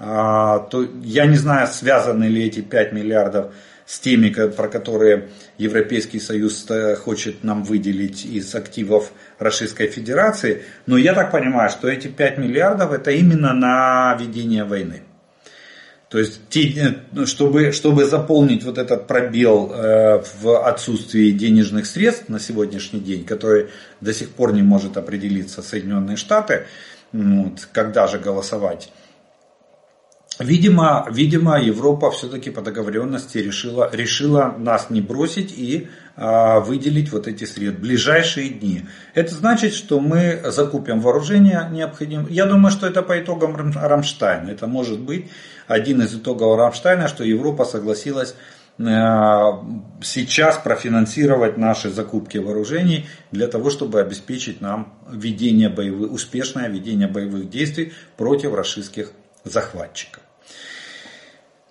А, 0.00 0.58
то 0.58 0.84
я 1.04 1.26
не 1.26 1.36
знаю, 1.36 1.68
связаны 1.68 2.24
ли 2.24 2.44
эти 2.44 2.60
5 2.60 2.92
миллиардов 2.92 3.54
с 3.90 3.98
теми, 3.98 4.30
про 4.30 4.68
которые 4.68 5.30
Европейский 5.58 6.20
Союз 6.20 6.64
э, 6.70 6.94
хочет 6.94 7.42
нам 7.42 7.64
выделить 7.64 8.24
из 8.24 8.54
активов 8.54 9.10
Российской 9.40 9.88
Федерации. 9.88 10.62
Но 10.86 10.96
я 10.96 11.12
так 11.12 11.32
понимаю, 11.32 11.70
что 11.70 11.88
эти 11.88 12.06
5 12.06 12.38
миллиардов 12.38 12.92
это 12.92 13.10
именно 13.10 13.52
на 13.52 14.16
ведение 14.20 14.62
войны. 14.62 15.02
То 16.08 16.20
есть, 16.20 16.40
э, 16.56 17.24
чтобы, 17.26 17.72
чтобы 17.72 18.04
заполнить 18.04 18.62
вот 18.62 18.78
этот 18.78 19.08
пробел 19.08 19.72
э, 19.72 20.22
в 20.40 20.64
отсутствии 20.64 21.32
денежных 21.32 21.86
средств 21.86 22.28
на 22.28 22.38
сегодняшний 22.38 23.00
день, 23.00 23.24
который 23.24 23.70
до 24.00 24.14
сих 24.14 24.30
пор 24.30 24.52
не 24.52 24.62
может 24.62 24.98
определиться 24.98 25.62
Соединенные 25.62 26.16
Штаты, 26.16 26.66
вот, 27.12 27.68
когда 27.72 28.06
же 28.06 28.20
голосовать, 28.20 28.92
Видимо, 30.40 31.06
видимо, 31.10 31.60
Европа 31.60 32.10
все-таки 32.10 32.48
по 32.48 32.62
договоренности 32.62 33.36
решила, 33.36 33.90
решила 33.92 34.54
нас 34.56 34.88
не 34.88 35.02
бросить 35.02 35.52
и 35.54 35.88
а, 36.16 36.60
выделить 36.60 37.12
вот 37.12 37.28
эти 37.28 37.44
средства 37.44 37.78
в 37.78 37.82
ближайшие 37.82 38.48
дни. 38.48 38.86
Это 39.12 39.34
значит, 39.34 39.74
что 39.74 40.00
мы 40.00 40.40
закупим 40.46 41.00
вооружение 41.00 41.68
необходимое. 41.70 42.30
Я 42.30 42.46
думаю, 42.46 42.72
что 42.72 42.86
это 42.86 43.02
по 43.02 43.20
итогам 43.20 43.54
Рамштайна. 43.54 44.48
Это 44.48 44.66
может 44.66 45.00
быть 45.00 45.30
один 45.68 46.00
из 46.00 46.14
итогов 46.14 46.56
Рамштайна, 46.56 47.06
что 47.08 47.22
Европа 47.22 47.66
согласилась 47.66 48.34
а, 48.78 49.62
сейчас 50.02 50.56
профинансировать 50.56 51.58
наши 51.58 51.90
закупки 51.90 52.38
вооружений 52.38 53.06
для 53.30 53.46
того, 53.46 53.68
чтобы 53.68 54.00
обеспечить 54.00 54.62
нам 54.62 54.94
ведение 55.12 55.68
боевых, 55.68 56.10
успешное 56.12 56.68
ведение 56.70 57.08
боевых 57.08 57.50
действий 57.50 57.92
против 58.16 58.54
российских 58.54 59.12
захватчиков. 59.44 60.22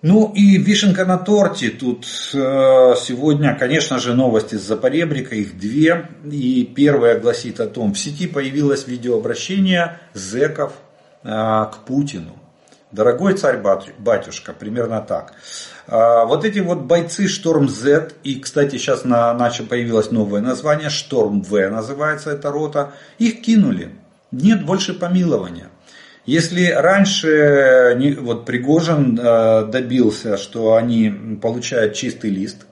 Ну 0.02 0.32
и 0.34 0.56
вишенка 0.56 1.04
на 1.04 1.18
торте. 1.18 1.68
Тут 1.68 2.06
э, 2.32 2.94
сегодня, 2.96 3.54
конечно 3.54 3.98
же, 3.98 4.14
новости 4.14 4.54
с 4.54 4.62
Запоребрика, 4.62 5.34
их 5.34 5.58
две. 5.58 6.08
И 6.24 6.64
первая 6.64 7.18
гласит 7.20 7.60
о 7.60 7.66
том, 7.66 7.92
в 7.92 7.98
сети 7.98 8.26
появилось 8.26 8.86
видеообращение 8.86 9.98
зеков 10.14 10.72
э, 11.22 11.28
к 11.28 11.84
Путину. 11.86 12.36
Дорогой 12.92 13.34
царь 13.34 13.60
батюшка, 13.98 14.54
примерно 14.54 15.02
так. 15.02 15.34
Э, 15.86 16.24
вот 16.24 16.46
эти 16.46 16.60
вот 16.60 16.80
бойцы 16.80 17.28
Шторм 17.28 17.68
Z, 17.68 18.12
и, 18.24 18.40
кстати, 18.40 18.78
сейчас 18.78 19.04
на, 19.04 19.34
начал 19.34 19.66
появилось 19.66 20.10
новое 20.10 20.40
название, 20.40 20.88
Шторм 20.88 21.42
В 21.42 21.68
называется 21.68 22.30
эта 22.30 22.50
рота, 22.50 22.92
их 23.18 23.42
кинули. 23.42 23.90
Нет 24.32 24.64
больше 24.64 24.94
помилования. 24.94 25.68
Если 26.26 26.66
раньше 26.66 28.16
вот 28.20 28.44
Пригожин 28.44 29.18
э, 29.18 29.66
добился, 29.66 30.36
что 30.36 30.74
они 30.74 31.38
получают 31.40 31.94
чистый 31.94 32.30
лист 32.30 32.66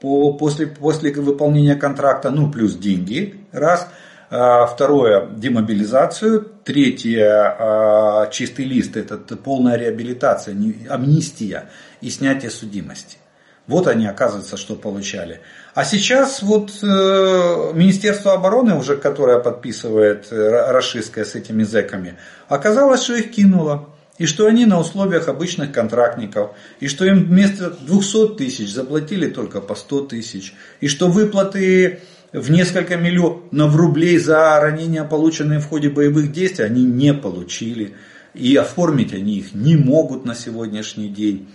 после, 0.00 0.66
после 0.66 1.12
выполнения 1.12 1.76
контракта, 1.76 2.30
ну 2.30 2.50
плюс 2.50 2.74
деньги, 2.76 3.46
раз. 3.52 3.88
А, 4.30 4.66
второе, 4.66 5.28
демобилизацию. 5.28 6.50
Третье, 6.64 8.28
чистый 8.30 8.64
лист, 8.64 8.96
это 8.96 9.18
полная 9.36 9.76
реабилитация, 9.76 10.56
амнистия 10.88 11.68
и 12.00 12.08
снятие 12.08 12.50
судимости. 12.50 13.18
Вот 13.66 13.86
они, 13.86 14.06
оказывается, 14.06 14.56
что 14.56 14.76
получали. 14.76 15.40
А 15.74 15.84
сейчас 15.84 16.40
вот 16.40 16.70
э, 16.82 17.72
Министерство 17.74 18.34
обороны, 18.34 18.76
уже 18.76 18.96
которое 18.96 19.40
подписывает 19.40 20.28
э, 20.30 20.70
Рашистское 20.70 21.24
с 21.24 21.34
этими 21.34 21.64
зэками, 21.64 22.16
оказалось, 22.48 23.02
что 23.02 23.16
их 23.16 23.32
кинуло. 23.32 23.88
И 24.16 24.26
что 24.26 24.46
они 24.46 24.64
на 24.64 24.78
условиях 24.78 25.26
обычных 25.26 25.72
контрактников. 25.72 26.52
И 26.78 26.86
что 26.86 27.04
им 27.04 27.24
вместо 27.24 27.70
200 27.70 28.36
тысяч 28.36 28.72
заплатили 28.72 29.28
только 29.28 29.60
по 29.60 29.74
100 29.74 30.02
тысяч. 30.02 30.54
И 30.80 30.86
что 30.86 31.08
выплаты 31.08 31.98
в 32.32 32.48
несколько 32.52 32.96
миллионов 32.96 33.74
рублей 33.74 34.18
за 34.18 34.60
ранения, 34.60 35.02
полученные 35.02 35.58
в 35.58 35.66
ходе 35.66 35.90
боевых 35.90 36.30
действий, 36.30 36.64
они 36.64 36.84
не 36.84 37.12
получили. 37.12 37.94
И 38.34 38.54
оформить 38.54 39.12
они 39.12 39.38
их 39.38 39.52
не 39.52 39.76
могут 39.76 40.24
на 40.24 40.36
сегодняшний 40.36 41.08
день. 41.08 41.48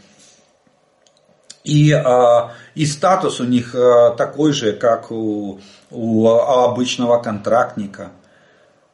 И, 1.63 1.91
а, 1.91 2.53
и 2.75 2.85
статус 2.85 3.39
у 3.39 3.43
них 3.43 3.75
а, 3.75 4.11
такой 4.11 4.53
же, 4.53 4.73
как 4.73 5.11
у, 5.11 5.59
у 5.91 6.27
обычного 6.27 7.21
контрактника. 7.21 8.11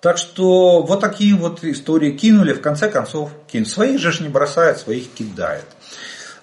Так 0.02 0.18
что 0.18 0.82
вот 0.82 1.00
такие 1.00 1.36
вот 1.36 1.64
истории 1.64 2.12
кинули, 2.12 2.54
в 2.54 2.62
конце 2.62 2.90
концов 2.90 3.32
кинули. 3.48 3.70
Своих 3.70 4.00
же 4.00 4.24
не 4.24 4.30
бросают, 4.30 4.80
своих 4.80 5.12
кидает. 5.14 5.66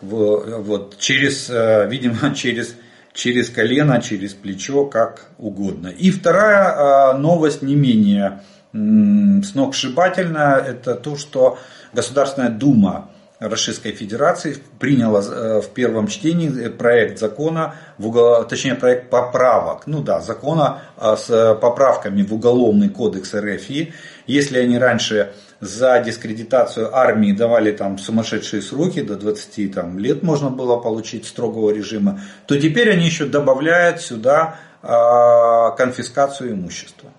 Вот, 0.00 0.98
через, 0.98 1.50
а, 1.50 1.84
видимо, 1.86 2.34
через, 2.34 2.76
через 3.12 3.50
колено, 3.50 4.00
через 4.00 4.32
плечо, 4.34 4.86
как 4.86 5.26
угодно. 5.38 5.88
И 5.88 6.10
вторая 6.10 7.14
новость 7.14 7.62
не 7.62 7.74
менее 7.74 8.42
сногсшибательная, 8.72 10.56
это 10.56 10.94
то, 10.94 11.16
что 11.16 11.58
Государственная 11.92 12.48
Дума 12.48 13.10
Российской 13.48 13.92
Федерации 13.92 14.56
приняла 14.78 15.20
э, 15.20 15.60
в 15.60 15.68
первом 15.70 16.06
чтении 16.08 16.68
проект 16.68 17.18
закона, 17.18 17.74
в 17.98 18.06
угол, 18.06 18.44
точнее 18.44 18.74
проект 18.74 19.10
поправок, 19.10 19.86
ну 19.86 20.02
да, 20.02 20.20
закона 20.20 20.82
а, 20.96 21.16
с 21.16 21.54
поправками 21.60 22.22
в 22.22 22.32
Уголовный 22.32 22.88
кодекс 22.88 23.34
РФИ. 23.34 23.92
Если 24.26 24.58
они 24.58 24.78
раньше 24.78 25.32
за 25.60 26.00
дискредитацию 26.00 26.94
армии 26.96 27.32
давали 27.32 27.72
там 27.72 27.98
сумасшедшие 27.98 28.62
сроки, 28.62 29.02
до 29.02 29.16
20 29.16 29.74
там, 29.74 29.98
лет 29.98 30.22
можно 30.22 30.50
было 30.50 30.76
получить 30.76 31.26
строгого 31.26 31.70
режима, 31.70 32.20
то 32.46 32.58
теперь 32.58 32.90
они 32.90 33.06
еще 33.06 33.26
добавляют 33.26 34.00
сюда 34.00 34.56
а, 34.82 35.70
конфискацию 35.72 36.52
имущества. 36.52 37.10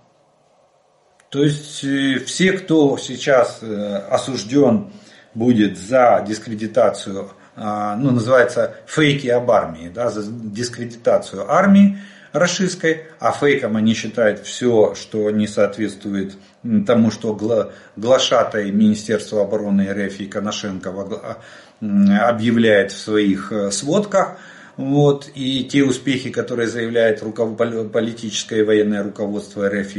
То 1.34 1.44
есть 1.44 1.84
э, 1.84 2.20
все, 2.20 2.52
кто 2.54 2.96
сейчас 2.98 3.58
э, 3.64 3.96
осужден 4.12 4.92
будет 5.34 5.78
за 5.78 6.24
дискредитацию, 6.28 7.30
а, 7.56 7.96
ну, 7.96 8.12
называется 8.12 8.76
фейки 8.86 9.28
об 9.28 9.50
армии, 9.52 9.92
да, 9.94 10.10
за 10.10 10.24
дискредитацию 10.24 11.52
армии 11.52 12.00
российской, 12.32 13.06
а 13.20 13.32
фейком 13.32 13.78
они 13.78 13.94
считают 13.94 14.40
все, 14.40 14.96
что 14.96 15.30
не 15.30 15.48
соответствует 15.48 16.36
тому, 16.86 17.12
что 17.12 17.38
глашатай 17.96 18.72
Министерства 18.72 19.44
обороны 19.44 19.88
РФ 19.92 20.20
и 20.20 20.26
Коношенко 20.26 20.90
а, 20.92 22.30
объявляет 22.30 22.92
в 22.92 22.98
своих 22.98 23.52
э, 23.52 23.72
сводках. 23.72 24.38
Вот, 24.76 25.30
и 25.36 25.66
те 25.66 25.84
успехи, 25.84 26.32
которые 26.32 26.68
заявляет 26.68 27.22
политическое 27.92 28.62
и 28.62 28.64
военное 28.64 29.04
руководство 29.04 29.70
РФ, 29.70 29.94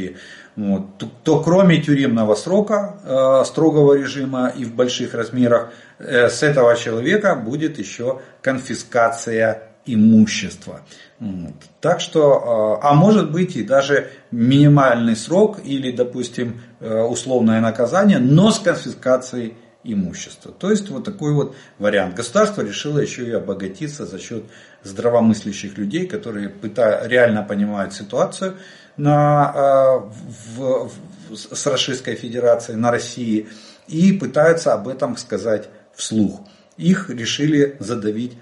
вот, 0.56 0.98
то, 0.98 1.10
то 1.24 1.40
кроме 1.42 1.82
тюремного 1.82 2.34
срока, 2.34 3.00
э, 3.04 3.44
строгого 3.44 3.94
режима 3.94 4.48
и 4.48 4.64
в 4.64 4.74
больших 4.74 5.14
размерах, 5.14 5.72
э, 5.98 6.28
с 6.28 6.42
этого 6.42 6.76
человека 6.76 7.34
будет 7.34 7.78
еще 7.78 8.20
конфискация 8.40 9.62
имущества. 9.86 10.80
Вот. 11.18 11.54
Так 11.80 12.00
что, 12.00 12.78
э, 12.80 12.86
а 12.86 12.94
может 12.94 13.32
быть 13.32 13.56
и 13.56 13.62
даже 13.62 14.10
минимальный 14.30 15.16
срок 15.16 15.58
или, 15.64 15.90
допустим, 15.90 16.60
э, 16.80 17.02
условное 17.02 17.60
наказание, 17.60 18.18
но 18.18 18.50
с 18.50 18.58
конфискацией 18.58 19.54
имущества. 19.84 20.52
То 20.52 20.70
есть 20.70 20.88
вот 20.88 21.04
такой 21.04 21.34
вот 21.34 21.54
вариант. 21.78 22.14
Государство 22.14 22.62
решило 22.62 22.98
еще 22.98 23.26
и 23.26 23.32
обогатиться 23.32 24.06
за 24.06 24.18
счет 24.18 24.44
здравомыслящих 24.82 25.76
людей, 25.76 26.06
которые 26.06 26.48
пытают, 26.48 27.06
реально 27.06 27.42
понимают 27.42 27.92
ситуацию 27.92 28.56
на, 28.96 29.52
э, 29.54 30.10
в, 30.56 30.90
в, 31.30 31.36
с 31.36 31.66
Российской 31.66 32.14
Федерацией, 32.14 32.76
на 32.76 32.90
России, 32.90 33.48
и 33.86 34.12
пытаются 34.12 34.72
об 34.72 34.88
этом 34.88 35.16
сказать 35.16 35.68
вслух. 35.94 36.40
Их 36.76 37.10
решили 37.10 37.76
задавить 37.80 38.32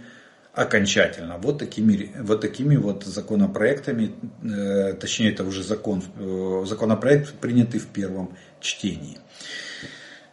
окончательно. 0.54 1.38
Вот 1.38 1.58
такими, 1.58 2.12
вот 2.20 2.40
такими 2.40 2.76
вот 2.76 3.04
законопроектами, 3.04 4.12
э, 4.42 4.94
точнее 4.94 5.32
это 5.32 5.44
уже 5.44 5.62
закон, 5.62 6.02
э, 6.18 6.64
законопроект 6.66 7.32
принятый 7.34 7.80
в 7.80 7.86
первом 7.86 8.36
чтении. 8.60 9.18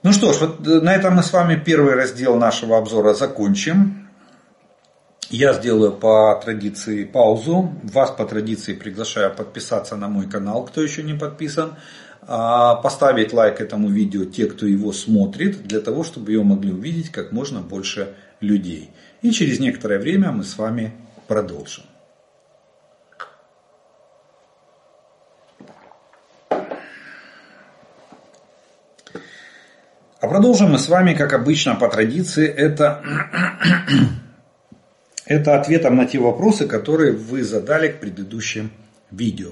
Ну 0.04 0.12
что 0.12 0.34
ж, 0.34 0.40
вот 0.42 0.66
на 0.66 0.96
этом 0.96 1.16
мы 1.16 1.24
с 1.24 1.34
вами 1.34 1.56
первый 1.56 1.94
раздел 1.94 2.38
нашего 2.38 2.78
обзора 2.78 3.14
закончим. 3.14 4.09
Я 5.30 5.54
сделаю 5.54 5.92
по 5.92 6.40
традиции 6.44 7.04
паузу. 7.04 7.74
Вас 7.84 8.12
по 8.12 8.26
традиции 8.26 8.74
приглашаю 8.74 9.34
подписаться 9.34 9.96
на 9.96 10.08
мой 10.08 10.28
канал, 10.28 10.66
кто 10.66 10.82
еще 10.82 11.04
не 11.04 11.14
подписан. 11.14 11.76
А, 12.22 12.76
поставить 12.76 13.34
лайк 13.34 13.62
этому 13.62 13.90
видео 13.90 14.26
те, 14.26 14.46
кто 14.46 14.66
его 14.66 14.92
смотрит, 14.92 15.64
для 15.64 15.80
того, 15.80 16.04
чтобы 16.04 16.32
его 16.32 16.44
могли 16.44 16.72
увидеть 16.72 17.10
как 17.10 17.32
можно 17.32 17.62
больше 17.62 18.16
людей. 18.42 18.92
И 19.22 19.32
через 19.32 19.60
некоторое 19.60 20.00
время 20.00 20.32
мы 20.32 20.44
с 20.44 20.58
вами 20.58 20.94
продолжим. 21.28 21.84
А 30.22 30.28
продолжим 30.28 30.72
мы 30.72 30.80
с 30.80 30.90
вами, 30.90 31.14
как 31.14 31.34
обычно, 31.34 31.76
по 31.76 31.88
традиции, 31.88 32.46
это, 32.46 33.02
это 35.30 35.56
ответом 35.56 35.96
на 35.96 36.06
те 36.06 36.20
вопросы, 36.20 36.68
которые 36.68 37.14
вы 37.14 37.44
задали 37.44 37.88
к 37.88 38.00
предыдущим 38.00 38.72
видео. 39.12 39.52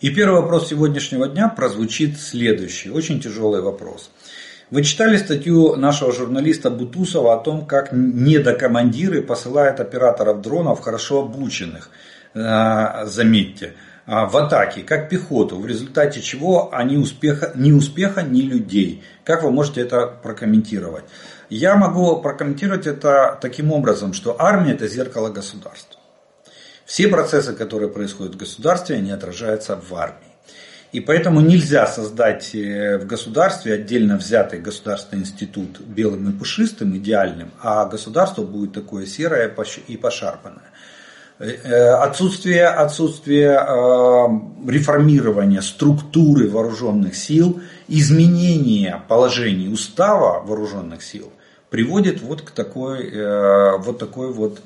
И 0.00 0.10
первый 0.10 0.40
вопрос 0.40 0.68
сегодняшнего 0.68 1.28
дня 1.28 1.48
прозвучит 1.48 2.18
следующий, 2.18 2.90
очень 2.90 3.20
тяжелый 3.20 3.60
вопрос. 3.60 4.10
Вы 4.70 4.84
читали 4.84 5.16
статью 5.16 5.74
нашего 5.74 6.12
журналиста 6.12 6.70
Бутусова 6.70 7.34
о 7.34 7.38
том, 7.38 7.66
как 7.66 7.88
недокомандиры 7.90 9.22
посылают 9.22 9.80
операторов 9.80 10.42
дронов 10.42 10.80
хорошо 10.80 11.22
обученных, 11.22 11.90
э, 12.34 13.04
заметьте, 13.06 13.72
а, 14.06 14.26
в 14.26 14.36
атаке, 14.36 14.82
как 14.82 15.08
пехоту, 15.10 15.58
в 15.58 15.66
результате 15.66 16.22
чего 16.22 16.72
они 16.72 16.96
успеха, 16.96 17.52
ни 17.54 17.72
успеха, 17.72 18.22
ни 18.22 18.42
людей. 18.42 19.02
Как 19.24 19.42
вы 19.42 19.50
можете 19.50 19.82
это 19.82 20.06
прокомментировать? 20.06 21.04
Я 21.50 21.76
могу 21.76 22.20
прокомментировать 22.20 22.86
это 22.86 23.38
таким 23.40 23.72
образом, 23.72 24.12
что 24.12 24.36
армия 24.38 24.72
это 24.72 24.86
зеркало 24.86 25.30
государства. 25.30 25.98
Все 26.84 27.08
процессы, 27.08 27.54
которые 27.54 27.90
происходят 27.90 28.34
в 28.34 28.38
государстве, 28.38 28.96
они 28.96 29.10
отражаются 29.10 29.76
в 29.76 29.94
армии. 29.94 30.28
И 30.90 31.00
поэтому 31.00 31.40
нельзя 31.40 31.86
создать 31.86 32.54
э, 32.54 32.98
в 32.98 33.06
государстве 33.06 33.74
отдельно 33.74 34.16
взятый 34.16 34.58
государственный 34.58 35.22
институт 35.22 35.80
белым 35.80 36.30
и 36.30 36.32
пушистым, 36.32 36.96
идеальным, 36.96 37.50
а 37.62 37.84
государство 37.84 38.42
будет 38.42 38.72
такое 38.72 39.04
серое 39.04 39.54
и 39.86 39.96
пошарпанное. 39.98 40.70
Э, 41.38 41.90
отсутствие, 41.90 42.66
отсутствие 42.68 43.50
э, 43.50 44.70
реформирования 44.70 45.60
структуры 45.60 46.48
вооруженных 46.48 47.14
сил, 47.14 47.60
изменение 47.86 49.02
положений 49.08 49.68
устава 49.68 50.42
вооруженных 50.42 51.02
сил 51.02 51.30
приводит 51.70 52.20
вот 52.20 52.42
к 52.42 52.50
такой 52.50 53.10
э, 53.10 53.76
вот 53.78 53.98
такой 53.98 54.32
вот 54.32 54.60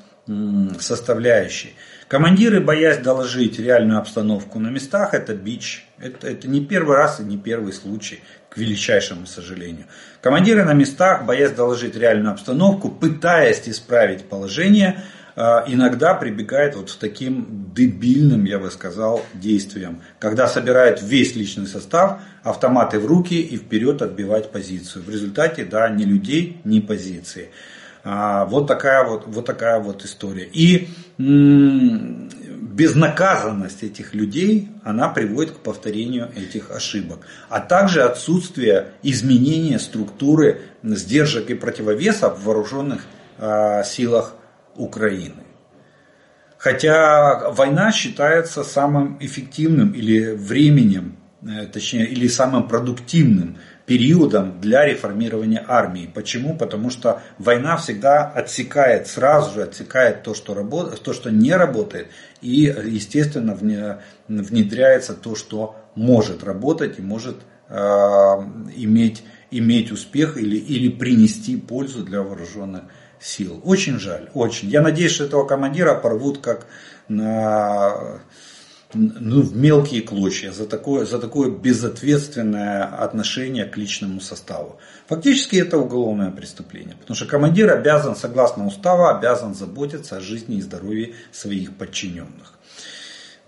составляющей. 0.78 1.74
Командиры, 2.06 2.60
боясь 2.60 2.98
доложить 2.98 3.58
реальную 3.58 3.98
обстановку 3.98 4.58
на 4.58 4.68
местах, 4.68 5.14
это 5.14 5.34
бич. 5.34 5.86
Это, 5.98 6.28
это 6.28 6.46
не 6.46 6.64
первый 6.64 6.96
раз 6.96 7.20
и 7.20 7.24
не 7.24 7.38
первый 7.38 7.72
случай, 7.72 8.22
к 8.50 8.56
величайшему 8.58 9.26
сожалению. 9.26 9.86
Командиры 10.20 10.64
на 10.64 10.74
местах, 10.74 11.24
боясь 11.24 11.52
доложить 11.52 11.96
реальную 11.96 12.32
обстановку, 12.32 12.90
пытаясь 12.90 13.62
исправить 13.66 14.24
положение, 14.28 15.02
иногда 15.36 16.14
прибегает 16.14 16.76
вот 16.76 16.90
к 16.90 16.96
таким 16.96 17.70
дебильным, 17.74 18.44
я 18.44 18.58
бы 18.58 18.70
сказал, 18.70 19.24
действиям. 19.34 20.02
Когда 20.18 20.46
собирает 20.46 21.00
весь 21.02 21.34
личный 21.34 21.66
состав, 21.66 22.20
автоматы 22.42 22.98
в 22.98 23.06
руки 23.06 23.40
и 23.40 23.56
вперед 23.56 24.02
отбивать 24.02 24.50
позицию. 24.52 25.04
В 25.04 25.10
результате, 25.10 25.64
да, 25.64 25.88
ни 25.88 26.04
людей, 26.04 26.60
ни 26.64 26.80
позиции. 26.80 27.50
А, 28.04 28.44
вот 28.46 28.66
такая 28.66 29.04
вот, 29.04 29.24
вот 29.26 29.46
такая 29.46 29.78
вот 29.78 30.04
история. 30.04 30.48
И 30.52 30.88
безнаказанность 32.72 33.82
этих 33.82 34.14
людей, 34.14 34.70
она 34.82 35.08
приводит 35.08 35.52
к 35.52 35.58
повторению 35.58 36.30
этих 36.34 36.70
ошибок. 36.70 37.20
А 37.48 37.60
также 37.60 38.02
отсутствие 38.02 38.88
изменения 39.02 39.78
структуры 39.78 40.62
сдержек 40.82 41.50
и 41.50 41.54
противовесов 41.54 42.38
в 42.38 42.44
вооруженных 42.44 43.04
а, 43.38 43.84
силах 43.84 44.34
Украины. 44.76 45.44
Хотя 46.58 47.50
война 47.50 47.90
считается 47.90 48.62
самым 48.62 49.16
эффективным 49.20 49.92
или 49.92 50.32
временем, 50.32 51.16
э, 51.42 51.66
точнее, 51.66 52.06
или 52.06 52.28
самым 52.28 52.68
продуктивным 52.68 53.58
периодом 53.84 54.60
для 54.60 54.84
реформирования 54.86 55.64
армии. 55.66 56.08
Почему? 56.14 56.56
Потому 56.56 56.90
что 56.90 57.20
война 57.38 57.76
всегда 57.76 58.28
отсекает, 58.28 59.08
сразу 59.08 59.54
же 59.54 59.62
отсекает 59.62 60.22
то, 60.22 60.34
что, 60.34 60.54
работает, 60.54 61.02
то, 61.02 61.12
что 61.12 61.30
не 61.30 61.52
работает, 61.52 62.08
и, 62.40 62.72
естественно, 62.84 63.58
внедряется 64.28 65.14
то, 65.14 65.34
что 65.34 65.76
может 65.96 66.44
работать 66.44 67.00
и 67.00 67.02
может 67.02 67.38
э, 67.68 67.74
иметь, 68.76 69.24
иметь 69.50 69.90
успех 69.90 70.36
или, 70.36 70.56
или 70.56 70.88
принести 70.88 71.56
пользу 71.56 72.04
для 72.04 72.22
вооруженных 72.22 72.82
сил. 72.82 72.92
Очень 73.64 73.98
жаль, 73.98 74.30
очень. 74.34 74.68
Я 74.68 74.80
надеюсь, 74.80 75.12
что 75.12 75.24
этого 75.24 75.46
командира 75.46 75.94
порвут 75.94 76.38
как 76.38 76.66
на 77.08 78.20
ну, 78.94 79.42
в 79.42 79.56
мелкие 79.56 80.02
клочья 80.02 80.52
за 80.52 80.66
такое, 80.66 81.04
за 81.04 81.18
такое 81.18 81.50
безответственное 81.50 82.84
отношение 82.84 83.64
к 83.64 83.76
личному 83.76 84.20
составу. 84.20 84.78
Фактически 85.08 85.56
это 85.56 85.78
уголовное 85.78 86.30
преступление, 86.30 86.96
потому 86.96 87.16
что 87.16 87.26
командир 87.26 87.72
обязан, 87.72 88.16
согласно 88.16 88.66
уставу, 88.66 89.06
обязан 89.06 89.54
заботиться 89.54 90.16
о 90.16 90.20
жизни 90.20 90.56
и 90.56 90.62
здоровье 90.62 91.14
своих 91.30 91.74
подчиненных. 91.76 92.58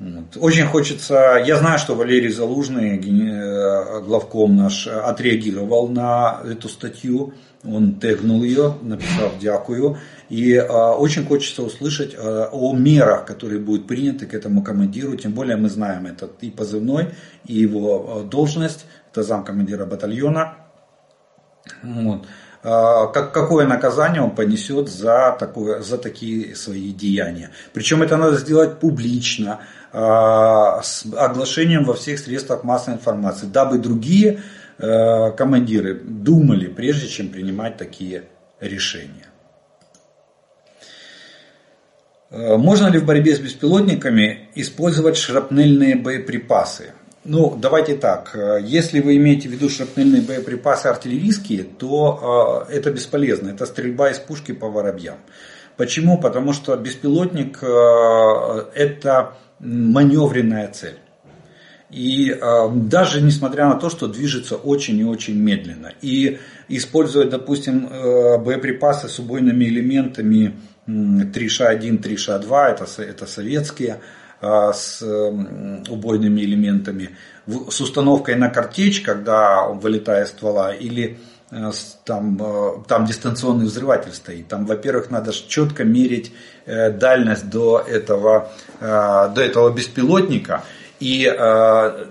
Вот. 0.04 0.36
Очень 0.36 0.66
хочется, 0.66 1.42
я 1.46 1.56
знаю, 1.56 1.78
что 1.78 1.94
Валерий 1.94 2.28
Залужный, 2.28 2.98
э, 2.98 4.02
главком 4.02 4.54
наш, 4.54 4.86
отреагировал 4.86 5.88
на 5.88 6.42
эту 6.44 6.68
статью, 6.68 7.32
он 7.64 7.94
тегнул 7.94 8.42
ее, 8.42 8.74
написал 8.82 9.30
«дякую». 9.40 9.96
И 10.28 10.52
э, 10.52 10.66
очень 10.66 11.24
хочется 11.24 11.62
услышать 11.62 12.14
э, 12.14 12.48
о 12.52 12.74
мерах, 12.74 13.24
которые 13.24 13.60
будут 13.60 13.86
приняты 13.86 14.26
к 14.26 14.34
этому 14.34 14.62
командиру. 14.62 15.16
Тем 15.16 15.32
более 15.32 15.56
мы 15.56 15.70
знаем 15.70 16.04
этот 16.06 16.32
и 16.42 16.50
позывной, 16.50 17.08
и 17.46 17.54
его 17.54 18.26
должность. 18.30 18.84
Это 19.10 19.22
замкомандира 19.22 19.86
батальона. 19.86 20.54
Вот. 21.82 22.26
Как, 22.62 23.32
какое 23.32 23.66
наказание 23.66 24.22
он 24.22 24.34
понесет 24.34 24.88
за, 24.88 25.36
такое, 25.38 25.82
за 25.82 25.98
такие 25.98 26.56
свои 26.56 26.92
деяния. 26.92 27.50
Причем 27.74 28.02
это 28.02 28.16
надо 28.16 28.38
сделать 28.38 28.80
публично, 28.80 29.60
с 29.94 31.04
оглашением 31.16 31.84
во 31.84 31.94
всех 31.94 32.18
средствах 32.18 32.64
массовой 32.64 32.96
информации, 32.96 33.46
дабы 33.46 33.78
другие 33.78 34.40
Э, 34.76 35.30
командиры 35.30 35.94
думали, 35.94 36.66
прежде 36.66 37.06
чем 37.06 37.28
принимать 37.28 37.76
такие 37.76 38.24
решения. 38.58 39.28
Э, 42.30 42.56
можно 42.56 42.88
ли 42.88 42.98
в 42.98 43.06
борьбе 43.06 43.36
с 43.36 43.38
беспилотниками 43.38 44.48
использовать 44.56 45.16
шрапнельные 45.16 45.94
боеприпасы? 45.94 46.92
Ну, 47.24 47.56
давайте 47.56 47.96
так. 47.96 48.32
Э, 48.34 48.58
если 48.60 49.00
вы 49.00 49.16
имеете 49.16 49.48
в 49.48 49.52
виду 49.52 49.70
шрапнельные 49.70 50.22
боеприпасы 50.22 50.86
артиллерийские, 50.88 51.62
то 51.62 52.66
это 52.68 52.90
бесполезно. 52.90 53.50
Это 53.50 53.66
стрельба 53.66 54.10
из 54.10 54.18
пушки 54.18 54.50
по 54.50 54.68
воробьям. 54.68 55.18
Почему? 55.76 56.18
Потому 56.18 56.52
что 56.52 56.76
беспилотник 56.76 57.62
это 57.62 59.34
маневренная 59.60 60.68
цель. 60.68 60.98
И 61.90 62.30
э, 62.30 62.70
даже 62.74 63.20
несмотря 63.20 63.68
на 63.68 63.76
то, 63.76 63.88
что 63.88 64.08
движется 64.08 64.56
очень 64.56 64.98
и 64.98 65.04
очень 65.04 65.40
медленно. 65.40 65.92
И 66.02 66.38
используя, 66.68 67.28
допустим, 67.28 67.86
э, 67.86 68.38
боеприпасы 68.38 69.08
с 69.08 69.18
убойными 69.20 69.64
элементами 69.64 70.54
3Ш1, 70.88 72.02
3Ш2, 72.02 72.66
это, 72.66 73.02
это 73.02 73.26
советские, 73.26 74.00
э, 74.40 74.72
с 74.74 75.02
э, 75.02 75.84
убойными 75.88 76.40
элементами, 76.40 77.10
в, 77.46 77.70
с 77.70 77.80
установкой 77.80 78.34
на 78.36 78.48
картечь, 78.48 79.00
когда 79.02 79.64
он 79.68 79.78
вылетает 79.78 80.28
ствола, 80.28 80.74
или 80.74 81.04
э, 81.04 81.16
там, 82.04 82.38
э, 82.40 82.70
там 82.88 83.06
дистанционный 83.06 83.66
взрыватель 83.66 84.12
стоит. 84.12 84.48
Там, 84.48 84.66
во-первых, 84.66 85.10
надо 85.10 85.32
четко 85.32 85.84
мерить 85.84 86.32
э, 86.66 86.90
дальность 86.90 87.48
до 87.50 87.78
этого, 87.78 88.50
до 88.80 89.34
этого 89.36 89.70
беспилотника 89.72 90.64
и, 91.00 91.26
э, 91.26 92.04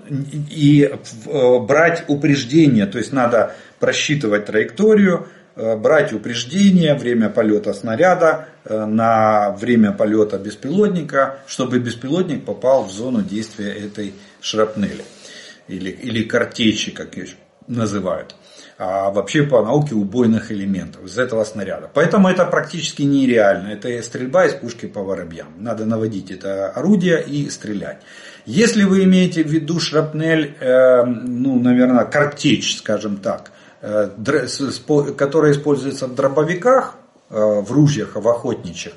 и 0.50 0.82
э, 0.82 1.58
брать 1.60 2.04
упреждение, 2.08 2.86
то 2.86 2.98
есть 2.98 3.12
надо 3.12 3.54
просчитывать 3.80 4.46
траекторию, 4.46 5.28
э, 5.56 5.76
брать 5.76 6.12
упреждение, 6.12 6.94
время 6.94 7.28
полета 7.28 7.72
снаряда 7.72 8.48
на 8.64 9.50
время 9.50 9.92
полета 9.92 10.38
беспилотника, 10.38 11.40
чтобы 11.46 11.78
беспилотник 11.78 12.44
попал 12.44 12.84
в 12.84 12.90
зону 12.90 13.20
действия 13.20 13.72
этой 13.72 14.14
шрапнели. 14.40 15.04
Или, 15.66 15.90
или 15.90 16.22
картечи, 16.22 16.90
как 16.90 17.16
ее 17.16 17.26
называют 17.66 18.34
а 18.76 19.10
вообще 19.10 19.44
по 19.44 19.62
науке 19.62 19.94
убойных 19.94 20.50
элементов 20.50 21.04
из 21.04 21.18
этого 21.18 21.44
снаряда. 21.44 21.88
Поэтому 21.92 22.28
это 22.28 22.44
практически 22.44 23.02
нереально. 23.02 23.68
Это 23.68 24.02
стрельба 24.02 24.46
из 24.46 24.54
пушки 24.54 24.86
по 24.86 25.02
воробьям. 25.02 25.48
Надо 25.58 25.84
наводить 25.84 26.30
это 26.30 26.70
орудие 26.70 27.22
и 27.22 27.48
стрелять. 27.50 27.98
Если 28.46 28.82
вы 28.84 29.04
имеете 29.04 29.44
в 29.44 29.48
виду 29.48 29.78
шрапнель, 29.78 30.54
э, 30.60 31.04
ну, 31.04 31.58
наверное, 31.60 32.04
картечь, 32.04 32.76
скажем 32.76 33.18
так, 33.18 33.52
э, 33.80 34.10
которая 35.16 35.52
используется 35.52 36.06
в 36.06 36.14
дробовиках, 36.14 36.96
э, 37.30 37.34
в 37.36 37.70
ружьях, 37.72 38.16
в 38.16 38.28
охотничьих, 38.28 38.94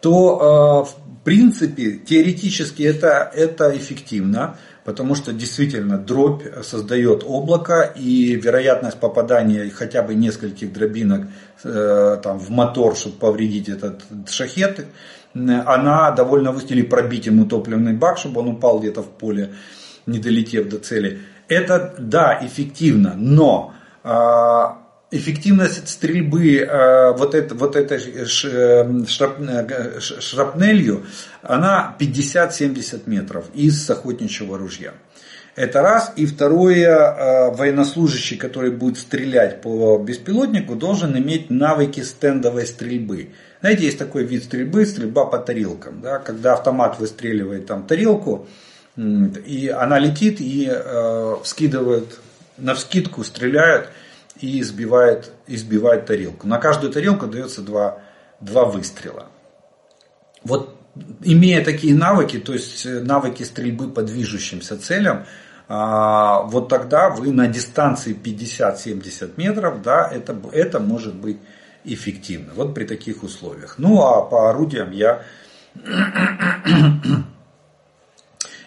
то 0.00 0.84
э, 0.86 0.92
в 0.92 1.24
принципе, 1.24 1.96
теоретически 1.96 2.84
это, 2.84 3.30
это 3.34 3.76
эффективно 3.76 4.56
потому 4.86 5.16
что 5.16 5.32
действительно 5.32 5.98
дробь 5.98 6.44
создает 6.62 7.24
облако, 7.26 7.92
и 7.96 8.36
вероятность 8.36 9.00
попадания 9.00 9.68
хотя 9.68 10.00
бы 10.00 10.14
нескольких 10.14 10.72
дробинок 10.72 11.26
э, 11.64 12.20
там, 12.22 12.38
в 12.38 12.50
мотор, 12.50 12.94
чтобы 12.94 13.16
повредить 13.16 13.68
этот 13.68 14.02
шахет, 14.28 14.86
она 15.34 16.12
довольно 16.12 16.52
высокая, 16.52 16.78
или 16.78 16.86
пробить 16.86 17.26
ему 17.26 17.46
топливный 17.46 17.94
бак, 17.94 18.16
чтобы 18.16 18.40
он 18.40 18.48
упал 18.48 18.78
где-то 18.78 19.02
в 19.02 19.08
поле, 19.08 19.54
не 20.06 20.20
долетев 20.20 20.68
до 20.68 20.78
цели. 20.78 21.18
Это, 21.48 21.94
да, 21.98 22.38
эффективно, 22.40 23.14
но 23.16 23.74
а, 24.04 24.85
эффективность 25.16 25.88
стрельбы 25.88 26.58
э, 26.58 27.12
вот, 27.12 27.34
это, 27.34 27.54
вот 27.54 27.76
этой 27.76 27.98
э, 27.98 28.26
шрапнелью, 30.20 31.04
она 31.42 31.96
50-70 31.98 33.02
метров 33.06 33.46
из 33.54 33.88
охотничьего 33.90 34.58
ружья. 34.58 34.94
Это 35.56 35.80
раз. 35.80 36.12
И 36.16 36.26
второе, 36.26 36.86
э, 36.86 37.50
военнослужащий, 37.54 38.36
который 38.36 38.70
будет 38.70 38.98
стрелять 38.98 39.62
по 39.62 39.96
беспилотнику, 39.98 40.74
должен 40.74 41.16
иметь 41.16 41.48
навыки 41.48 42.00
стендовой 42.00 42.66
стрельбы. 42.66 43.30
Знаете, 43.60 43.84
есть 43.84 43.98
такой 43.98 44.24
вид 44.24 44.44
стрельбы, 44.44 44.84
стрельба 44.84 45.24
по 45.24 45.38
тарелкам. 45.38 46.02
Да? 46.02 46.18
Когда 46.18 46.52
автомат 46.52 46.98
выстреливает 46.98 47.66
там 47.66 47.86
тарелку, 47.86 48.46
и 48.96 49.72
она 49.74 49.98
летит 49.98 50.40
и 50.40 50.70
э, 50.70 51.36
на 52.58 52.74
вскидку 52.74 53.24
стреляют 53.24 53.88
и 54.40 54.60
избивает, 54.60 55.32
избивает 55.46 56.06
тарелку. 56.06 56.46
На 56.46 56.58
каждую 56.58 56.92
тарелку 56.92 57.26
дается 57.26 57.62
два, 57.62 57.98
два 58.40 58.64
выстрела. 58.64 59.26
Вот 60.44 60.76
имея 61.22 61.64
такие 61.64 61.94
навыки, 61.94 62.38
то 62.38 62.52
есть 62.52 62.86
э, 62.86 63.00
навыки 63.00 63.42
стрельбы 63.42 63.88
по 63.88 64.02
движущимся 64.02 64.78
целям, 64.78 65.26
а, 65.68 66.42
вот 66.42 66.68
тогда 66.68 67.10
вы 67.10 67.32
на 67.32 67.48
дистанции 67.48 68.14
50-70 68.14 69.32
метров, 69.36 69.82
да, 69.82 70.08
это, 70.08 70.36
это 70.52 70.78
может 70.78 71.14
быть 71.16 71.38
эффективно. 71.84 72.52
Вот 72.54 72.74
при 72.74 72.84
таких 72.84 73.22
условиях. 73.22 73.74
Ну 73.78 74.02
а 74.02 74.22
по 74.22 74.50
орудиям 74.50 74.92
я, 74.92 75.22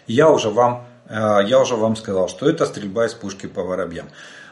я, 0.07 0.29
уже 0.29 0.49
вам, 0.49 0.87
э, 1.07 1.39
я 1.45 1.59
уже 1.59 1.75
вам 1.75 1.95
сказал, 1.95 2.27
что 2.27 2.49
это 2.49 2.65
стрельба 2.65 3.05
из 3.05 3.13
пушки 3.13 3.45
по 3.47 3.63
воробьям. 3.63 4.09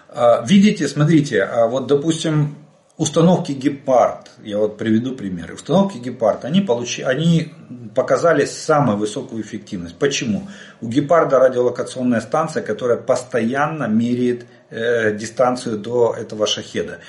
А, 0.09 0.43
видите, 0.45 0.87
смотрите, 0.87 1.43
а 1.43 1.67
вот 1.67 1.87
допустим 1.87 2.55
установки 2.97 3.51
Гепард, 3.51 4.31
я 4.43 4.57
вот 4.57 4.77
приведу 4.77 5.15
примеры. 5.15 5.53
Установки 5.53 5.97
Гепард, 5.97 6.45
они, 6.45 6.61
получи, 6.61 7.01
они 7.03 7.53
показали 7.93 8.45
самую 8.45 8.97
высокую 8.97 9.41
эффективность. 9.41 9.97
Почему? 9.97 10.47
У 10.81 10.87
Гепарда 10.87 11.39
радиолокационная 11.39 12.21
станция, 12.21 12.63
которая 12.63 12.97
постоянно 12.97 13.85
меряет 13.85 14.45
э, 14.69 15.15
дистанцию 15.15 15.77
до 15.77 16.15
этого 16.17 16.47
шахеда. 16.47 16.99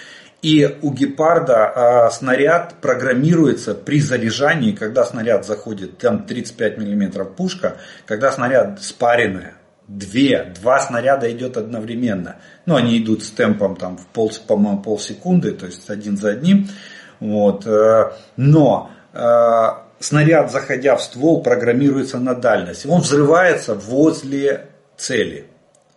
И 0.41 0.79
у 0.83 0.93
гепарда 0.93 1.73
э, 2.09 2.11
снаряд 2.13 2.75
программируется 2.81 3.75
при 3.75 4.01
заряжании, 4.01 4.71
когда 4.71 5.05
снаряд 5.05 5.45
заходит, 5.45 5.99
там 5.99 6.27
35 6.27 6.79
мм 6.79 7.25
пушка, 7.25 7.79
когда 8.07 8.31
снаряд 8.31 8.81
спаренная, 8.81 9.55
две, 9.89 10.53
два 10.61 10.79
снаряда 10.79 11.31
идет 11.33 11.57
одновременно. 11.57 12.37
Ну, 12.67 12.77
они 12.77 12.99
идут 12.99 13.25
с 13.25 13.31
темпом 13.31 13.75
там 13.75 13.97
в 13.97 14.07
пол, 14.07 14.31
по-моему, 14.47 14.83
полсекунды, 14.83 15.53
то 15.53 15.67
есть 15.67 15.89
один 15.91 16.17
за 16.17 16.31
одним. 16.31 16.69
Вот. 17.19 17.67
Э, 17.67 18.13
но 18.37 18.91
э, 19.15 19.67
снаряд, 19.99 20.53
заходя 20.53 20.95
в 20.97 21.03
ствол, 21.03 21.43
программируется 21.43 22.19
на 22.19 22.35
дальность. 22.35 22.87
Он 22.87 23.01
взрывается 23.01 23.75
возле 23.75 24.67
цели. 24.97 25.47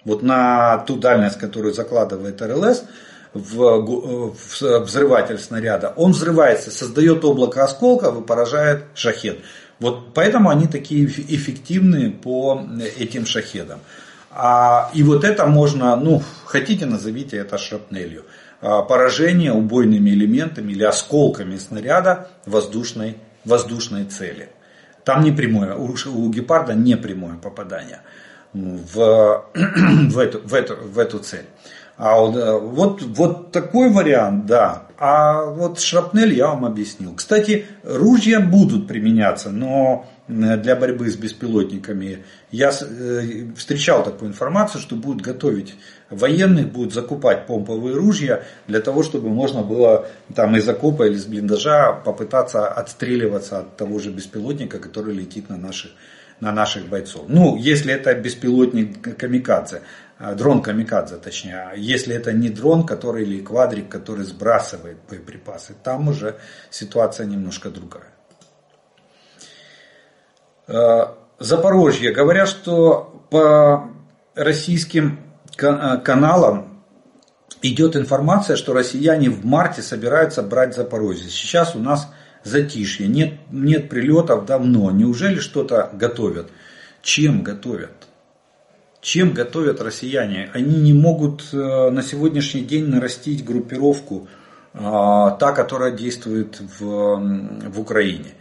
Вот 0.06 0.24
на 0.24 0.80
ту 0.80 0.96
дальность, 0.96 1.38
которую 1.38 1.74
закладывает 1.74 2.42
РЛС, 2.42 2.86
в, 3.34 3.62
э, 3.62 4.32
в 4.34 4.86
взрыватель 4.86 5.38
снаряда, 5.38 5.94
он 5.96 6.12
взрывается, 6.12 6.72
создает 6.72 7.24
облако 7.24 7.64
осколков 7.64 8.20
и 8.20 8.24
поражает 8.24 8.86
шахет. 8.96 9.40
Вот 9.82 10.14
поэтому 10.14 10.50
они 10.52 10.68
такие 10.68 11.06
эффективные 11.06 12.12
по 12.12 12.64
этим 13.00 13.26
шахедам. 13.26 13.80
А, 14.30 14.92
и 14.94 15.02
вот 15.02 15.24
это 15.24 15.48
можно, 15.48 15.96
ну, 15.96 16.22
хотите 16.46 16.86
назовите 16.86 17.38
это 17.38 17.58
шрапнелью. 17.58 18.26
А, 18.62 18.84
поражение 18.84 19.52
убойными 19.52 20.12
элементами 20.12 20.72
или 20.72 20.84
осколками 20.84 21.58
снаряда 21.58 22.30
воздушной, 22.46 23.18
воздушной 23.44 24.06
цели. 24.06 24.50
Там 25.04 25.24
не 25.24 25.32
прямое, 25.32 25.74
у, 25.74 25.96
у 26.14 26.30
гепарда 26.30 26.76
не 26.76 26.96
прямое 26.96 27.38
попадание 27.38 28.02
в, 28.54 29.46
в, 29.56 30.20
эту, 30.20 30.42
в, 30.48 30.54
эту, 30.54 30.76
в 30.76 31.00
эту 31.00 31.18
цель. 31.18 31.46
А 32.04 32.20
вот, 32.20 32.36
э, 32.36 32.58
вот, 32.58 33.02
вот 33.04 33.52
такой 33.52 33.92
вариант, 33.92 34.48
да. 34.48 34.88
А 34.98 35.46
вот 35.46 35.80
шрапнель 35.80 36.34
я 36.34 36.48
вам 36.48 36.66
объяснил. 36.66 37.14
Кстати, 37.14 37.68
ружья 37.84 38.40
будут 38.40 38.88
применяться, 38.88 39.52
но 39.52 40.08
э, 40.28 40.58
для 40.58 40.76
борьбы 40.76 41.12
с 41.12 41.16
беспилотниками 41.16 42.24
я 42.50 42.72
э, 42.72 43.54
встречал 43.56 44.04
такую 44.04 44.32
информацию, 44.32 44.82
что 44.82 44.96
будут 44.96 45.22
готовить 45.22 45.76
военных, 46.10 46.72
будут 46.72 46.92
закупать 46.92 47.46
помповые 47.46 47.96
ружья 47.96 48.46
для 48.66 48.80
того, 48.80 49.04
чтобы 49.04 49.30
можно 49.30 49.62
было 49.62 50.08
там 50.34 50.56
из 50.56 50.68
окопа 50.68 51.04
или 51.04 51.14
из 51.14 51.28
блиндажа 51.28 52.02
попытаться 52.04 52.68
отстреливаться 52.68 53.60
от 53.60 53.78
того 53.78 54.00
же 54.00 54.10
беспилотника, 54.10 54.80
который 54.80 55.14
летит 55.14 55.50
на 55.50 55.58
наших 55.58 55.92
на 56.40 56.52
наших 56.52 56.88
бойцов. 56.88 57.26
Ну, 57.28 57.56
если 57.56 57.94
это 57.94 58.16
беспилотник 58.16 59.16
камикадзе. 59.18 59.84
А, 60.24 60.36
дрон 60.36 60.62
камикадзе, 60.62 61.16
точнее. 61.16 61.70
А 61.72 61.76
если 61.76 62.16
это 62.16 62.32
не 62.32 62.50
дрон, 62.50 62.86
который 62.86 63.24
или 63.24 63.42
квадрик, 63.42 63.90
который 63.90 64.24
сбрасывает 64.24 64.98
боеприпасы, 65.10 65.74
там 65.84 66.10
уже 66.10 66.38
ситуация 66.70 67.26
немножко 67.26 67.72
другая. 67.72 68.14
А, 70.68 71.18
Запорожье. 71.40 72.12
Говорят, 72.12 72.48
что 72.48 73.26
по 73.32 73.90
российским 74.36 75.22
каналам 75.56 76.84
идет 77.64 77.96
информация, 77.96 78.58
что 78.58 78.74
россияне 78.74 79.32
в 79.32 79.44
марте 79.44 79.82
собираются 79.82 80.44
брать 80.44 80.76
Запорожье. 80.76 81.32
Сейчас 81.32 81.76
у 81.76 81.80
нас 81.80 82.08
затишье, 82.44 83.08
нет, 83.08 83.40
нет 83.50 83.90
прилетов 83.90 84.46
давно. 84.46 84.92
Неужели 84.92 85.40
что-то 85.40 85.90
готовят? 85.94 86.52
Чем 87.02 87.42
готовят? 87.42 88.11
Чем 89.02 89.34
готовят 89.34 89.82
россияне? 89.82 90.52
Они 90.54 90.78
не 90.78 90.94
могут 90.94 91.52
э, 91.52 91.90
на 91.90 92.04
сегодняшний 92.04 92.62
день 92.62 92.86
нарастить 92.86 93.44
группировку, 93.44 94.28
э, 94.76 94.78
та, 94.80 95.54
которая 95.54 95.92
действует 95.92 96.62
в, 96.80 97.18
в 97.68 97.80
Украине. 97.80 98.36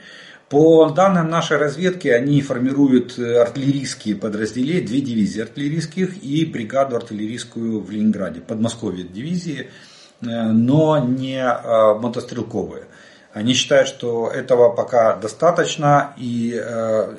По 0.51 0.91
данным 0.91 1.31
нашей 1.31 1.57
разведки, 1.57 2.09
они 2.09 2.43
формируют 2.43 3.19
артиллерийские 3.19 4.17
подразделения, 4.17 4.87
две 4.87 5.01
дивизии 5.01 5.41
артиллерийских 5.41 6.23
и 6.23 6.45
бригаду 6.45 6.97
артиллерийскую 6.97 7.81
в 7.81 7.91
Ленинграде, 7.91 8.41
Подмосковье 8.41 9.05
дивизии, 9.05 9.71
э, 10.21 10.27
но 10.27 10.99
не 10.99 11.43
мотострелковые. 11.43 12.85
Они 13.33 13.55
считают, 13.55 13.89
что 13.89 14.29
этого 14.29 14.75
пока 14.75 15.17
достаточно, 15.17 16.13
и 16.19 16.61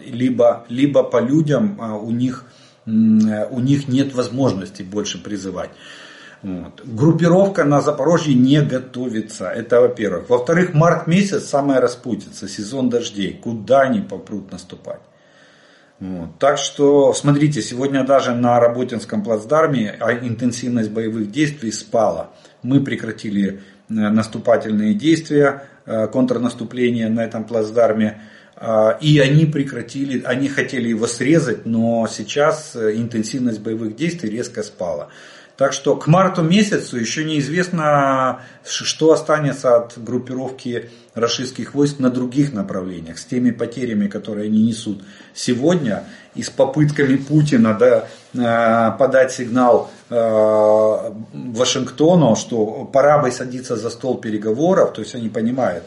либо, 0.05 0.65
либо 0.67 1.03
по 1.03 1.21
людям 1.21 1.79
у 1.79 2.11
них 2.11 2.45
у 2.85 3.59
них 3.59 3.87
нет 3.87 4.13
возможности 4.13 4.81
больше 4.83 5.21
призывать. 5.21 5.71
Вот. 6.41 6.81
Группировка 6.83 7.63
на 7.63 7.81
Запорожье 7.81 8.33
не 8.33 8.61
готовится. 8.61 9.47
Это 9.49 9.79
во-первых. 9.79 10.29
Во-вторых, 10.29 10.73
март 10.73 11.05
месяц 11.05 11.45
самая 11.45 11.79
распутица, 11.79 12.47
сезон 12.47 12.89
дождей. 12.89 13.39
Куда 13.41 13.81
они 13.81 14.01
попрут 14.01 14.51
наступать? 14.51 15.01
Вот. 15.99 16.39
Так 16.39 16.57
что, 16.57 17.13
смотрите, 17.13 17.61
сегодня 17.61 18.03
даже 18.03 18.33
на 18.33 18.59
Работинском 18.59 19.23
плацдарме 19.23 19.95
а 19.99 20.13
интенсивность 20.13 20.89
боевых 20.89 21.31
действий 21.31 21.71
спала. 21.71 22.31
Мы 22.63 22.83
прекратили 22.83 23.59
э, 23.87 23.93
наступательные 23.93 24.95
действия, 24.95 25.67
э, 25.85 26.07
контрнаступление 26.07 27.07
на 27.09 27.23
этом 27.23 27.43
плацдарме. 27.43 28.19
А, 28.63 28.95
и 29.01 29.17
они 29.17 29.47
прекратили, 29.47 30.21
они 30.23 30.47
хотели 30.47 30.89
его 30.89 31.07
срезать, 31.07 31.65
но 31.65 32.07
сейчас 32.07 32.75
э, 32.75 32.95
интенсивность 32.95 33.59
боевых 33.59 33.95
действий 33.95 34.29
резко 34.29 34.61
спала. 34.61 35.07
Так 35.57 35.73
что 35.73 35.95
к 35.95 36.05
марту 36.05 36.43
месяцу 36.43 36.97
еще 36.97 37.25
неизвестно, 37.25 38.41
что 38.63 39.13
останется 39.13 39.77
от 39.77 39.97
группировки 39.97 40.91
российских 41.15 41.73
войск 41.73 41.97
на 41.97 42.11
других 42.11 42.53
направлениях, 42.53 43.17
с 43.17 43.25
теми 43.25 43.49
потерями, 43.49 44.07
которые 44.07 44.45
они 44.45 44.61
несут 44.61 45.03
сегодня, 45.33 46.03
и 46.35 46.43
с 46.43 46.51
попытками 46.51 47.15
Путина 47.15 47.73
да, 47.73 48.07
э, 48.35 48.97
подать 48.99 49.31
сигнал 49.31 49.89
э, 50.11 51.11
Вашингтону, 51.33 52.35
что 52.35 52.87
пора 52.93 53.17
бы 53.17 53.31
садиться 53.31 53.75
за 53.75 53.89
стол 53.89 54.19
переговоров, 54.19 54.93
то 54.93 55.01
есть 55.01 55.15
они 55.15 55.29
понимают, 55.29 55.83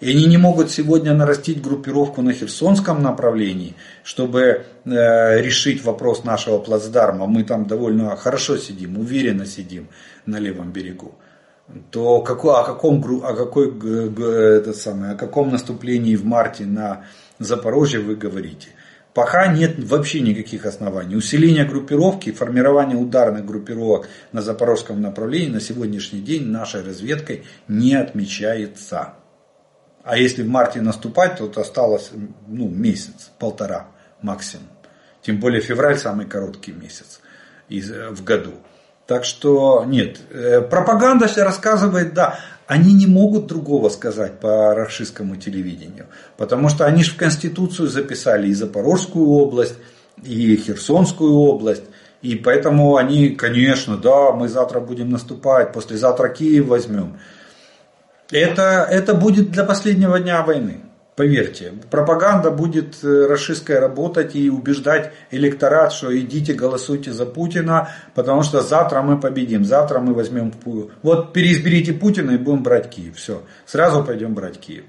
и 0.00 0.10
они 0.10 0.26
не 0.26 0.36
могут 0.36 0.70
сегодня 0.70 1.14
нарастить 1.14 1.62
группировку 1.62 2.22
на 2.22 2.32
Херсонском 2.32 3.02
направлении, 3.02 3.74
чтобы 4.04 4.64
э, 4.84 5.40
решить 5.40 5.82
вопрос 5.84 6.24
нашего 6.24 6.58
плацдарма. 6.58 7.26
Мы 7.26 7.44
там 7.44 7.66
довольно 7.66 8.16
хорошо 8.16 8.58
сидим, 8.58 8.98
уверенно 8.98 9.46
сидим 9.46 9.88
на 10.26 10.38
левом 10.38 10.72
берегу. 10.72 11.14
То 11.90 12.20
какой, 12.20 12.54
о, 12.54 12.62
каком, 12.62 13.02
о, 13.24 13.34
какой, 13.34 13.68
это 14.58 14.72
самое, 14.72 15.12
о 15.12 15.16
каком 15.16 15.50
наступлении 15.50 16.14
в 16.14 16.24
марте 16.24 16.64
на 16.64 17.06
Запорожье 17.38 18.00
вы 18.00 18.14
говорите? 18.14 18.68
Пока 19.14 19.46
нет 19.46 19.76
вообще 19.78 20.20
никаких 20.20 20.66
оснований. 20.66 21.16
Усиление 21.16 21.64
группировки, 21.64 22.32
формирование 22.32 22.98
ударных 22.98 23.46
группировок 23.46 24.08
на 24.32 24.42
запорожском 24.42 25.00
направлении 25.00 25.48
на 25.48 25.60
сегодняшний 25.60 26.20
день 26.20 26.46
нашей 26.48 26.82
разведкой 26.82 27.44
не 27.66 27.94
отмечается. 27.94 29.14
А 30.06 30.16
если 30.16 30.44
в 30.44 30.48
марте 30.48 30.80
наступать, 30.80 31.36
то 31.36 31.60
осталось 31.60 32.12
ну, 32.46 32.68
месяц, 32.68 33.32
полтора 33.40 33.88
максимум. 34.22 34.68
Тем 35.20 35.40
более 35.40 35.60
февраль 35.60 35.98
самый 35.98 36.26
короткий 36.26 36.70
месяц 36.70 37.20
из, 37.68 37.90
в 37.90 38.22
году. 38.22 38.52
Так 39.08 39.24
что 39.24 39.84
нет, 39.84 40.18
э, 40.30 40.60
пропаганда 40.60 41.28
рассказывает, 41.36 42.14
да, 42.14 42.38
они 42.68 42.94
не 42.94 43.08
могут 43.08 43.48
другого 43.48 43.88
сказать 43.88 44.38
по 44.38 44.76
рашистскому 44.76 45.34
телевидению. 45.34 46.06
Потому 46.36 46.68
что 46.68 46.86
они 46.86 47.02
же 47.02 47.10
в 47.10 47.16
Конституцию 47.16 47.88
записали 47.88 48.46
и 48.46 48.54
Запорожскую 48.54 49.26
область, 49.26 49.74
и 50.22 50.56
Херсонскую 50.56 51.34
область. 51.34 51.84
И 52.22 52.36
поэтому 52.36 52.94
они, 52.94 53.30
конечно, 53.30 53.96
да, 53.96 54.30
мы 54.30 54.46
завтра 54.46 54.78
будем 54.78 55.10
наступать, 55.10 55.72
послезавтра 55.72 56.28
Киев 56.28 56.66
возьмем. 56.66 57.18
Это, 58.30 58.86
это 58.90 59.14
будет 59.14 59.50
для 59.50 59.64
последнего 59.64 60.18
дня 60.18 60.42
войны. 60.42 60.80
Поверьте, 61.16 61.72
пропаганда 61.90 62.50
будет 62.50 63.02
э, 63.02 63.26
расистская 63.26 63.80
работать 63.80 64.36
и 64.36 64.50
убеждать 64.50 65.12
электорат, 65.30 65.94
что 65.94 66.14
идите 66.18 66.52
голосуйте 66.52 67.10
за 67.10 67.24
Путина, 67.24 67.88
потому 68.14 68.42
что 68.42 68.60
завтра 68.60 69.00
мы 69.00 69.18
победим, 69.18 69.64
завтра 69.64 70.00
мы 70.00 70.12
возьмем... 70.12 70.52
Вот 71.02 71.32
переизберите 71.32 71.94
Путина 71.94 72.32
и 72.32 72.36
будем 72.36 72.62
брать 72.62 72.90
Киев. 72.90 73.16
Все, 73.16 73.42
сразу 73.64 74.04
пойдем 74.04 74.34
брать 74.34 74.60
Киев. 74.60 74.84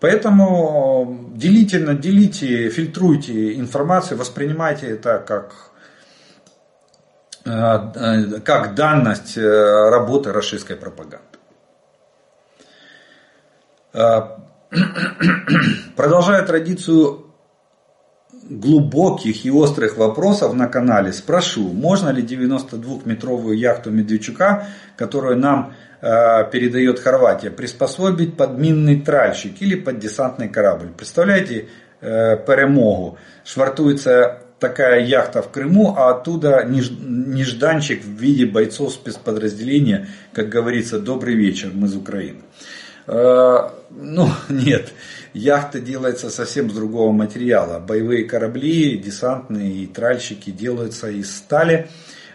Поэтому 0.00 1.30
делительно 1.34 1.94
делите, 1.94 2.68
фильтруйте 2.68 3.58
информацию, 3.58 4.18
воспринимайте 4.18 4.86
это 4.88 5.18
как, 5.26 5.54
э, 7.46 7.50
э, 7.50 8.40
как 8.40 8.74
данность 8.74 9.38
работы 9.38 10.30
расистской 10.30 10.76
пропаганды. 10.76 11.27
А, 13.92 14.40
продолжая 15.96 16.44
традицию 16.44 17.28
глубоких 18.48 19.44
и 19.44 19.50
острых 19.50 19.96
вопросов 19.96 20.54
на 20.54 20.68
канале, 20.68 21.12
спрошу, 21.12 21.68
можно 21.68 22.10
ли 22.10 22.22
92-метровую 22.22 23.54
яхту 23.54 23.90
Медведчука, 23.90 24.66
которую 24.96 25.38
нам 25.38 25.74
э, 26.00 26.50
передает 26.50 26.98
Хорватия, 26.98 27.50
приспособить 27.50 28.36
под 28.36 28.58
минный 28.58 29.00
тральщик 29.00 29.60
или 29.60 29.74
под 29.74 29.98
десантный 29.98 30.48
корабль. 30.48 30.88
Представляете 30.96 31.68
э, 32.00 32.36
перемогу? 32.36 33.18
Швартуется 33.44 34.42
такая 34.58 35.04
яхта 35.04 35.42
в 35.42 35.50
Крыму, 35.50 35.94
а 35.96 36.10
оттуда 36.10 36.64
нежданчик 36.64 38.02
в 38.02 38.08
виде 38.08 38.46
бойцов 38.46 38.92
спецподразделения, 38.92 40.08
как 40.32 40.48
говорится, 40.48 40.98
добрый 40.98 41.34
вечер, 41.34 41.70
мы 41.72 41.86
из 41.86 41.94
Украины. 41.94 42.40
Э, 43.08 43.70
ну, 43.90 44.28
нет, 44.48 44.92
яхта 45.32 45.80
делается 45.80 46.30
совсем 46.30 46.70
с 46.70 46.74
другого 46.74 47.10
материала. 47.12 47.80
Боевые 47.80 48.24
корабли, 48.24 48.98
десантные 48.98 49.72
и 49.72 49.86
тральщики 49.86 50.50
делаются 50.50 51.08
из 51.08 51.34
стали. 51.34 51.88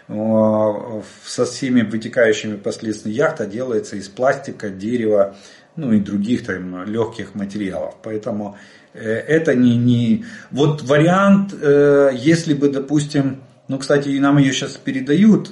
Э, 0.08 1.02
со 1.24 1.44
всеми 1.46 1.82
вытекающими 1.82 2.56
последствиями 2.56 3.16
яхта 3.16 3.46
делается 3.46 3.96
из 3.96 4.08
пластика, 4.08 4.68
дерева, 4.68 5.36
ну 5.76 5.92
и 5.92 6.00
других 6.00 6.44
там 6.44 6.84
легких 6.84 7.34
материалов. 7.34 7.94
Поэтому 8.02 8.58
э, 8.92 9.00
это 9.00 9.54
не, 9.54 9.76
не... 9.76 10.24
Вот 10.50 10.82
вариант, 10.82 11.54
если 11.54 12.54
бы, 12.54 12.68
допустим, 12.68 13.42
ну, 13.68 13.78
кстати, 13.78 14.08
нам 14.18 14.38
ее 14.38 14.52
сейчас 14.52 14.72
передают, 14.72 15.50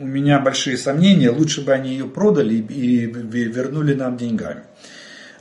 у 0.00 0.06
меня 0.06 0.40
большие 0.40 0.76
сомнения, 0.76 1.30
лучше 1.30 1.64
бы 1.64 1.72
они 1.72 1.90
ее 1.90 2.06
продали 2.06 2.54
и 2.54 3.06
вернули 3.06 3.94
нам 3.94 4.16
деньгами. 4.16 4.62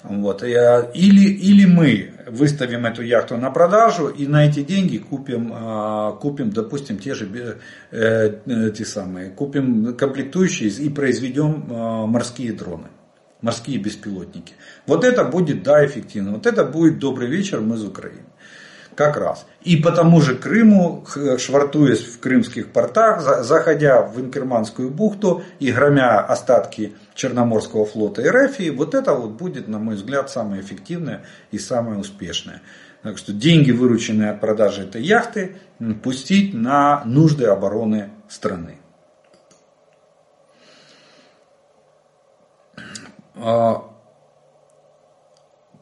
Вот. 0.03 0.43
Или, 0.43 1.29
или 1.29 1.65
мы 1.65 2.11
выставим 2.27 2.85
эту 2.85 3.03
яхту 3.03 3.37
на 3.37 3.49
продажу 3.51 4.07
и 4.07 4.27
на 4.27 4.45
эти 4.45 4.61
деньги 4.61 4.97
купим, 4.97 5.51
а, 5.53 6.11
купим 6.13 6.51
допустим, 6.51 6.97
те 6.97 7.13
же 7.13 7.57
э, 7.91 8.35
эти 8.45 8.83
самые, 8.83 9.29
купим 9.29 9.95
комплектующие 9.95 10.69
и 10.69 10.89
произведем 10.89 11.67
а, 11.69 12.05
морские 12.05 12.51
дроны, 12.51 12.87
морские 13.41 13.77
беспилотники. 13.77 14.53
Вот 14.87 15.05
это 15.05 15.23
будет, 15.23 15.63
да, 15.63 15.85
эффективно. 15.85 16.33
Вот 16.33 16.45
это 16.45 16.65
будет 16.65 16.99
добрый 16.99 17.29
вечер, 17.29 17.61
мы 17.61 17.75
из 17.75 17.83
Украины. 17.85 18.25
Как 18.95 19.17
раз. 19.17 19.45
И 19.61 19.77
по 19.77 19.91
тому 19.91 20.21
же 20.21 20.35
Крыму, 20.35 21.05
швартуясь 21.37 22.01
в 22.01 22.19
крымских 22.19 22.71
портах, 22.71 23.21
заходя 23.43 24.01
в 24.01 24.19
Инкерманскую 24.19 24.89
бухту 24.91 25.43
и 25.59 25.71
громя 25.71 26.19
остатки 26.19 26.93
Черноморского 27.15 27.85
флота 27.85 28.21
и 28.21 28.25
Рефии, 28.25 28.69
вот 28.69 28.93
это 28.93 29.13
вот 29.13 29.31
будет, 29.31 29.67
на 29.67 29.79
мой 29.79 29.95
взгляд, 29.95 30.29
самое 30.29 30.61
эффективное 30.61 31.23
и 31.51 31.57
самое 31.57 31.99
успешное. 31.99 32.61
Так 33.01 33.17
что 33.17 33.33
деньги, 33.33 33.71
вырученные 33.71 34.31
от 34.31 34.39
продажи 34.39 34.83
этой 34.83 35.01
яхты, 35.01 35.57
пустить 36.03 36.53
на 36.53 37.03
нужды 37.05 37.45
обороны 37.45 38.11
страны. 38.29 38.79
А, 43.35 43.89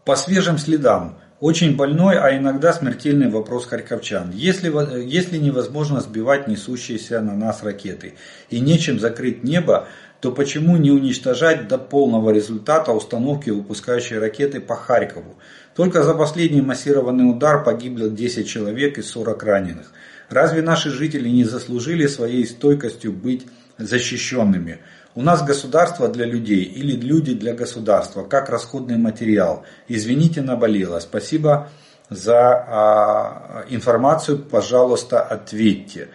по 0.05 0.15
свежим 0.15 0.57
следам 0.57 1.20
очень 1.41 1.75
больной, 1.75 2.17
а 2.19 2.37
иногда 2.37 2.71
смертельный 2.71 3.27
вопрос 3.27 3.65
харьковчан. 3.65 4.31
Если, 4.31 4.71
если 5.03 5.37
невозможно 5.37 5.99
сбивать 5.99 6.47
несущиеся 6.47 7.19
на 7.19 7.35
нас 7.35 7.63
ракеты 7.63 8.13
и 8.51 8.59
нечем 8.59 8.99
закрыть 8.99 9.43
небо, 9.43 9.87
то 10.19 10.31
почему 10.31 10.77
не 10.77 10.91
уничтожать 10.91 11.67
до 11.67 11.79
полного 11.79 12.29
результата 12.29 12.91
установки 12.91 13.49
выпускающей 13.49 14.19
ракеты 14.19 14.61
по 14.61 14.75
Харькову? 14.75 15.35
Только 15.75 16.03
за 16.03 16.13
последний 16.13 16.61
массированный 16.61 17.27
удар 17.27 17.63
погибло 17.63 18.07
10 18.07 18.47
человек 18.47 18.99
и 18.99 19.01
40 19.01 19.43
раненых. 19.43 19.91
Разве 20.29 20.61
наши 20.61 20.91
жители 20.91 21.27
не 21.27 21.43
заслужили 21.43 22.05
своей 22.05 22.45
стойкостью 22.45 23.13
быть 23.13 23.47
защищенными? 23.79 24.77
У 25.13 25.21
нас 25.21 25.43
государство 25.43 26.07
для 26.07 26.25
людей 26.25 26.63
или 26.63 26.95
люди 26.95 27.33
для 27.33 27.53
государства, 27.53 28.23
как 28.23 28.49
расходный 28.49 28.97
материал. 28.97 29.63
Извините, 29.89 30.41
наболело. 30.41 30.99
Спасибо 30.99 31.67
за 32.09 32.39
а, 32.39 33.65
информацию, 33.69 34.39
пожалуйста, 34.39 35.21
ответьте. 35.21 36.07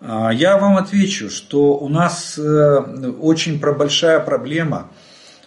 А, 0.00 0.32
я 0.32 0.58
вам 0.58 0.76
отвечу, 0.76 1.28
что 1.28 1.76
у 1.76 1.88
нас 1.88 2.38
э, 2.38 2.78
очень 3.20 3.58
большая 3.58 4.20
проблема 4.20 4.92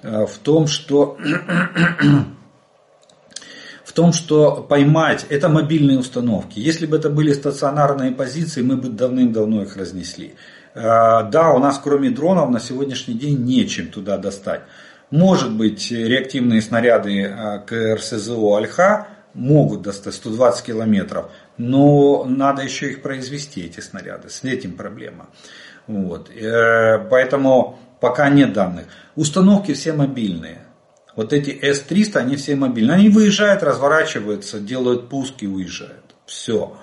э, 0.02 0.26
в 0.26 0.38
том, 0.39 0.68
что 0.68 1.18
в 3.86 3.93
том, 3.93 4.12
что 4.12 4.66
поймать, 4.68 5.26
это 5.30 5.47
мобильные 5.47 6.00
установки. 6.00 6.60
Если 6.60 6.86
бы 6.86 6.97
это 6.97 7.10
были 7.10 7.32
стационарные 7.32 8.12
позиции, 8.12 8.62
мы 8.62 8.76
бы 8.76 8.89
давным-давно 8.89 9.64
их 9.64 9.78
разнесли. 9.78 10.36
Э, 10.74 11.24
да, 11.30 11.51
у 11.51 11.59
нас 11.59 11.80
кроме 11.84 12.09
дронов 12.09 12.49
на 12.49 12.59
сегодняшний 12.59 13.15
день 13.15 13.43
нечем 13.43 13.88
туда 13.88 14.17
достать. 14.17 14.61
Может 15.11 15.51
быть, 15.51 15.91
реактивные 15.91 16.61
снаряды 16.61 17.22
э, 17.22 17.59
к 17.65 17.95
РСЗО 17.95 18.57
«Альха» 18.57 19.07
могут 19.34 19.82
достать 19.82 20.13
120 20.13 20.65
километров, 20.65 21.32
но 21.57 22.26
надо 22.26 22.63
еще 22.63 22.91
их 22.91 23.01
произвести, 23.01 23.65
эти 23.65 23.80
снаряды. 23.80 24.30
С 24.30 24.43
этим 24.43 24.74
проблема. 24.74 25.28
Вот. 25.88 26.30
Э, 26.30 26.99
поэтому 27.09 27.80
пока 27.99 28.30
нет 28.30 28.53
данных. 28.53 28.86
Установки 29.15 29.74
все 29.74 29.93
мобильные. 29.93 30.59
Вот 31.15 31.34
эти 31.34 31.49
С-300, 31.49 32.17
они 32.17 32.36
все 32.36 32.55
мобильные. 32.55 32.95
Они 32.95 33.09
выезжают, 33.09 33.63
разворачиваются, 33.63 34.59
делают 34.59 35.09
пуск 35.09 35.36
и 35.39 35.47
уезжают. 35.47 36.15
Все. 36.26 36.78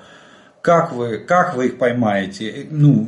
Как 0.60 0.92
вы, 0.92 1.18
как 1.18 1.54
вы 1.54 1.68
их 1.68 1.78
поймаете? 1.78 2.66
Ну, 2.70 3.06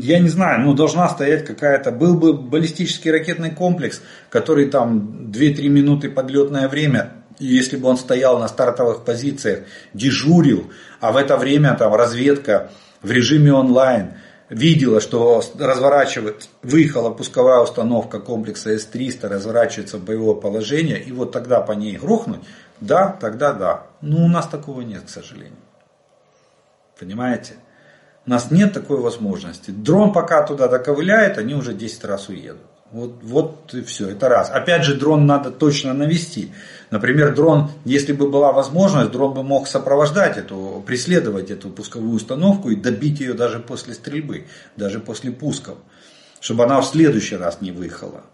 я 0.00 0.18
не 0.18 0.28
знаю, 0.28 0.60
ну 0.60 0.74
должна 0.74 1.08
стоять 1.08 1.44
какая-то, 1.44 1.90
был 1.90 2.14
бы 2.14 2.32
баллистический 2.32 3.10
ракетный 3.10 3.50
комплекс, 3.50 4.00
который 4.30 4.68
там 4.68 5.30
2-3 5.30 5.68
минуты 5.68 6.10
подлетное 6.10 6.68
время, 6.68 7.12
если 7.38 7.76
бы 7.76 7.88
он 7.88 7.96
стоял 7.96 8.38
на 8.38 8.48
стартовых 8.48 9.04
позициях, 9.04 9.60
дежурил, 9.94 10.70
а 11.00 11.12
в 11.12 11.16
это 11.16 11.36
время 11.36 11.74
там 11.74 11.94
разведка 11.94 12.70
в 13.02 13.10
режиме 13.10 13.52
онлайн 13.52 14.14
видела, 14.48 15.00
что 15.00 15.42
разворачивает, 15.58 16.48
выехала 16.62 17.10
пусковая 17.10 17.60
установка 17.60 18.20
комплекса 18.20 18.70
С-300, 18.78 19.28
разворачивается 19.28 19.98
в 19.98 20.04
боевое 20.04 20.34
положение, 20.34 21.02
и 21.02 21.10
вот 21.10 21.32
тогда 21.32 21.60
по 21.60 21.72
ней 21.72 21.96
грохнуть, 21.96 22.40
да, 22.80 23.16
тогда 23.20 23.52
да. 23.52 23.86
Но 24.00 24.24
у 24.24 24.28
нас 24.28 24.46
такого 24.46 24.82
нет, 24.82 25.04
к 25.06 25.08
сожалению. 25.08 25.56
Понимаете? 26.98 27.54
У 28.24 28.30
нас 28.30 28.50
нет 28.50 28.72
такой 28.72 28.98
возможности. 29.00 29.70
Дрон 29.72 30.12
пока 30.12 30.42
туда 30.44 30.68
доковыляет, 30.68 31.38
они 31.38 31.54
уже 31.54 31.74
10 31.74 32.04
раз 32.04 32.28
уедут. 32.28 32.60
Вот, 32.92 33.20
вот 33.22 33.74
и 33.74 33.82
все, 33.82 34.10
это 34.10 34.28
раз. 34.28 34.50
Опять 34.50 34.84
же, 34.84 34.94
дрон 34.94 35.26
надо 35.26 35.50
точно 35.50 35.94
навести. 35.94 36.52
Например, 36.90 37.34
дрон, 37.34 37.70
если 37.86 38.12
бы 38.12 38.28
была 38.28 38.52
возможность, 38.52 39.10
дрон 39.10 39.32
бы 39.32 39.42
мог 39.42 39.66
сопровождать 39.66 40.36
эту, 40.36 40.84
преследовать 40.86 41.50
эту 41.50 41.70
пусковую 41.70 42.14
установку 42.14 42.68
и 42.68 42.76
добить 42.76 43.20
ее 43.20 43.32
даже 43.32 43.60
после 43.60 43.94
стрельбы, 43.94 44.44
даже 44.76 45.00
после 45.00 45.32
пусков, 45.32 45.78
чтобы 46.38 46.64
она 46.64 46.82
в 46.82 46.86
следующий 46.86 47.36
раз 47.36 47.62
не 47.62 47.72
выехала. 47.72 48.24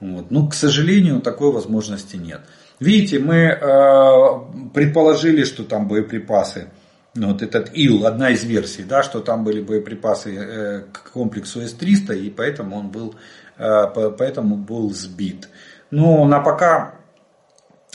Вот. 0.00 0.30
Но, 0.30 0.48
к 0.48 0.54
сожалению, 0.54 1.20
такой 1.20 1.52
возможности 1.52 2.16
нет. 2.16 2.40
Видите, 2.80 3.18
мы 3.18 3.36
э, 3.36 4.70
предположили, 4.72 5.44
что 5.44 5.62
там 5.62 5.86
боеприпасы 5.86 6.60
ну, 6.62 6.79
вот 7.14 7.42
этот 7.42 7.70
ИЛ, 7.74 8.06
одна 8.06 8.30
из 8.30 8.44
версий, 8.44 8.84
да, 8.84 9.02
что 9.02 9.20
там 9.20 9.44
были 9.44 9.60
боеприпасы 9.60 10.34
э, 10.36 10.80
к 10.92 11.10
комплексу 11.12 11.60
С-300, 11.60 12.16
и 12.16 12.30
поэтому 12.30 12.76
он 12.76 12.90
был, 12.90 13.14
э, 13.58 13.86
поэтому 14.16 14.56
был 14.56 14.92
сбит. 14.92 15.48
Но 15.90 16.24
на 16.24 16.40
пока, 16.40 16.94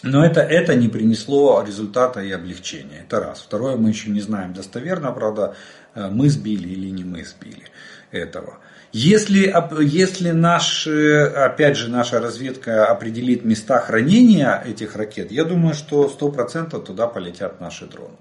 но 0.04 0.26
это, 0.26 0.42
это 0.42 0.76
не 0.76 0.90
принесло 0.90 1.64
результата 1.66 2.22
и 2.22 2.32
облегчения. 2.32 3.06
Это 3.08 3.22
раз. 3.22 3.40
Второе, 3.40 3.78
мы 3.78 3.90
еще 3.90 4.10
не 4.10 4.20
знаем 4.20 4.54
достоверно, 4.54 5.12
правда, 5.12 5.56
э, 5.94 6.10
мы 6.10 6.30
сбили 6.30 6.68
или 6.68 6.90
не 6.90 7.06
мы 7.06 7.24
сбили 7.24 7.64
этого. 8.12 8.58
Если, 8.92 9.54
если 9.82 10.32
наш, 10.32 10.88
опять 10.88 11.76
же, 11.76 11.90
наша 11.90 12.22
разведка 12.22 12.86
определит 12.86 13.44
места 13.44 13.80
хранения 13.80 14.62
этих 14.66 14.96
ракет, 14.96 15.32
я 15.32 15.44
думаю, 15.44 15.74
что 15.74 16.08
100% 16.08 16.82
туда 16.82 17.08
полетят 17.08 17.60
наши 17.60 17.88
дроны. 17.88 18.16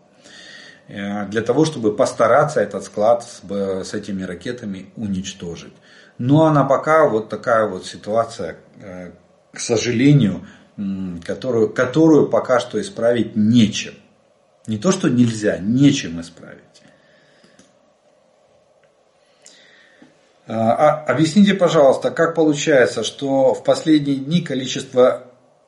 Э, 0.88 1.26
для 1.26 1.42
того, 1.42 1.64
чтобы 1.64 1.96
постараться 1.96 2.60
этот 2.60 2.84
склад 2.84 3.24
с, 3.24 3.42
с 3.48 3.94
этими 3.94 4.22
ракетами 4.22 4.90
уничтожить. 4.96 5.72
Ну 6.18 6.42
а 6.42 6.52
на 6.52 6.64
пока 6.64 7.08
вот 7.08 7.28
такая 7.28 7.66
вот 7.66 7.86
ситуация, 7.86 8.56
э, 8.80 9.12
к 9.52 9.60
сожалению, 9.60 10.46
которую, 11.24 11.70
которую 11.70 12.28
пока 12.28 12.60
что 12.60 12.80
исправить 12.80 13.36
нечем. 13.36 13.94
Не 14.66 14.78
то, 14.78 14.90
что 14.90 15.08
нельзя, 15.08 15.58
нечем 15.58 16.20
исправить. 16.20 16.60
А, 20.46 20.72
а 20.72 21.04
объясните, 21.04 21.54
пожалуйста, 21.54 22.10
как 22.10 22.34
получается, 22.34 23.04
что 23.04 23.54
в 23.54 23.64
последние 23.64 24.16
дни 24.16 24.42
количество 24.42 25.24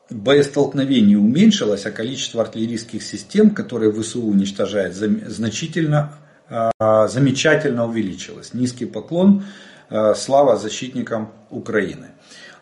боестолкновений 0.09 1.15
уменьшилось, 1.15 1.85
а 1.85 1.91
количество 1.91 2.41
артиллерийских 2.41 3.03
систем, 3.03 3.51
которые 3.51 3.91
ВСУ 3.91 4.23
уничтожает, 4.23 4.95
значительно, 4.95 6.13
а, 6.49 7.07
замечательно 7.07 7.85
увеличилось. 7.85 8.53
Низкий 8.53 8.85
поклон, 8.85 9.43
а, 9.89 10.15
слава 10.15 10.57
защитникам 10.57 11.31
Украины. 11.49 12.07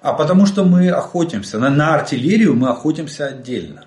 А 0.01 0.13
потому 0.13 0.45
что 0.45 0.63
мы 0.63 0.89
охотимся, 0.89 1.59
на, 1.59 1.69
на 1.69 1.95
артиллерию 1.95 2.55
мы 2.55 2.69
охотимся 2.69 3.27
отдельно. 3.27 3.85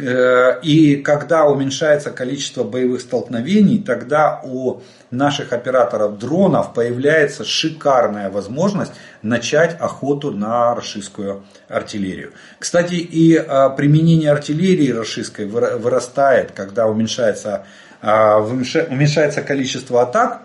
Э, 0.00 0.58
и 0.62 0.96
когда 0.96 1.44
уменьшается 1.44 2.10
количество 2.10 2.64
боевых 2.64 3.02
столкновений, 3.02 3.78
тогда 3.78 4.40
у 4.42 4.80
наших 5.10 5.52
операторов 5.52 6.18
дронов 6.18 6.72
появляется 6.72 7.44
шикарная 7.44 8.30
возможность 8.30 8.92
начать 9.20 9.76
охоту 9.78 10.30
на 10.30 10.74
российскую 10.74 11.44
артиллерию. 11.68 12.32
Кстати, 12.58 12.94
и 12.94 13.34
э, 13.36 13.70
применение 13.76 14.30
артиллерии 14.30 14.90
российской 14.90 15.44
вырастает, 15.44 16.52
когда 16.52 16.86
уменьшается, 16.86 17.66
э, 18.00 18.36
уменьшается 18.38 19.42
количество 19.42 20.02
атак, 20.02 20.42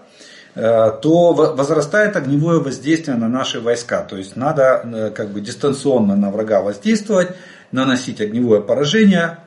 то 0.56 1.34
возрастает 1.34 2.16
огневое 2.16 2.60
воздействие 2.60 3.16
на 3.16 3.28
наши 3.28 3.60
войска. 3.60 4.02
То 4.02 4.18
есть 4.18 4.36
надо 4.36 5.14
как 5.16 5.30
бы 5.30 5.40
дистанционно 5.40 6.16
на 6.16 6.32
врага 6.32 6.62
воздействовать, 6.62 7.36
наносить 7.72 8.22
огневое 8.22 8.62
поражение, 8.62 9.40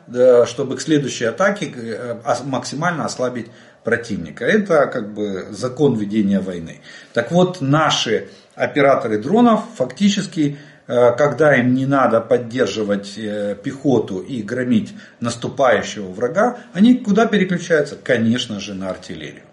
чтобы 0.47 0.77
к 0.77 0.81
следующей 0.81 1.27
атаке 1.27 1.73
э, 1.75 2.17
максимально 2.45 3.05
ослабить 3.05 3.47
противника. 3.85 4.45
Это 4.45 4.87
как 4.87 5.15
бы 5.15 5.47
закон 5.51 5.97
ведения 5.97 6.41
войны. 6.41 6.81
Так 7.13 7.33
вот, 7.33 7.61
наши 7.61 8.29
операторы 8.55 9.19
дронов 9.19 9.65
фактически 9.77 10.59
э, 10.87 11.13
когда 11.17 11.57
им 11.57 11.75
не 11.75 11.87
надо 11.87 12.21
поддерживать 12.21 13.15
э, 13.17 13.57
пехоту 13.63 14.21
и 14.21 14.43
громить 14.43 14.93
наступающего 15.21 16.11
врага, 16.11 16.59
они 16.75 16.97
куда 16.97 17.27
переключаются? 17.27 17.97
Конечно 17.97 18.61
же, 18.61 18.75
на 18.75 18.91
артиллерию. 18.91 19.45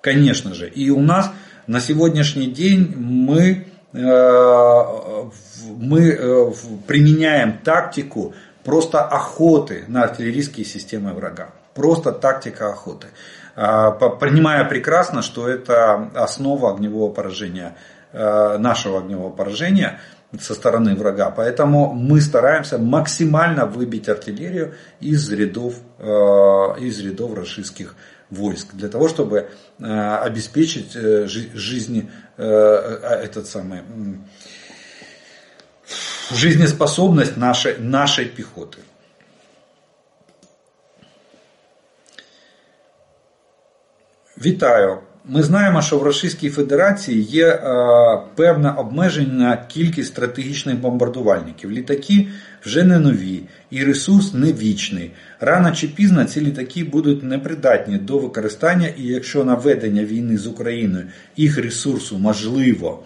Конечно 0.00 0.54
же. 0.54 0.68
И 0.68 0.90
у 0.90 1.00
нас 1.00 1.32
на 1.66 1.80
сегодняшний 1.80 2.46
день 2.46 2.94
мы 2.96 3.66
мы 5.78 6.10
э, 6.10 6.52
применяем 6.86 7.58
тактику 7.58 8.34
просто 8.64 9.00
охоты 9.04 9.84
на 9.86 10.02
артиллерийские 10.02 10.66
системы 10.66 11.12
врага. 11.12 11.50
Просто 11.74 12.10
тактика 12.10 12.70
охоты. 12.70 13.06
А, 13.54 13.92
понимая 13.92 14.64
прекрасно, 14.64 15.22
что 15.22 15.48
это 15.48 16.10
основа 16.14 16.74
огневого 16.74 17.12
поражения, 17.12 17.76
э, 18.12 18.58
нашего 18.58 18.98
огневого 18.98 19.30
поражения 19.30 20.00
со 20.40 20.54
стороны 20.54 20.96
врага. 20.96 21.30
Поэтому 21.30 21.92
мы 21.92 22.20
стараемся 22.20 22.78
максимально 22.78 23.64
выбить 23.64 24.08
артиллерию 24.08 24.74
из 25.00 25.30
рядов, 25.32 25.74
э, 25.98 26.04
из 26.80 26.98
рядов 27.00 27.34
российских 27.34 27.94
войск, 28.30 28.74
для 28.74 28.88
того, 28.88 29.08
чтобы 29.08 29.48
обеспечить 29.80 30.92
жизни 30.92 32.10
этот 32.36 33.46
самый 33.46 33.80
жизнеспособность 36.32 37.36
нашей, 37.36 37.74
нашей 37.78 38.24
піхоти. 38.24 38.78
Вітаю! 44.44 44.98
Ми 45.30 45.42
знаємо, 45.42 45.82
що 45.82 45.98
в 45.98 46.02
Російській 46.02 46.50
Федерації 46.50 47.22
є 47.22 47.46
е, 47.46 47.60
певне 48.34 48.70
обмеження 48.70 49.34
на 49.34 49.56
кількість 49.56 50.08
стратегічних 50.08 50.80
бомбардувальників. 50.80 51.70
Літаки 51.70 52.28
вже 52.64 52.84
не 52.84 52.98
нові 52.98 53.42
і 53.70 53.84
ресурс 53.84 54.34
не 54.34 54.52
вічний. 54.52 55.10
Рано 55.40 55.72
чи 55.72 55.88
пізно 55.88 56.24
ці 56.24 56.40
літаки 56.40 56.84
будуть 56.84 57.22
непридатні 57.22 57.98
до 57.98 58.18
використання, 58.18 58.88
і 58.96 59.02
якщо 59.02 59.44
на 59.44 59.54
ведення 59.54 60.04
війни 60.04 60.38
з 60.38 60.46
Україною 60.46 61.06
їх 61.36 61.58
ресурсу 61.58 62.18
можливо 62.18 63.02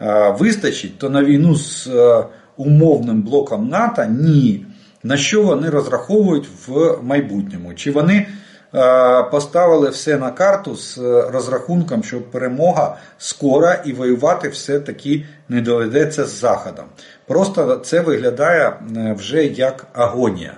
е, 0.00 0.36
вистачить, 0.38 0.98
то 0.98 1.10
на 1.10 1.24
війну 1.24 1.54
з 1.54 1.86
е, 1.86 2.24
умовним 2.57 3.21
блоком 3.21 3.69
НАТО? 3.69 4.05
Ні. 4.05 4.65
На 5.03 5.17
що 5.17 5.43
вони 5.43 5.69
розраховують 5.69 6.47
в 6.67 6.97
майбутньому? 7.03 7.73
Чи 7.73 7.91
вони 7.91 8.27
е, 8.75 9.23
поставили 9.23 9.89
все 9.89 10.17
на 10.17 10.31
карту 10.31 10.75
з 10.75 10.97
розрахунком, 11.31 12.03
що 12.03 12.21
перемога 12.21 12.97
скора 13.17 13.81
і 13.85 13.93
воювати 13.93 14.49
все-таки 14.49 15.25
не 15.49 15.61
доведеться 15.61 16.25
з 16.25 16.39
Заходом? 16.39 16.85
Просто 17.27 17.75
це 17.75 18.01
виглядає 18.01 18.67
е, 18.67 19.15
вже 19.19 19.45
як 19.45 19.87
агонія. 19.93 20.53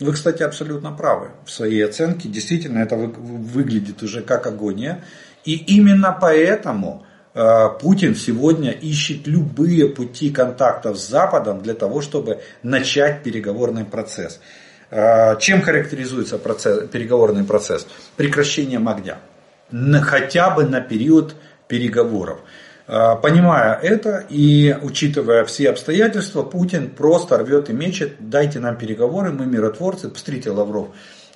Вы, 0.00 0.12
кстати, 0.12 0.44
абсолютно 0.44 0.94
правы 0.94 1.28
в 1.46 1.50
своей 1.50 1.82
оценке. 1.82 2.28
Действительно, 2.28 2.80
это 2.80 2.96
выглядит 3.54 4.02
уже 4.02 4.20
как 4.20 4.46
агония. 4.46 4.98
И 5.48 5.54
именно 5.68 6.18
поэтому 6.20 7.00
Э, 7.00 7.09
Путин 7.33 8.15
сегодня 8.15 8.71
ищет 8.71 9.25
любые 9.25 9.87
пути 9.87 10.31
контактов 10.31 10.97
с 10.97 11.07
Западом 11.07 11.61
для 11.61 11.73
того, 11.73 12.01
чтобы 12.01 12.41
начать 12.61 13.23
переговорный 13.23 13.85
процесс. 13.85 14.39
Э, 14.91 15.37
чем 15.39 15.61
характеризуется 15.61 16.37
процесс, 16.37 16.87
переговорный 16.89 17.45
процесс? 17.45 17.87
Прекращением 18.17 18.89
огня. 18.89 19.19
Хотя 20.01 20.49
бы 20.49 20.65
на 20.65 20.81
период 20.81 21.35
переговоров. 21.69 22.41
Э, 22.87 23.15
понимая 23.21 23.79
это 23.81 24.25
и 24.29 24.77
учитывая 24.81 25.45
все 25.45 25.69
обстоятельства, 25.69 26.43
Путин 26.43 26.89
просто 26.89 27.37
рвет 27.37 27.69
и 27.69 27.73
мечет, 27.73 28.15
дайте 28.19 28.59
нам 28.59 28.75
переговоры, 28.75 29.31
мы 29.31 29.45
миротворцы. 29.45 30.09
Посмотрите, 30.09 30.51
Лавров 30.51 30.89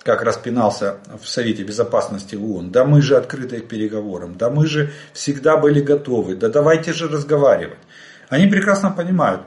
как 0.05 0.21
распинался 0.21 0.97
в 1.19 1.27
Совете 1.27 1.63
Безопасности 1.63 2.35
ООН. 2.35 2.69
Да 2.69 2.85
мы 2.85 3.01
же 3.01 3.17
открыты 3.17 3.59
к 3.59 3.67
переговорам, 3.67 4.37
да 4.37 4.51
мы 4.51 4.67
же 4.67 4.91
всегда 5.13 5.57
были 5.57 5.81
готовы, 5.81 6.35
да 6.35 6.47
давайте 6.47 6.93
же 6.93 7.07
разговаривать. 7.07 7.79
Они 8.29 8.45
прекрасно 8.45 8.91
понимают. 8.91 9.41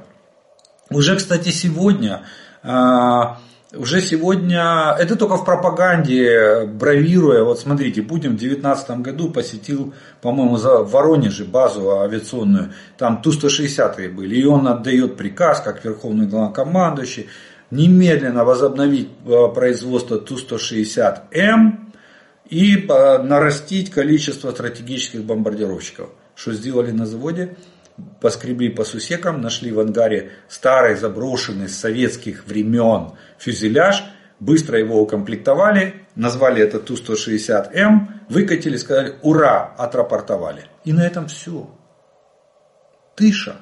Уже, 0.90 1.14
кстати, 1.14 1.50
сегодня 1.50 2.24
а, 2.64 3.38
уже 3.72 4.00
сегодня, 4.00 4.96
это 4.98 5.14
только 5.14 5.36
в 5.36 5.44
пропаганде, 5.44 6.64
бравируя, 6.64 7.44
вот 7.44 7.60
смотрите, 7.60 8.02
Путин 8.02 8.30
в 8.30 8.38
2019 8.38 8.90
году 9.02 9.30
посетил, 9.30 9.94
по-моему, 10.22 10.56
за 10.56 10.78
Воронеже 10.78 11.44
базу 11.44 12.00
авиационную, 12.00 12.72
там 12.96 13.22
Ту-160 13.22 14.10
были, 14.12 14.36
и 14.36 14.44
он 14.44 14.66
отдает 14.66 15.16
приказ, 15.16 15.60
как 15.60 15.84
верховный 15.84 16.26
главнокомандующий, 16.26 17.28
немедленно 17.70 18.44
возобновить 18.44 19.08
э, 19.26 19.48
производство 19.54 20.18
Ту-160М 20.18 21.92
и 22.48 22.86
э, 22.86 23.22
нарастить 23.22 23.90
количество 23.90 24.50
стратегических 24.50 25.24
бомбардировщиков. 25.24 26.10
Что 26.34 26.52
сделали 26.52 26.90
на 26.90 27.06
заводе? 27.06 27.56
поскребли 28.20 28.68
по 28.68 28.84
сусекам, 28.84 29.40
нашли 29.40 29.72
в 29.72 29.80
ангаре 29.80 30.30
старый 30.48 30.96
заброшенный 30.96 31.68
с 31.68 31.76
советских 31.76 32.46
времен 32.46 33.12
фюзеляж, 33.38 34.04
быстро 34.40 34.78
его 34.78 35.00
укомплектовали, 35.00 36.06
назвали 36.14 36.62
это 36.62 36.78
Ту-160М, 36.78 38.08
выкатили, 38.28 38.76
сказали 38.76 39.16
«Ура!» 39.22 39.74
отрапортовали. 39.76 40.64
И 40.84 40.92
на 40.92 41.06
этом 41.06 41.26
все. 41.26 41.68
Тыша. 43.16 43.56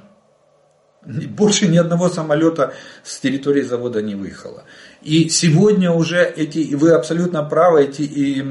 Больше 1.07 1.69
ни 1.69 1.77
одного 1.77 2.09
самолета 2.09 2.75
с 3.05 3.21
территории 3.21 3.63
завода 3.63 4.03
не 4.03 4.17
выехало. 4.17 4.65
И 5.03 5.29
сегодня 5.29 5.93
уже 5.93 6.25
эти, 6.25 6.59
и 6.59 6.75
вы 6.75 6.91
абсолютно 6.91 7.45
правы, 7.45 7.85
эти 7.85 8.45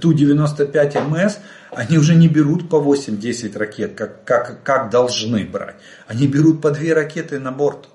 Ту-95МС, 0.00 1.38
они 1.70 1.98
уже 1.98 2.14
не 2.14 2.28
берут 2.28 2.70
по 2.70 2.76
8-10 2.76 3.58
ракет, 3.58 3.94
как, 3.94 4.24
как, 4.24 4.62
как 4.62 4.90
должны 4.90 5.44
брать. 5.44 5.76
Они 6.06 6.26
берут 6.26 6.62
по 6.62 6.70
2 6.70 6.94
ракеты 6.94 7.38
на 7.38 7.52
борт. 7.52 7.88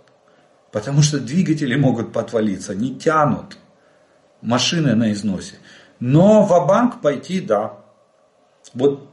Потому 0.72 1.02
что 1.02 1.20
двигатели 1.20 1.76
могут 1.76 2.14
подвалиться, 2.14 2.76
не 2.76 2.96
тянут. 2.96 3.58
Машины 4.42 4.94
на 4.94 5.12
износе. 5.12 5.56
Но 6.00 6.44
в 6.44 6.68
банк 6.68 7.02
пойти, 7.02 7.42
да. 7.42 7.80
Вот 8.76 9.10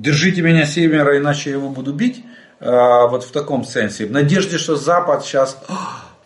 держите 0.00 0.42
меня 0.42 0.66
севера, 0.66 1.16
иначе 1.16 1.50
я 1.50 1.56
его 1.56 1.68
буду 1.68 1.92
бить. 1.92 2.24
А, 2.60 3.06
вот 3.06 3.24
в 3.24 3.32
таком 3.32 3.64
сенсе. 3.64 4.06
В 4.06 4.10
надежде, 4.10 4.58
что 4.58 4.76
Запад 4.76 5.24
сейчас 5.24 5.58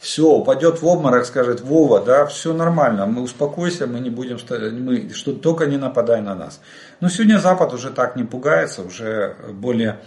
все, 0.01 0.29
упадет 0.29 0.83
в 0.83 0.87
обморок, 0.87 1.25
скажет 1.27 1.61
Вова, 1.61 2.01
да, 2.01 2.27
все 2.27 2.53
нормально, 2.53 3.07
мы 3.07 3.23
успокойся, 3.23 3.87
мы 3.87 4.01
не 4.01 4.11
будем, 4.11 4.39
мы, 4.85 5.11
что 5.15 5.33
только 5.33 5.67
не 5.67 5.79
нападай 5.79 6.21
на 6.21 6.35
нас. 6.35 6.61
Но 7.01 7.09
сегодня 7.09 7.39
Запад 7.39 7.73
уже 7.73 7.91
так 7.91 8.17
не 8.17 8.25
пугается, 8.25 8.83
уже 8.83 9.37
более, 9.53 10.01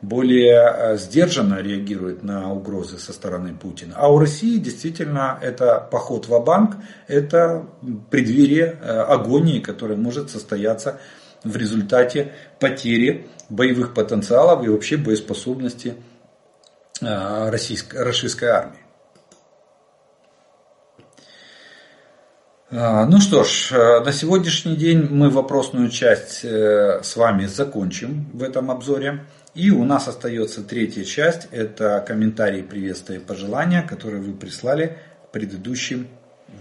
более 0.00 0.72
э, 0.74 0.96
сдержанно 0.96 1.60
реагирует 1.60 2.22
на 2.22 2.52
угрозы 2.52 2.98
со 2.98 3.12
стороны 3.12 3.52
Путина. 3.52 3.94
А 3.98 4.10
у 4.10 4.18
России 4.18 4.58
действительно 4.58 5.38
это 5.42 5.86
поход 5.90 6.28
в 6.28 6.38
банк 6.44 6.76
это 7.08 7.66
преддверие 8.10 8.78
э, 8.80 9.00
агонии, 9.00 9.58
которая 9.58 9.98
может 9.98 10.30
состояться 10.30 11.00
в 11.44 11.56
результате 11.56 12.32
потери 12.60 13.26
боевых 13.48 13.94
потенциалов 13.94 14.64
и 14.64 14.68
вообще 14.68 14.96
боеспособности 14.96 15.94
э, 17.00 17.50
российской, 17.50 18.02
российской 18.02 18.46
армии. 18.46 18.78
А, 22.74 23.04
ну 23.04 23.20
что 23.20 23.44
ж, 23.44 23.72
э, 23.72 24.00
на 24.00 24.12
сегодняшний 24.12 24.76
день 24.76 25.06
мы 25.10 25.28
вопросную 25.28 25.90
часть 25.90 26.42
э, 26.42 27.00
с 27.02 27.16
вами 27.16 27.44
закончим 27.44 28.30
в 28.32 28.42
этом 28.42 28.70
обзоре. 28.70 29.26
И 29.54 29.70
у 29.70 29.84
нас 29.84 30.08
остается 30.08 30.62
третья 30.62 31.04
часть, 31.04 31.48
это 31.50 32.02
комментарии, 32.06 32.62
приветствия 32.62 33.16
и 33.16 33.18
пожелания, 33.18 33.82
которые 33.82 34.22
вы 34.22 34.32
прислали 34.32 34.96
к 35.26 35.32
предыдущим 35.32 36.08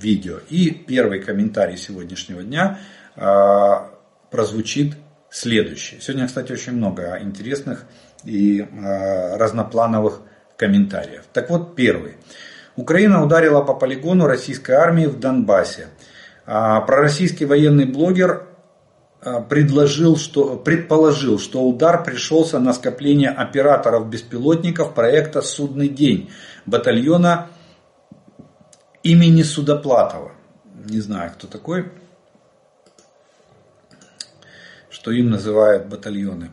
видео. 0.01 0.39
И 0.49 0.71
первый 0.71 1.21
комментарий 1.21 1.77
сегодняшнего 1.77 2.43
дня 2.43 2.79
а, 3.15 3.90
прозвучит 4.31 4.95
следующий. 5.29 5.99
Сегодня, 5.99 6.25
кстати, 6.25 6.51
очень 6.51 6.73
много 6.73 7.19
интересных 7.21 7.85
и 8.23 8.61
а, 8.61 9.37
разноплановых 9.37 10.21
комментариев. 10.57 11.23
Так 11.33 11.49
вот, 11.49 11.75
первый. 11.75 12.15
Украина 12.75 13.23
ударила 13.23 13.61
по 13.61 13.73
полигону 13.73 14.25
российской 14.25 14.71
армии 14.71 15.05
в 15.05 15.19
Донбассе. 15.19 15.87
А, 16.45 16.81
пророссийский 16.81 17.45
военный 17.45 17.85
блогер 17.85 18.47
а, 19.21 19.41
предложил, 19.41 20.17
что, 20.17 20.55
предположил, 20.55 21.37
что 21.37 21.63
удар 21.63 22.03
пришелся 22.03 22.59
на 22.59 22.73
скопление 22.73 23.29
операторов 23.29 24.09
беспилотников 24.09 24.93
проекта 24.93 25.41
«Судный 25.41 25.89
день» 25.89 26.31
батальона 26.65 27.49
имени 29.03 29.43
Судоплатова. 29.43 30.31
Не 30.85 30.99
знаю, 30.99 31.31
кто 31.33 31.47
такой, 31.47 31.91
что 34.91 35.11
им 35.11 35.29
называют 35.29 35.87
батальоны. 35.87 36.51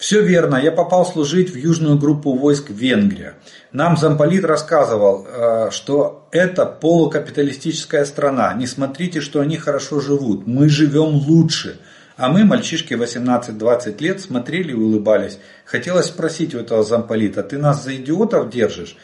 Все 0.00 0.22
верно, 0.22 0.56
я 0.56 0.72
попал 0.72 1.04
служить 1.04 1.50
в 1.50 1.56
южную 1.56 1.98
группу 1.98 2.32
войск 2.32 2.70
Венгрия. 2.70 3.34
Нам 3.70 3.98
замполит 3.98 4.46
рассказывал, 4.46 5.26
э, 5.26 5.70
что 5.70 6.26
это 6.32 6.64
полукапиталистическая 6.64 8.06
страна. 8.06 8.54
Не 8.54 8.66
смотрите, 8.66 9.20
что 9.20 9.40
они 9.40 9.58
хорошо 9.58 10.00
живут. 10.00 10.46
Мы 10.46 10.70
живем 10.70 11.16
лучше. 11.16 11.78
А 12.16 12.28
мы, 12.28 12.44
мальчишки 12.44 12.94
18-20 12.94 14.00
лет, 14.02 14.22
смотрели 14.22 14.72
и 14.72 14.74
улыбались. 14.74 15.38
Хотелось 15.66 16.06
спросить 16.06 16.54
у 16.54 16.58
этого 16.58 16.82
замполита, 16.82 17.42
ты 17.42 17.58
нас 17.58 17.84
за 17.84 17.96
идиотов 17.96 18.50
держишь? 18.50 18.96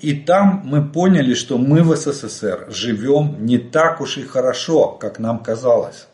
И 0.00 0.14
там 0.14 0.62
мы 0.64 0.88
поняли, 0.88 1.34
что 1.34 1.58
мы 1.58 1.82
в 1.82 1.94
СССР 1.94 2.66
живем 2.70 3.44
не 3.44 3.58
так 3.58 4.00
уж 4.00 4.18
и 4.18 4.22
хорошо, 4.22 4.88
как 4.88 5.18
нам 5.18 5.42
казалось. 5.42 6.06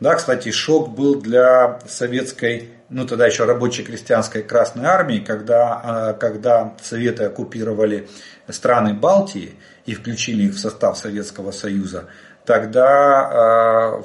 Да, 0.00 0.14
кстати, 0.14 0.50
шок 0.50 0.94
был 0.94 1.20
для 1.20 1.80
советской 1.86 2.70
ну 2.90 3.06
тогда 3.06 3.26
еще 3.26 3.44
рабочей 3.44 3.82
крестьянской 3.82 4.42
Красной 4.42 4.86
Армии, 4.86 5.18
когда, 5.18 5.80
а, 5.82 6.12
когда 6.14 6.74
Советы 6.82 7.24
оккупировали 7.24 8.08
страны 8.48 8.94
Балтии 8.94 9.54
и 9.84 9.94
включили 9.94 10.44
их 10.44 10.54
в 10.54 10.58
состав 10.58 10.96
Советского 10.96 11.50
Союза, 11.50 12.06
тогда 12.46 14.00
э, 14.00 14.02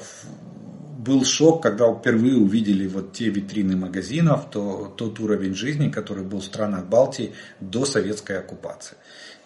был 0.98 1.24
шок, 1.24 1.62
когда 1.62 1.92
впервые 1.94 2.36
увидели 2.36 2.86
вот 2.86 3.12
те 3.12 3.30
витрины 3.30 3.76
магазинов, 3.76 4.50
то, 4.50 4.92
тот 4.96 5.18
уровень 5.20 5.54
жизни, 5.54 5.88
который 5.88 6.24
был 6.24 6.40
в 6.40 6.44
странах 6.44 6.84
Балтии 6.84 7.32
до 7.60 7.86
советской 7.86 8.38
оккупации. 8.38 8.96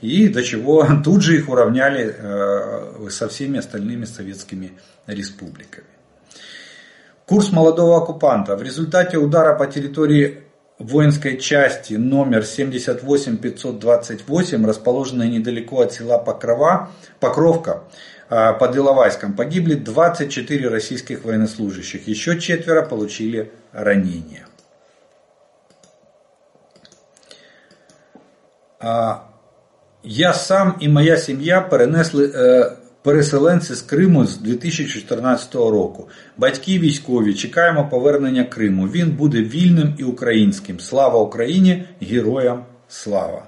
И 0.01 0.29
до 0.29 0.43
чего 0.43 0.87
тут 1.05 1.23
же 1.23 1.37
их 1.37 1.49
уравняли 1.49 2.13
э, 2.17 3.09
со 3.11 3.29
всеми 3.29 3.59
остальными 3.59 4.05
советскими 4.05 4.73
республиками. 5.07 5.98
Курс 7.29 7.53
молодого 7.53 7.99
оккупанта. 7.99 8.57
В 8.57 8.63
результате 8.63 9.19
удара 9.19 9.55
по 9.55 9.67
территории 9.67 10.45
воинской 10.79 11.37
части 11.37 11.93
номер 11.93 12.43
78528, 12.43 14.67
расположенной 14.67 15.29
недалеко 15.29 15.83
от 15.83 15.93
села 15.93 16.17
Покрова, 16.17 16.89
Покровка, 17.21 17.83
а, 18.31 18.55
под 18.55 18.75
Иловайском, 18.75 19.35
погибли 19.35 19.75
24 19.75 20.71
российских 20.71 21.27
военнослужащих. 21.27 22.09
Еще 22.09 22.41
четверо 22.41 22.81
получили 22.81 23.53
ранения. 23.73 24.47
А, 28.81 29.29
я 30.03 30.33
сам 30.33 30.79
и 30.81 30.89
моя 30.89 31.19
семья 31.19 31.61
перенесли 31.61 32.25
э, 32.25 32.88
переселенці 33.08 33.74
з 33.74 33.82
Криму 33.82 34.26
з 34.26 34.38
2014 34.38 35.56
року. 35.56 36.08
Батьки 36.38 36.80
військові, 36.80 37.34
чекаємо 37.34 37.90
повернення 37.90 38.44
Криму. 38.44 38.88
Він 38.88 39.12
буде 39.12 39.42
вільним 39.42 39.94
і 39.98 40.04
українським. 40.04 40.80
Слава 40.80 41.20
Україні! 41.20 41.84
Героям 42.02 42.66
слава! 42.88 43.44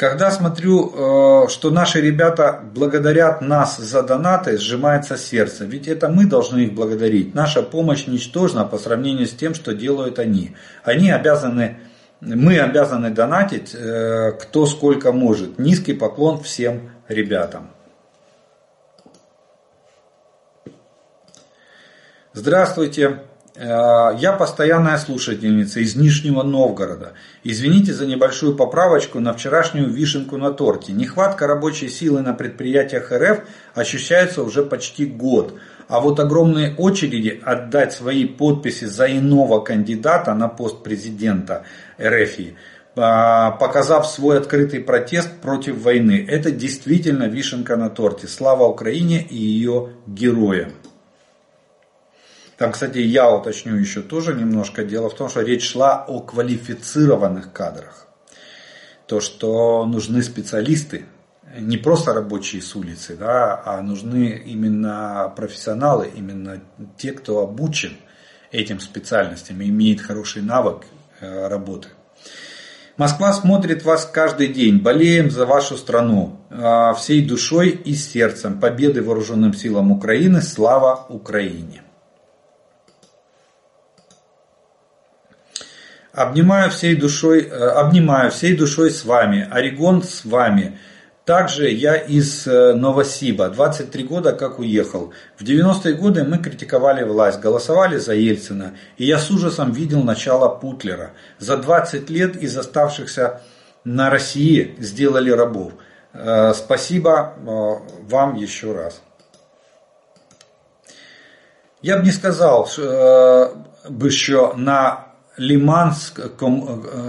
Когда 0.00 0.30
смотрю, 0.30 0.92
э, 0.94 1.48
что 1.48 1.70
наши 1.70 2.00
ребята 2.00 2.60
благодарят 2.72 3.40
нас 3.40 3.78
за 3.78 4.04
донаты, 4.04 4.56
сжимается 4.56 5.16
сердце. 5.16 5.64
Ведь 5.64 5.88
это 5.88 6.08
мы 6.08 6.24
должны 6.24 6.66
их 6.66 6.74
благодарить. 6.74 7.34
Наша 7.34 7.62
помощь 7.64 8.06
ничтожна 8.06 8.64
по 8.64 8.78
сравнению 8.78 9.26
с 9.26 9.32
тем, 9.32 9.54
что 9.54 9.74
делают 9.74 10.20
они. 10.20 10.54
Они 10.84 11.10
обязаны 11.10 11.78
мы 12.25 12.59
обязаны 12.59 13.09
донатить 13.09 13.75
э, 13.75 14.31
кто 14.33 14.65
сколько 14.65 15.11
может. 15.11 15.59
Низкий 15.59 15.93
поклон 15.93 16.41
всем 16.41 16.91
ребятам. 17.07 17.69
Здравствуйте. 22.33 23.19
Э, 23.55 24.15
я 24.17 24.33
постоянная 24.33 24.97
слушательница 24.97 25.79
из 25.81 25.95
Нижнего 25.95 26.43
Новгорода. 26.43 27.13
Извините 27.43 27.93
за 27.93 28.05
небольшую 28.05 28.55
поправочку 28.55 29.19
на 29.19 29.33
вчерашнюю 29.33 29.89
вишенку 29.89 30.37
на 30.37 30.51
торте. 30.51 30.93
Нехватка 30.93 31.45
рабочей 31.45 31.89
силы 31.89 32.21
на 32.21 32.33
предприятиях 32.33 33.11
РФ 33.11 33.41
ощущается 33.75 34.43
уже 34.43 34.63
почти 34.63 35.05
год. 35.05 35.53
А 35.87 35.99
вот 35.99 36.19
огромные 36.19 36.73
очереди 36.75 37.41
отдать 37.43 37.93
свои 37.93 38.25
подписи 38.25 38.85
за 38.85 39.05
иного 39.11 39.59
кандидата 39.59 40.33
на 40.33 40.47
пост 40.47 40.81
президента 40.81 41.65
РФ, 41.99 42.39
э, 42.39 42.53
показав 42.95 44.07
свой 44.07 44.37
открытый 44.37 44.79
протест 44.79 45.29
против 45.41 45.81
войны, 45.81 46.25
это 46.27 46.51
действительно 46.51 47.23
вишенка 47.23 47.75
на 47.75 47.89
торте. 47.89 48.27
Слава 48.27 48.63
Украине 48.65 49.21
и 49.21 49.35
ее 49.35 49.93
героям. 50.07 50.73
Там, 52.57 52.71
кстати, 52.71 52.99
я 52.99 53.29
уточню 53.31 53.75
еще 53.75 54.01
тоже 54.01 54.33
немножко. 54.33 54.83
Дело 54.83 55.09
в 55.09 55.15
том, 55.15 55.27
что 55.29 55.41
речь 55.41 55.67
шла 55.67 56.05
о 56.07 56.19
квалифицированных 56.21 57.51
кадрах. 57.51 58.07
То, 59.07 59.19
что 59.19 59.85
нужны 59.85 60.23
специалисты, 60.23 61.05
не 61.59 61.77
просто 61.77 62.13
рабочие 62.13 62.61
с 62.61 62.75
улицы, 62.75 63.15
да, 63.15 63.61
а 63.65 63.81
нужны 63.81 64.41
именно 64.45 65.31
профессионалы, 65.35 66.09
именно 66.15 66.61
те, 66.97 67.11
кто 67.11 67.39
обучен 67.39 67.97
этим 68.51 68.79
специальностям 68.79 69.61
имеет 69.61 70.01
хороший 70.01 70.41
навык 70.41 70.85
работы. 71.47 71.89
Москва 72.95 73.33
смотрит 73.33 73.83
вас 73.83 74.05
каждый 74.05 74.49
день. 74.49 74.77
Болеем 74.77 75.31
за 75.31 75.47
вашу 75.47 75.77
страну. 75.77 76.39
Э, 76.51 76.93
всей 76.95 77.25
душой 77.25 77.69
и 77.69 77.95
сердцем. 77.95 78.59
Победы 78.59 79.01
вооруженным 79.01 79.53
силам 79.55 79.91
Украины. 79.91 80.43
Слава 80.43 81.07
Украине. 81.09 81.81
Обнимаю 86.11 86.69
всей 86.69 86.95
душой, 86.95 87.41
э, 87.41 87.49
обнимаю 87.49 88.29
всей 88.29 88.55
душой 88.55 88.91
с 88.91 89.03
вами. 89.03 89.47
Орегон 89.49 90.03
с 90.03 90.23
вами. 90.23 90.77
Также 91.25 91.69
я 91.69 91.95
из 91.95 92.45
э, 92.47 92.73
Новосиба, 92.73 93.47
23 93.47 94.03
года 94.03 94.33
как 94.33 94.59
уехал. 94.59 95.13
В 95.37 95.43
90-е 95.43 95.93
годы 95.93 96.25
мы 96.25 96.37
критиковали 96.37 97.03
власть, 97.03 97.39
голосовали 97.39 97.97
за 97.97 98.13
Ельцина, 98.13 98.75
и 98.97 99.05
я 99.05 99.17
с 99.17 99.31
ужасом 99.31 99.71
видел 99.71 100.03
начало 100.03 100.49
Путлера. 100.49 101.11
За 101.39 101.55
20 101.55 102.09
лет 102.09 102.35
из 102.35 102.57
оставшихся 102.57 103.41
на 103.85 104.09
России 104.09 104.75
сделали 104.79 105.31
рабов. 105.31 105.71
Э, 106.11 106.53
спасибо 106.53 107.35
вам 108.09 108.35
еще 108.35 108.73
раз. 108.73 109.01
Я 111.81 111.97
бы 111.97 112.03
не 112.03 112.11
сказал 112.11 112.67
бы, 113.89 114.11
що 114.11 114.53
на 114.57 115.02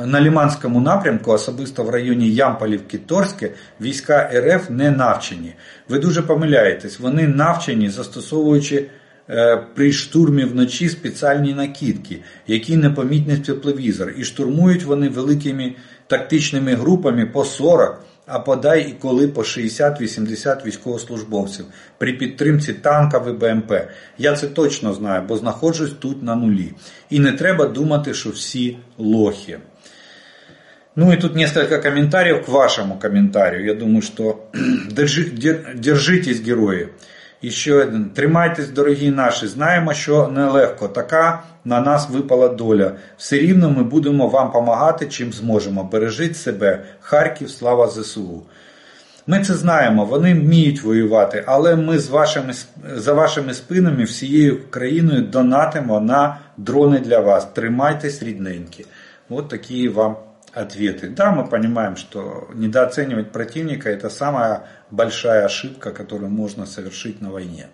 на 0.07 0.21
Ліманському 0.21 0.81
напрямку, 0.81 1.33
особисто 1.33 1.85
в 1.85 1.91
районі 1.91 2.31
Ямполівки 2.31 2.99
Торське, 2.99 3.51
війська 3.81 4.31
РФ 4.35 4.71
не 4.71 4.91
навчені. 4.91 5.55
Ви 5.89 5.99
дуже 5.99 6.23
помиляєтесь, 6.23 7.01
вони 7.01 7.29
навчені, 7.29 7.91
застосовуючи 7.91 8.87
е, 9.31 9.57
при 9.75 9.93
штурмі 9.93 10.45
вночі 10.45 10.89
спеціальні 10.89 11.55
накидки, 11.55 12.21
які 12.47 12.77
непомітні 12.77 13.35
в 13.35 13.43
тепловізор, 13.43 14.13
і 14.17 14.25
штурмують 14.25 14.85
вони 14.85 15.09
великими 15.09 15.75
тактичними 16.07 16.75
групами 16.75 17.27
по 17.27 17.45
40 17.45 18.05
а 18.27 18.39
подай 18.39 18.89
і 18.91 18.93
коли 18.93 19.29
по 19.29 19.41
60-80 19.41 20.67
військовослужбовців 20.67 21.67
при 21.99 22.13
підтримці 22.13 22.73
танка 22.73 23.25
і 23.29 23.33
БМП. 23.33 23.73
Я 24.19 24.37
це 24.37 24.47
точно 24.47 24.95
знаю, 24.95 25.23
бо 25.29 25.37
знаходжусь 25.37 25.93
тут 25.99 26.23
на 26.23 26.35
нулі. 26.35 26.73
І 27.11 27.21
не 27.21 27.33
треба 27.33 27.67
думати, 27.67 28.15
що 28.15 28.31
всі 28.31 28.79
лохи. 28.99 29.59
Ну 30.97 31.13
и 31.13 31.17
тут 31.17 31.35
несколько 31.35 31.83
комментариев 31.83 32.45
к 32.45 32.53
вашему 32.53 32.99
комментарию. 32.99 33.67
Я 33.67 33.75
думаю, 33.75 34.03
что 34.03 34.49
держитесь, 35.75 36.41
герої. 36.41 36.89
І 37.44 37.52
ще 37.52 37.74
один. 37.74 38.06
Тримайтесь, 38.06 38.70
дорогі 38.70 39.12
наші. 39.12 39.48
Знаємо, 39.48 39.94
що 39.94 40.28
нелегко. 40.28 40.88
Така 40.88 41.44
на 41.66 41.82
нас 41.82 42.10
випала 42.10 42.48
доля. 42.48 42.92
Все 43.18 43.36
рівно 43.36 43.70
ми 43.70 43.84
будемо 43.84 44.28
вам 44.28 44.48
допомагати, 44.48 45.06
чим 45.06 45.34
зможемо. 45.34 45.84
Бережіть 45.84 46.38
себе. 46.38 46.84
Харків, 47.02 47.50
слава 47.50 47.88
ЗСУ. 47.88 48.42
Ми 49.28 49.40
це 49.40 49.54
знаємо, 49.54 50.06
вони 50.06 50.34
вміють 50.34 50.82
воювати, 50.82 51.44
але 51.48 51.76
ми 51.76 52.00
з 52.00 52.10
вашими, 52.10 52.54
за 52.96 53.14
вашими 53.14 53.54
спинами 53.54 54.04
всією 54.04 54.70
країною 54.70 55.22
донатимо 55.22 56.00
на 56.00 56.38
дрони 56.58 57.00
для 57.00 57.20
вас. 57.20 57.46
Тримайтесь 57.46 58.24
рідненькі. 58.24 58.86
От 59.30 59.50
такі 59.50 59.90
вам 59.90 60.16
ответы. 60.56 61.10
Да, 61.10 61.32
мы 61.32 61.48
понимаем, 61.48 61.96
что 61.96 62.48
недооценивать 62.54 63.32
противника 63.32 63.90
это 63.90 64.10
самая 64.10 64.64
большая 64.95 65.45
ошибка, 65.45 65.93
которую 65.93 66.31
можно 66.31 66.67
совершить 66.67 67.21
на 67.21 67.31
войне. 67.31 67.69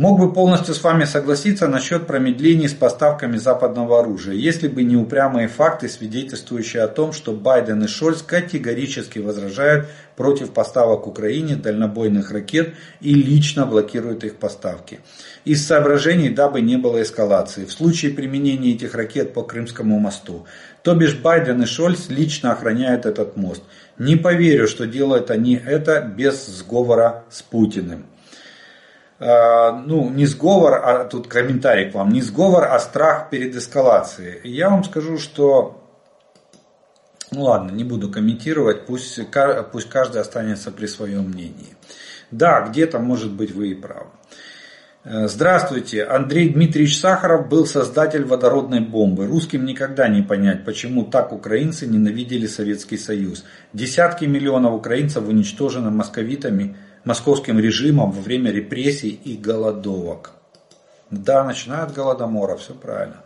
Мог 0.00 0.18
бы 0.18 0.32
полностью 0.32 0.74
с 0.74 0.82
вами 0.82 1.04
согласиться 1.04 1.68
насчет 1.68 2.06
промедлений 2.06 2.70
с 2.70 2.72
поставками 2.72 3.36
западного 3.36 4.00
оружия, 4.00 4.34
если 4.34 4.66
бы 4.66 4.82
не 4.82 4.96
упрямые 4.96 5.46
факты, 5.46 5.90
свидетельствующие 5.90 6.82
о 6.84 6.88
том, 6.88 7.12
что 7.12 7.34
Байден 7.34 7.84
и 7.84 7.86
Шольц 7.86 8.22
категорически 8.22 9.18
возражают 9.18 9.88
против 10.16 10.54
поставок 10.54 11.06
Украине 11.06 11.54
дальнобойных 11.54 12.30
ракет 12.30 12.72
и 13.02 13.12
лично 13.12 13.66
блокируют 13.66 14.24
их 14.24 14.36
поставки. 14.36 15.00
Из 15.44 15.66
соображений, 15.66 16.30
дабы 16.30 16.62
не 16.62 16.78
было 16.78 17.02
эскалации. 17.02 17.66
В 17.66 17.72
случае 17.72 18.14
применения 18.14 18.72
этих 18.72 18.94
ракет 18.94 19.34
по 19.34 19.42
Крымскому 19.42 19.98
мосту. 19.98 20.46
То 20.82 20.94
бишь 20.94 21.18
Байден 21.18 21.60
и 21.60 21.66
Шольц 21.66 22.08
лично 22.08 22.52
охраняют 22.52 23.04
этот 23.04 23.36
мост. 23.36 23.62
Не 23.98 24.16
поверю, 24.16 24.66
что 24.66 24.86
делают 24.86 25.30
они 25.30 25.56
это 25.62 26.00
без 26.00 26.46
сговора 26.46 27.24
с 27.28 27.42
Путиным. 27.42 28.06
Э, 29.20 29.72
ну, 29.72 30.08
не 30.08 30.24
сговор, 30.24 30.80
а 30.82 31.04
тут 31.04 31.28
комментарий 31.28 31.90
к 31.90 31.94
вам, 31.94 32.10
не 32.10 32.22
сговор, 32.22 32.64
а 32.64 32.78
страх 32.80 33.28
перед 33.28 33.54
эскалацией. 33.54 34.40
Я 34.44 34.70
вам 34.70 34.82
скажу, 34.82 35.18
что, 35.18 35.84
ну 37.30 37.42
ладно, 37.42 37.70
не 37.70 37.84
буду 37.84 38.10
комментировать, 38.10 38.86
пусть, 38.86 39.20
пусть 39.72 39.90
каждый 39.90 40.22
останется 40.22 40.70
при 40.70 40.86
своем 40.86 41.28
мнении. 41.28 41.76
Да, 42.30 42.62
где-то, 42.62 42.98
может 42.98 43.32
быть, 43.32 43.52
вы 43.54 43.72
и 43.72 43.74
правы. 43.74 44.08
Э, 45.04 45.28
здравствуйте, 45.28 46.04
Андрей 46.04 46.48
Дмитриевич 46.48 46.98
Сахаров 46.98 47.46
был 47.46 47.66
создатель 47.66 48.24
водородной 48.24 48.80
бомбы. 48.80 49.26
Русским 49.26 49.66
никогда 49.66 50.08
не 50.08 50.22
понять, 50.22 50.64
почему 50.64 51.04
так 51.04 51.30
украинцы 51.34 51.86
ненавидели 51.86 52.46
Советский 52.46 52.96
Союз. 52.96 53.44
Десятки 53.74 54.24
миллионов 54.24 54.72
украинцев 54.72 55.28
уничтожены 55.28 55.90
московитами– 55.90 56.74
московским 57.04 57.60
режимом 57.60 58.10
во 58.12 58.20
время 58.20 58.50
репрессий 58.50 59.20
и 59.24 59.36
голодовок. 59.36 60.32
Да, 61.10 61.44
начинают 61.44 61.92
голодомора, 61.92 62.56
все 62.56 62.72
правильно. 62.72 63.16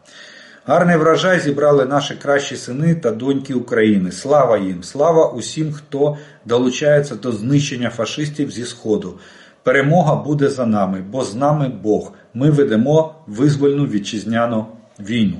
Гарний 0.66 0.96
врожай 0.96 1.40
зібрали 1.40 1.84
наші 1.84 2.14
кращі 2.14 2.56
сини 2.56 2.94
та 2.94 3.10
доньки 3.10 3.54
України. 3.54 4.12
Слава 4.12 4.58
їм! 4.58 4.82
Слава 4.82 5.28
усім, 5.28 5.72
хто 5.72 6.16
долучається 6.44 7.14
до 7.14 7.32
знищення 7.32 7.90
фашистів 7.90 8.50
зі 8.50 8.64
Сходу. 8.64 9.18
Перемога 9.62 10.14
буде 10.14 10.48
за 10.48 10.66
нами, 10.66 11.04
бо 11.10 11.24
з 11.24 11.34
нами 11.34 11.68
Бог. 11.82 12.12
Ми 12.34 12.50
ведемо 12.50 13.14
визвольну 13.26 13.86
вітчизняну 13.86 14.66
війну. 15.00 15.38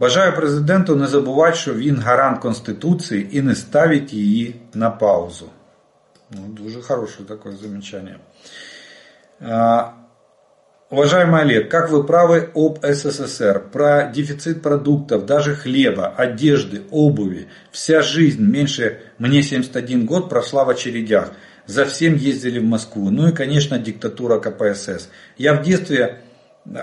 Бажаю 0.00 0.36
президенту 0.36 0.96
не 0.96 1.06
забувати, 1.06 1.56
що 1.56 1.74
він 1.74 1.96
гарант 1.96 2.40
Конституції 2.40 3.28
і 3.32 3.42
не 3.42 3.54
ставить 3.54 4.12
її 4.12 4.54
на 4.74 4.90
паузу. 4.90 5.46
Ну, 6.30 6.40
Дуже 6.48 6.82
хорошее 6.82 7.28
такое 7.28 7.56
замечание. 7.56 8.18
Уважаемый 10.90 11.40
Олег, 11.40 11.68
как 11.70 11.90
вы 11.90 12.04
правы 12.04 12.50
об 12.54 12.78
СССР, 12.84 13.64
про 13.72 14.12
дефицит 14.14 14.62
продуктов, 14.62 15.26
даже 15.26 15.54
хлеба, 15.56 16.06
одежды, 16.16 16.82
обуви. 16.90 17.48
Вся 17.72 18.02
жизнь, 18.02 18.42
меньше 18.42 19.00
мне 19.18 19.42
71 19.42 20.06
год, 20.06 20.28
прошла 20.28 20.64
в 20.64 20.70
очередях. 20.70 21.32
За 21.66 21.84
всем 21.84 22.14
ездили 22.14 22.58
в 22.58 22.64
Москву. 22.64 23.10
Ну 23.10 23.28
и, 23.28 23.32
конечно, 23.32 23.78
диктатура 23.78 24.38
КПСС. 24.38 25.08
Я 25.38 25.54
в 25.54 25.62
детстве, 25.62 26.20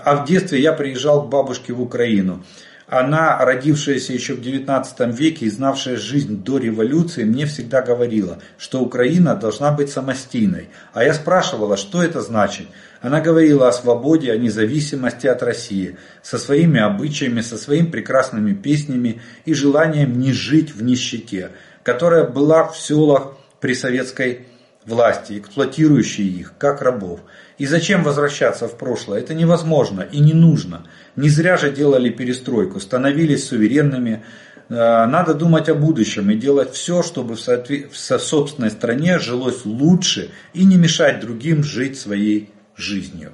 а 0.04 0.16
в 0.16 0.26
детстве 0.26 0.60
я 0.60 0.74
приезжал 0.74 1.28
к 1.28 1.30
бабушке 1.30 1.72
в 1.72 1.82
Украину. 1.82 2.44
Она, 2.89 3.45
родившаяся 3.45 4.13
еще 4.13 4.35
в 4.35 4.41
XIX 4.41 5.13
веке 5.13 5.47
и 5.47 5.51
знавшая 5.51 5.97
жизнь 5.97 6.45
до 6.45 6.59
революции, 6.59 7.25
мне 7.25 7.45
всегда 7.47 7.83
говорила, 7.83 8.39
что 8.59 8.81
Украина 8.81 9.35
должна 9.35 9.73
быть 9.73 9.91
самостийной. 9.91 10.69
А 10.93 11.03
я 11.03 11.13
спрашивала, 11.13 11.77
что 11.77 12.01
это 12.01 12.21
значит. 12.21 12.69
Она 13.01 13.21
говорила 13.21 13.67
о 13.67 13.73
свободе, 13.73 14.31
о 14.31 14.37
независимости 14.37 15.27
от 15.27 15.43
России, 15.43 15.97
со 16.23 16.39
своими 16.39 16.81
обычаями, 16.81 17.41
со 17.41 17.59
своими 17.59 17.87
прекрасными 17.87 18.53
песнями 18.55 19.21
и 19.45 19.53
желанием 19.53 20.19
не 20.21 20.33
жить 20.33 20.73
в 20.73 20.83
нищете, 20.85 21.51
которая 21.83 22.25
была 22.25 22.69
в 22.69 22.79
селах 22.79 23.37
при 23.61 23.75
советской 23.75 24.47
власти, 24.85 25.39
эксплуатирующие 25.39 26.29
их, 26.29 26.55
как 26.57 26.83
рабов. 26.83 27.21
И 27.59 27.67
зачем 27.67 28.03
возвращаться 28.03 28.69
в 28.69 28.77
прошлое? 28.77 29.21
Это 29.21 29.35
невозможно 29.35 30.03
и 30.03 30.21
не 30.21 30.35
нужно. 30.35 30.87
Не 31.17 31.29
зря 31.31 31.57
же 31.57 31.71
делали 31.71 32.11
перестройку, 32.11 32.81
становились 32.81 33.49
суверенными. 33.49 34.25
Э, 34.69 35.07
надо 35.07 35.33
думать 35.33 35.69
о 35.71 35.75
будущем 35.75 36.31
и 36.31 36.35
делать 36.35 36.73
все, 36.73 37.03
чтобы 37.03 37.37
в, 37.37 37.41
соответ... 37.41 37.93
в 37.93 37.97
собственной 37.97 38.71
стране 38.71 39.19
жилось 39.19 39.65
лучше 39.65 40.31
и 40.53 40.65
не 40.65 40.77
мешать 40.77 41.21
другим 41.21 41.65
жить 41.65 41.99
своей 41.99 42.53
жизнью. 42.77 43.33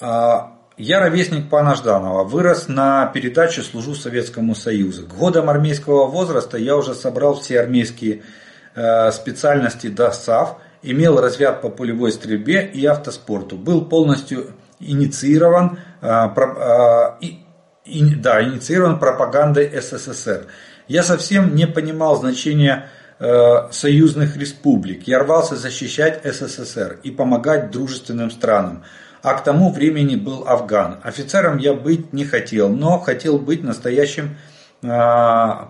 А, 0.00 0.56
я 0.76 1.00
ровесник 1.00 1.50
пана 1.50 1.74
Жданова, 1.74 2.22
вырос 2.22 2.68
на 2.68 3.06
передаче 3.06 3.62
«Служу 3.62 3.96
Советскому 3.96 4.54
Союзу». 4.54 5.06
К 5.06 5.18
годам 5.18 5.50
армейского 5.50 6.06
возраста 6.06 6.56
я 6.56 6.76
уже 6.76 6.94
собрал 6.94 7.40
все 7.40 7.58
армейские 7.58 8.22
специальности 9.12 9.88
до 9.88 10.10
САВ, 10.10 10.56
имел 10.82 11.20
разряд 11.20 11.60
по 11.62 11.68
пулевой 11.68 12.12
стрельбе 12.12 12.64
и 12.66 12.84
автоспорту, 12.86 13.56
был 13.56 13.84
полностью 13.84 14.52
инициирован, 14.80 15.78
э, 16.00 16.06
э, 16.06 17.30
да, 18.16 18.42
инициирован 18.42 18.98
пропагандой 18.98 19.70
СССР. 19.80 20.46
Я 20.86 21.02
совсем 21.02 21.54
не 21.54 21.66
понимал 21.66 22.16
значения 22.16 22.88
э, 23.18 23.68
союзных 23.70 24.36
республик. 24.36 25.06
Я 25.08 25.20
рвался 25.20 25.56
защищать 25.56 26.22
СССР 26.24 27.00
и 27.02 27.10
помогать 27.10 27.70
дружественным 27.70 28.30
странам 28.30 28.84
а 29.20 29.34
к 29.34 29.42
тому 29.42 29.72
времени 29.72 30.14
был 30.14 30.46
Афган. 30.46 31.00
Офицером 31.02 31.58
я 31.58 31.74
быть 31.74 32.12
не 32.12 32.24
хотел, 32.24 32.68
но 32.68 33.00
хотел 33.00 33.38
быть 33.38 33.64
настоящим 33.64 34.36
э, 34.82 34.86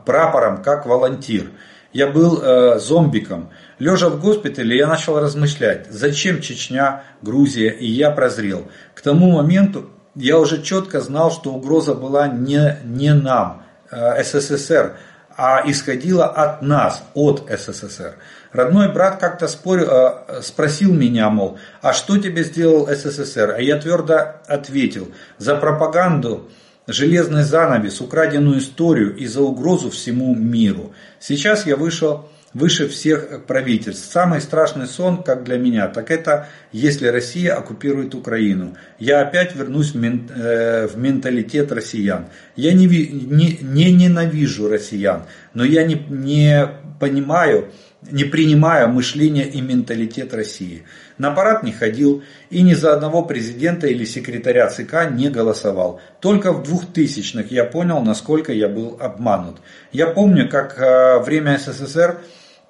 прапором, 0.04 0.62
как 0.62 0.84
волонтир. 0.86 1.50
Я 1.92 2.08
был 2.08 2.42
э, 2.42 2.78
зомбиком. 2.78 3.50
Лежа 3.78 4.10
в 4.10 4.20
госпитале, 4.20 4.76
я 4.76 4.86
начал 4.86 5.18
размышлять, 5.18 5.86
зачем 5.90 6.40
Чечня, 6.40 7.04
Грузия, 7.22 7.70
и 7.70 7.86
я 7.86 8.10
прозрел. 8.10 8.68
К 8.94 9.00
тому 9.00 9.32
моменту 9.32 9.88
я 10.14 10.38
уже 10.38 10.62
четко 10.62 11.00
знал, 11.00 11.30
что 11.30 11.52
угроза 11.52 11.94
была 11.94 12.28
не, 12.28 12.78
не 12.84 13.14
нам, 13.14 13.62
э, 13.90 14.22
СССР, 14.22 14.96
а 15.34 15.62
исходила 15.64 16.26
от 16.26 16.60
нас, 16.60 17.04
от 17.14 17.48
СССР. 17.48 18.16
Родной 18.52 18.92
брат 18.92 19.18
как-то 19.18 19.48
спорил, 19.48 19.88
э, 19.88 20.42
спросил 20.42 20.92
меня, 20.92 21.30
мол, 21.30 21.58
а 21.80 21.94
что 21.94 22.18
тебе 22.18 22.42
сделал 22.44 22.86
СССР? 22.86 23.54
А 23.56 23.62
я 23.62 23.78
твердо 23.78 24.18
ответил, 24.46 25.12
за 25.38 25.56
пропаганду, 25.56 26.50
железный 26.88 27.44
занавес, 27.44 28.00
украденную 28.00 28.58
историю 28.58 29.14
и 29.14 29.26
за 29.26 29.42
угрозу 29.42 29.90
всему 29.90 30.34
миру. 30.34 30.92
Сейчас 31.20 31.66
я 31.66 31.76
вышел 31.76 32.28
выше 32.54 32.88
всех 32.88 33.44
правительств. 33.44 34.10
Самый 34.10 34.40
страшный 34.40 34.86
сон, 34.86 35.22
как 35.22 35.44
для 35.44 35.58
меня, 35.58 35.86
так 35.88 36.10
это 36.10 36.48
если 36.72 37.06
Россия 37.06 37.54
оккупирует 37.54 38.14
Украину. 38.14 38.74
Я 38.98 39.20
опять 39.20 39.54
вернусь 39.54 39.92
в, 39.92 39.96
мен, 39.96 40.28
э, 40.34 40.86
в 40.86 40.96
менталитет 40.96 41.70
россиян. 41.72 42.26
Я 42.56 42.72
не, 42.72 42.86
не, 42.86 43.58
не 43.60 43.92
ненавижу 43.92 44.68
россиян, 44.68 45.24
но 45.52 45.64
я 45.64 45.84
не, 45.84 45.94
не 46.08 46.68
понимаю, 46.98 47.70
не 48.02 48.24
принимаю 48.24 48.88
мышление 48.88 49.46
и 49.46 49.60
менталитет 49.60 50.32
России. 50.32 50.84
На 51.18 51.32
парад 51.32 51.62
не 51.62 51.72
ходил 51.72 52.22
и 52.48 52.62
ни 52.62 52.74
за 52.74 52.92
одного 52.92 53.22
президента 53.22 53.86
или 53.88 54.04
секретаря 54.04 54.68
ЦК 54.68 55.10
не 55.10 55.28
голосовал. 55.30 56.00
Только 56.20 56.52
в 56.52 56.62
2000-х 56.62 57.48
я 57.50 57.64
понял, 57.64 58.00
насколько 58.00 58.52
я 58.52 58.68
был 58.68 58.96
обманут. 59.00 59.56
Я 59.90 60.06
помню, 60.06 60.48
как 60.48 60.78
э, 60.78 61.18
время 61.18 61.58
СССР 61.58 62.20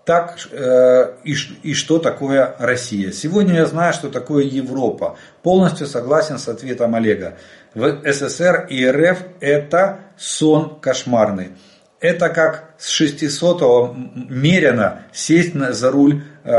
так 0.09 0.39
э, 0.51 1.13
и, 1.25 1.35
и 1.63 1.75
что 1.75 1.99
такое 1.99 2.57
Россия. 2.59 3.13
Сегодня 3.13 3.57
я 3.57 3.67
знаю, 3.67 3.93
что 3.93 4.09
такое 4.09 4.45
Европа. 4.45 5.19
Полностью 5.43 5.87
согласен 5.87 6.39
с 6.39 6.49
ответом 6.49 6.95
Олега. 6.95 7.37
В 7.75 8.01
СССР 8.11 8.67
и 8.71 8.87
РФ 8.87 9.19
это 9.41 10.01
сон 10.17 10.81
кошмарный. 10.81 11.51
Это 12.00 12.30
как 12.30 12.74
с 12.78 13.00
600-го 13.00 13.96
Мерина 14.30 15.04
сесть 15.14 15.54
за 15.56 15.90
руль 15.92 16.22
э, 16.44 16.52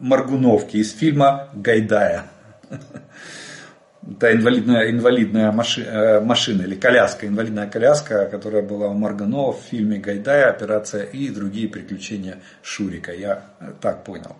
Маргуновки 0.00 0.78
из 0.78 0.92
фильма 0.92 1.48
Гайдая. 1.54 2.24
Это 4.10 4.32
инвалидная, 4.32 4.90
инвалидная 4.90 5.52
маши, 5.52 5.82
э, 5.82 6.20
машина 6.20 6.62
или 6.62 6.74
коляска, 6.74 7.26
инвалидная 7.26 7.68
коляска, 7.68 8.26
которая 8.26 8.62
была 8.62 8.88
у 8.88 8.94
Марганова 8.94 9.52
в 9.52 9.60
фильме 9.60 9.98
Гайдая, 9.98 10.50
операция 10.50 11.04
и 11.04 11.28
другие 11.28 11.68
приключения 11.68 12.38
Шурика. 12.62 13.12
Я 13.12 13.44
так 13.80 14.04
понял. 14.04 14.36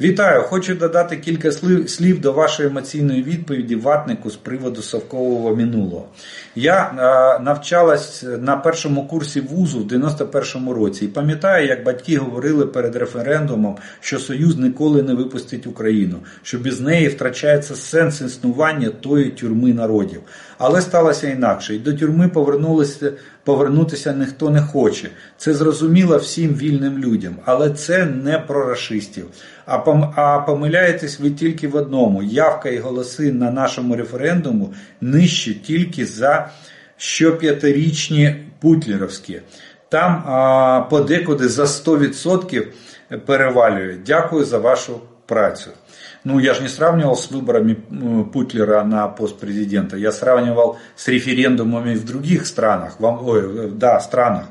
Вітаю! 0.00 0.42
Хочу 0.42 0.74
додати 0.74 1.16
кілька 1.16 1.52
слів 1.86 2.20
до 2.20 2.32
вашої 2.32 2.68
емоційної 2.68 3.22
відповіді 3.22 3.76
ватнику 3.76 4.30
з 4.30 4.36
приводу 4.36 4.82
совкового 4.82 5.56
минулого. 5.56 6.08
Я 6.59 7.39
навчалась 7.43 8.23
на 8.39 8.57
першому 8.57 9.07
курсі 9.07 9.41
вузу 9.41 9.79
в 9.79 9.87
91-му 9.87 10.73
році 10.73 11.05
і 11.05 11.07
пам'ятаю, 11.07 11.67
як 11.67 11.83
батьки 11.83 12.17
говорили 12.17 12.65
перед 12.65 12.95
референдумом, 12.95 13.77
що 13.99 14.19
Союз 14.19 14.57
ніколи 14.57 15.03
не 15.03 15.13
випустить 15.13 15.67
Україну, 15.67 16.17
що 16.43 16.59
без 16.59 16.81
неї 16.81 17.07
втрачається 17.07 17.75
сенс 17.75 18.21
існування 18.21 18.89
тої 18.89 19.29
тюрми 19.29 19.73
народів. 19.73 20.21
Але 20.57 20.81
сталося 20.81 21.29
інакше, 21.29 21.75
і 21.75 21.79
до 21.79 21.93
тюрми 21.93 22.27
повернулися. 22.27 23.13
Повернутися 23.47 24.13
ніхто 24.13 24.49
не 24.49 24.61
хоче. 24.61 25.09
Це 25.37 25.53
зрозуміло 25.53 26.17
всім 26.17 26.55
вільним 26.55 26.97
людям, 26.97 27.35
але 27.45 27.69
це 27.69 28.05
не 28.05 28.39
про 28.39 28.65
расистів. 28.65 29.25
А 29.65 30.39
помиляєтесь 30.39 31.19
ви 31.19 31.31
тільки 31.31 31.67
в 31.67 31.75
одному: 31.75 32.23
явка 32.23 32.69
і 32.69 32.77
голоси 32.77 33.31
на 33.31 33.51
нашому 33.51 33.95
референдуму 33.95 34.73
нижчі 35.01 35.53
тільки 35.53 36.05
за 36.05 36.46
щоп'ятирічні 36.96 38.36
путлеровські. 38.60 39.40
Там 39.88 40.24
а, 40.26 40.80
подекуди 40.90 41.48
за 41.48 41.64
100% 41.64 42.66
перевалює. 43.26 43.96
Дякую 44.06 44.44
за 44.44 44.58
вашу 44.58 45.00
працю. 45.26 45.70
Ну, 46.24 46.40
я 46.40 46.54
же 46.54 46.62
не 46.62 46.68
сравнивал 46.68 47.16
с 47.16 47.30
выборами 47.30 47.74
Путлера 48.32 48.84
на 48.84 49.08
пост 49.08 49.38
президента. 49.38 49.96
Я 49.96 50.12
сравнивал 50.12 50.78
с 50.94 51.08
референдумами 51.08 51.94
в 51.94 52.04
других 52.04 52.46
странах, 52.46 52.96
ой, 53.00 53.70
да, 53.72 54.00
странах, 54.00 54.46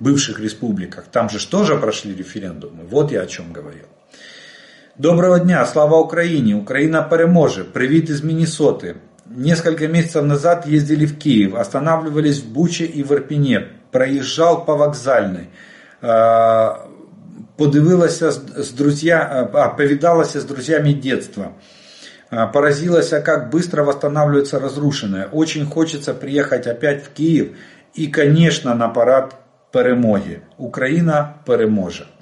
бывших 0.00 0.40
республиках. 0.40 1.04
Там 1.12 1.28
же 1.28 1.46
тоже 1.46 1.76
прошли 1.76 2.14
референдумы. 2.14 2.84
Вот 2.88 3.12
я 3.12 3.22
о 3.22 3.26
чем 3.26 3.52
говорил. 3.52 3.86
Доброго 4.96 5.38
дня, 5.38 5.64
слава 5.66 5.96
Украине! 5.96 6.54
Украина 6.54 7.02
переможе. 7.02 7.64
Привет 7.64 8.08
из 8.10 8.22
Миннесоты. 8.22 8.96
Несколько 9.29 9.87
месяцев 9.87 10.23
назад 10.23 10.65
ездили 10.65 11.05
в 11.05 11.17
Киев, 11.17 11.55
останавливались 11.55 12.39
в 12.39 12.51
Буче 12.51 12.85
и 12.85 13.03
в 13.03 13.11
Ирпене. 13.11 13.67
Проезжал 13.91 14.65
по 14.65 14.75
вокзальной. 14.75 15.49
Подивилася 17.57 18.31
з 18.31 18.71
друзья, 18.71 19.49
а, 19.53 19.69
повидалася 19.69 20.39
с 20.39 20.45
друзьями 20.45 20.93
детства. 20.93 21.53
Поразилась, 22.29 23.09
как 23.09 23.49
быстро 23.49 23.83
восстанавливается 23.83 24.59
разрушенное. 24.59 25.27
Очень 25.31 25.65
хочется 25.65 26.13
приехать 26.13 26.67
опять 26.67 27.03
в 27.03 27.09
Киев 27.09 27.55
и, 27.95 28.07
конечно, 28.07 28.75
на 28.75 28.89
парад 28.89 29.35
перемоги. 29.71 30.41
Украина 30.57 31.37
переможе. 31.45 32.03
Э, 32.03 32.17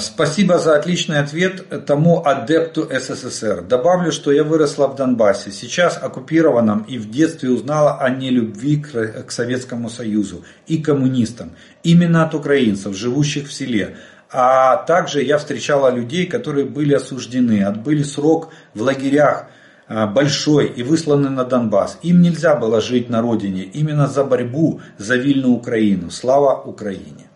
спасибо 0.00 0.58
за 0.58 0.76
отличный 0.76 1.18
ответ 1.18 1.84
тому 1.84 2.24
адепту 2.24 2.88
СССР. 2.88 3.62
Добавлю, 3.62 4.12
что 4.12 4.30
я 4.30 4.44
выросла 4.44 4.86
в 4.86 4.94
Донбассе, 4.94 5.50
сейчас 5.50 5.98
оккупированном 6.00 6.82
и 6.82 6.96
в 6.96 7.10
детстве 7.10 7.50
узнала 7.50 7.98
о 7.98 8.08
нелюбви 8.08 8.76
к 8.76 9.30
Советскому 9.32 9.90
Союзу 9.90 10.44
и 10.68 10.78
коммунистам. 10.78 11.50
Именно 11.82 12.24
от 12.24 12.34
украинцев, 12.34 12.94
живущих 12.94 13.48
в 13.48 13.52
селе. 13.52 13.96
А 14.30 14.76
также 14.76 15.22
я 15.22 15.38
встречала 15.38 15.90
людей, 15.90 16.26
которые 16.26 16.64
были 16.66 16.94
осуждены, 16.94 17.64
отбыли 17.64 18.04
срок 18.04 18.50
в 18.74 18.82
лагерях 18.82 19.46
э, 19.88 20.06
большой 20.06 20.66
и 20.66 20.82
высланы 20.82 21.30
на 21.30 21.44
Донбасс. 21.44 21.98
Им 22.02 22.20
нельзя 22.20 22.54
было 22.54 22.80
жить 22.80 23.08
на 23.08 23.22
родине 23.22 23.64
именно 23.64 24.06
за 24.06 24.24
борьбу 24.24 24.82
за 24.98 25.16
вильную 25.16 25.54
Украину. 25.54 26.10
Слава 26.10 26.60
Украине! 26.60 27.27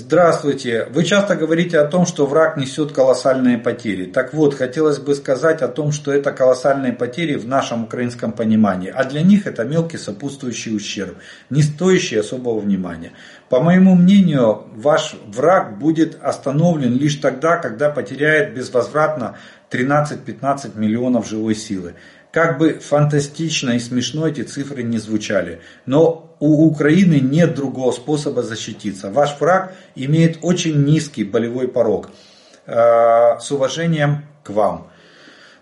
Здравствуйте. 0.00 0.86
Вы 0.92 1.02
часто 1.02 1.34
говорите 1.34 1.76
о 1.80 1.84
том, 1.84 2.06
что 2.06 2.24
враг 2.24 2.56
несет 2.56 2.92
колоссальные 2.92 3.58
потери. 3.58 4.04
Так 4.04 4.32
вот, 4.32 4.54
хотелось 4.54 4.98
бы 4.98 5.16
сказать 5.16 5.60
о 5.60 5.66
том, 5.66 5.90
что 5.90 6.12
это 6.12 6.30
колоссальные 6.30 6.92
потери 6.92 7.34
в 7.34 7.48
нашем 7.48 7.82
украинском 7.82 8.30
понимании, 8.30 8.92
а 8.94 9.02
для 9.02 9.22
них 9.22 9.48
это 9.48 9.64
мелкий 9.64 9.98
сопутствующий 9.98 10.76
ущерб, 10.76 11.16
не 11.50 11.62
стоящий 11.62 12.14
особого 12.14 12.60
внимания. 12.60 13.10
По 13.48 13.60
моему 13.60 13.96
мнению, 13.96 14.68
ваш 14.76 15.16
враг 15.26 15.80
будет 15.80 16.16
остановлен 16.22 16.96
лишь 16.96 17.16
тогда, 17.16 17.56
когда 17.56 17.90
потеряет 17.90 18.54
безвозвратно 18.54 19.36
13-15 19.72 20.78
миллионов 20.78 21.28
живой 21.28 21.56
силы. 21.56 21.94
Как 22.30 22.58
бы 22.58 22.74
фантастично 22.74 23.70
и 23.70 23.78
смешно 23.78 24.28
эти 24.28 24.42
цифры 24.42 24.82
не 24.82 24.98
звучали, 24.98 25.60
но 25.86 26.36
у 26.40 26.66
Украины 26.66 27.20
нет 27.20 27.54
другого 27.54 27.90
способа 27.92 28.42
защититься. 28.42 29.10
Ваш 29.10 29.40
враг 29.40 29.74
имеет 29.94 30.38
очень 30.42 30.84
низкий 30.84 31.24
болевой 31.24 31.68
порог. 31.68 32.10
Э, 32.70 33.38
с 33.40 33.50
уважением 33.50 34.26
к 34.42 34.50
вам. 34.50 34.90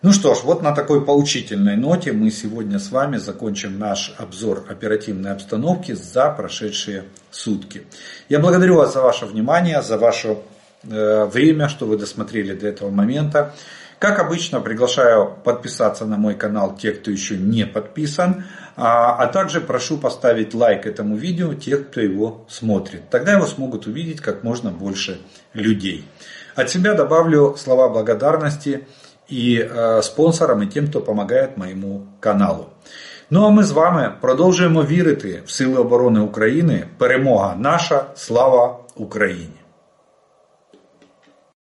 Ну 0.02 0.12
что 0.12 0.34
ж, 0.34 0.38
вот 0.42 0.62
на 0.62 0.72
такой 0.72 1.04
поучительной 1.04 1.76
ноте 1.76 2.10
мы 2.10 2.32
сегодня 2.32 2.80
с 2.80 2.90
вами 2.90 3.18
закончим 3.18 3.78
наш 3.78 4.12
обзор 4.18 4.66
оперативной 4.68 5.30
обстановки 5.30 5.92
за 5.92 6.30
прошедшие 6.30 7.04
сутки. 7.30 7.86
Я 8.28 8.40
благодарю 8.40 8.76
вас 8.76 8.92
за 8.92 9.02
ваше 9.02 9.26
внимание, 9.26 9.82
за 9.82 9.98
ваше 9.98 10.38
э, 10.82 11.24
время, 11.26 11.68
что 11.68 11.86
вы 11.86 11.96
досмотрели 11.96 12.54
до 12.54 12.66
этого 12.66 12.90
момента. 12.90 13.54
Как 13.99 14.19
обычно, 14.19 14.61
приглашаю 14.61 15.37
подписаться 15.43 16.05
на 16.05 16.17
мой 16.17 16.33
канал 16.33 16.75
те, 16.75 16.91
кто 16.91 17.11
еще 17.11 17.37
не 17.37 17.67
подписан, 17.67 18.45
а, 18.75 19.15
а 19.15 19.27
также 19.27 19.61
прошу 19.61 19.97
поставить 19.97 20.55
лайк 20.55 20.87
этому 20.87 21.15
видео 21.15 21.53
тех, 21.53 21.89
кто 21.89 22.01
его 22.01 22.45
смотрит. 22.49 23.09
Тогда 23.11 23.33
его 23.33 23.45
смогут 23.45 23.85
увидеть 23.85 24.19
как 24.19 24.43
можно 24.43 24.71
больше 24.71 25.19
людей. 25.53 26.03
От 26.55 26.69
себя 26.69 26.93
добавлю 26.95 27.55
слова 27.57 27.89
благодарности 27.89 28.79
і 29.29 29.59
э, 29.59 30.01
спонсорам, 30.01 30.63
і 30.63 30.65
тим, 30.65 30.87
хто 30.87 30.99
допомагає 30.99 31.49
моєму 31.55 32.07
каналу. 32.19 32.65
Ну 33.29 33.45
а 33.45 33.49
ми 33.49 33.63
з 33.63 33.71
вами 33.71 34.13
продовжуємо 34.21 34.83
вірити 34.83 35.43
в 35.45 35.51
Сили 35.51 35.79
оборони 35.79 36.19
України. 36.19 36.87
Перемога 36.97 37.55
наша, 37.59 38.05
слава 38.15 38.79
Україні! 38.95 39.61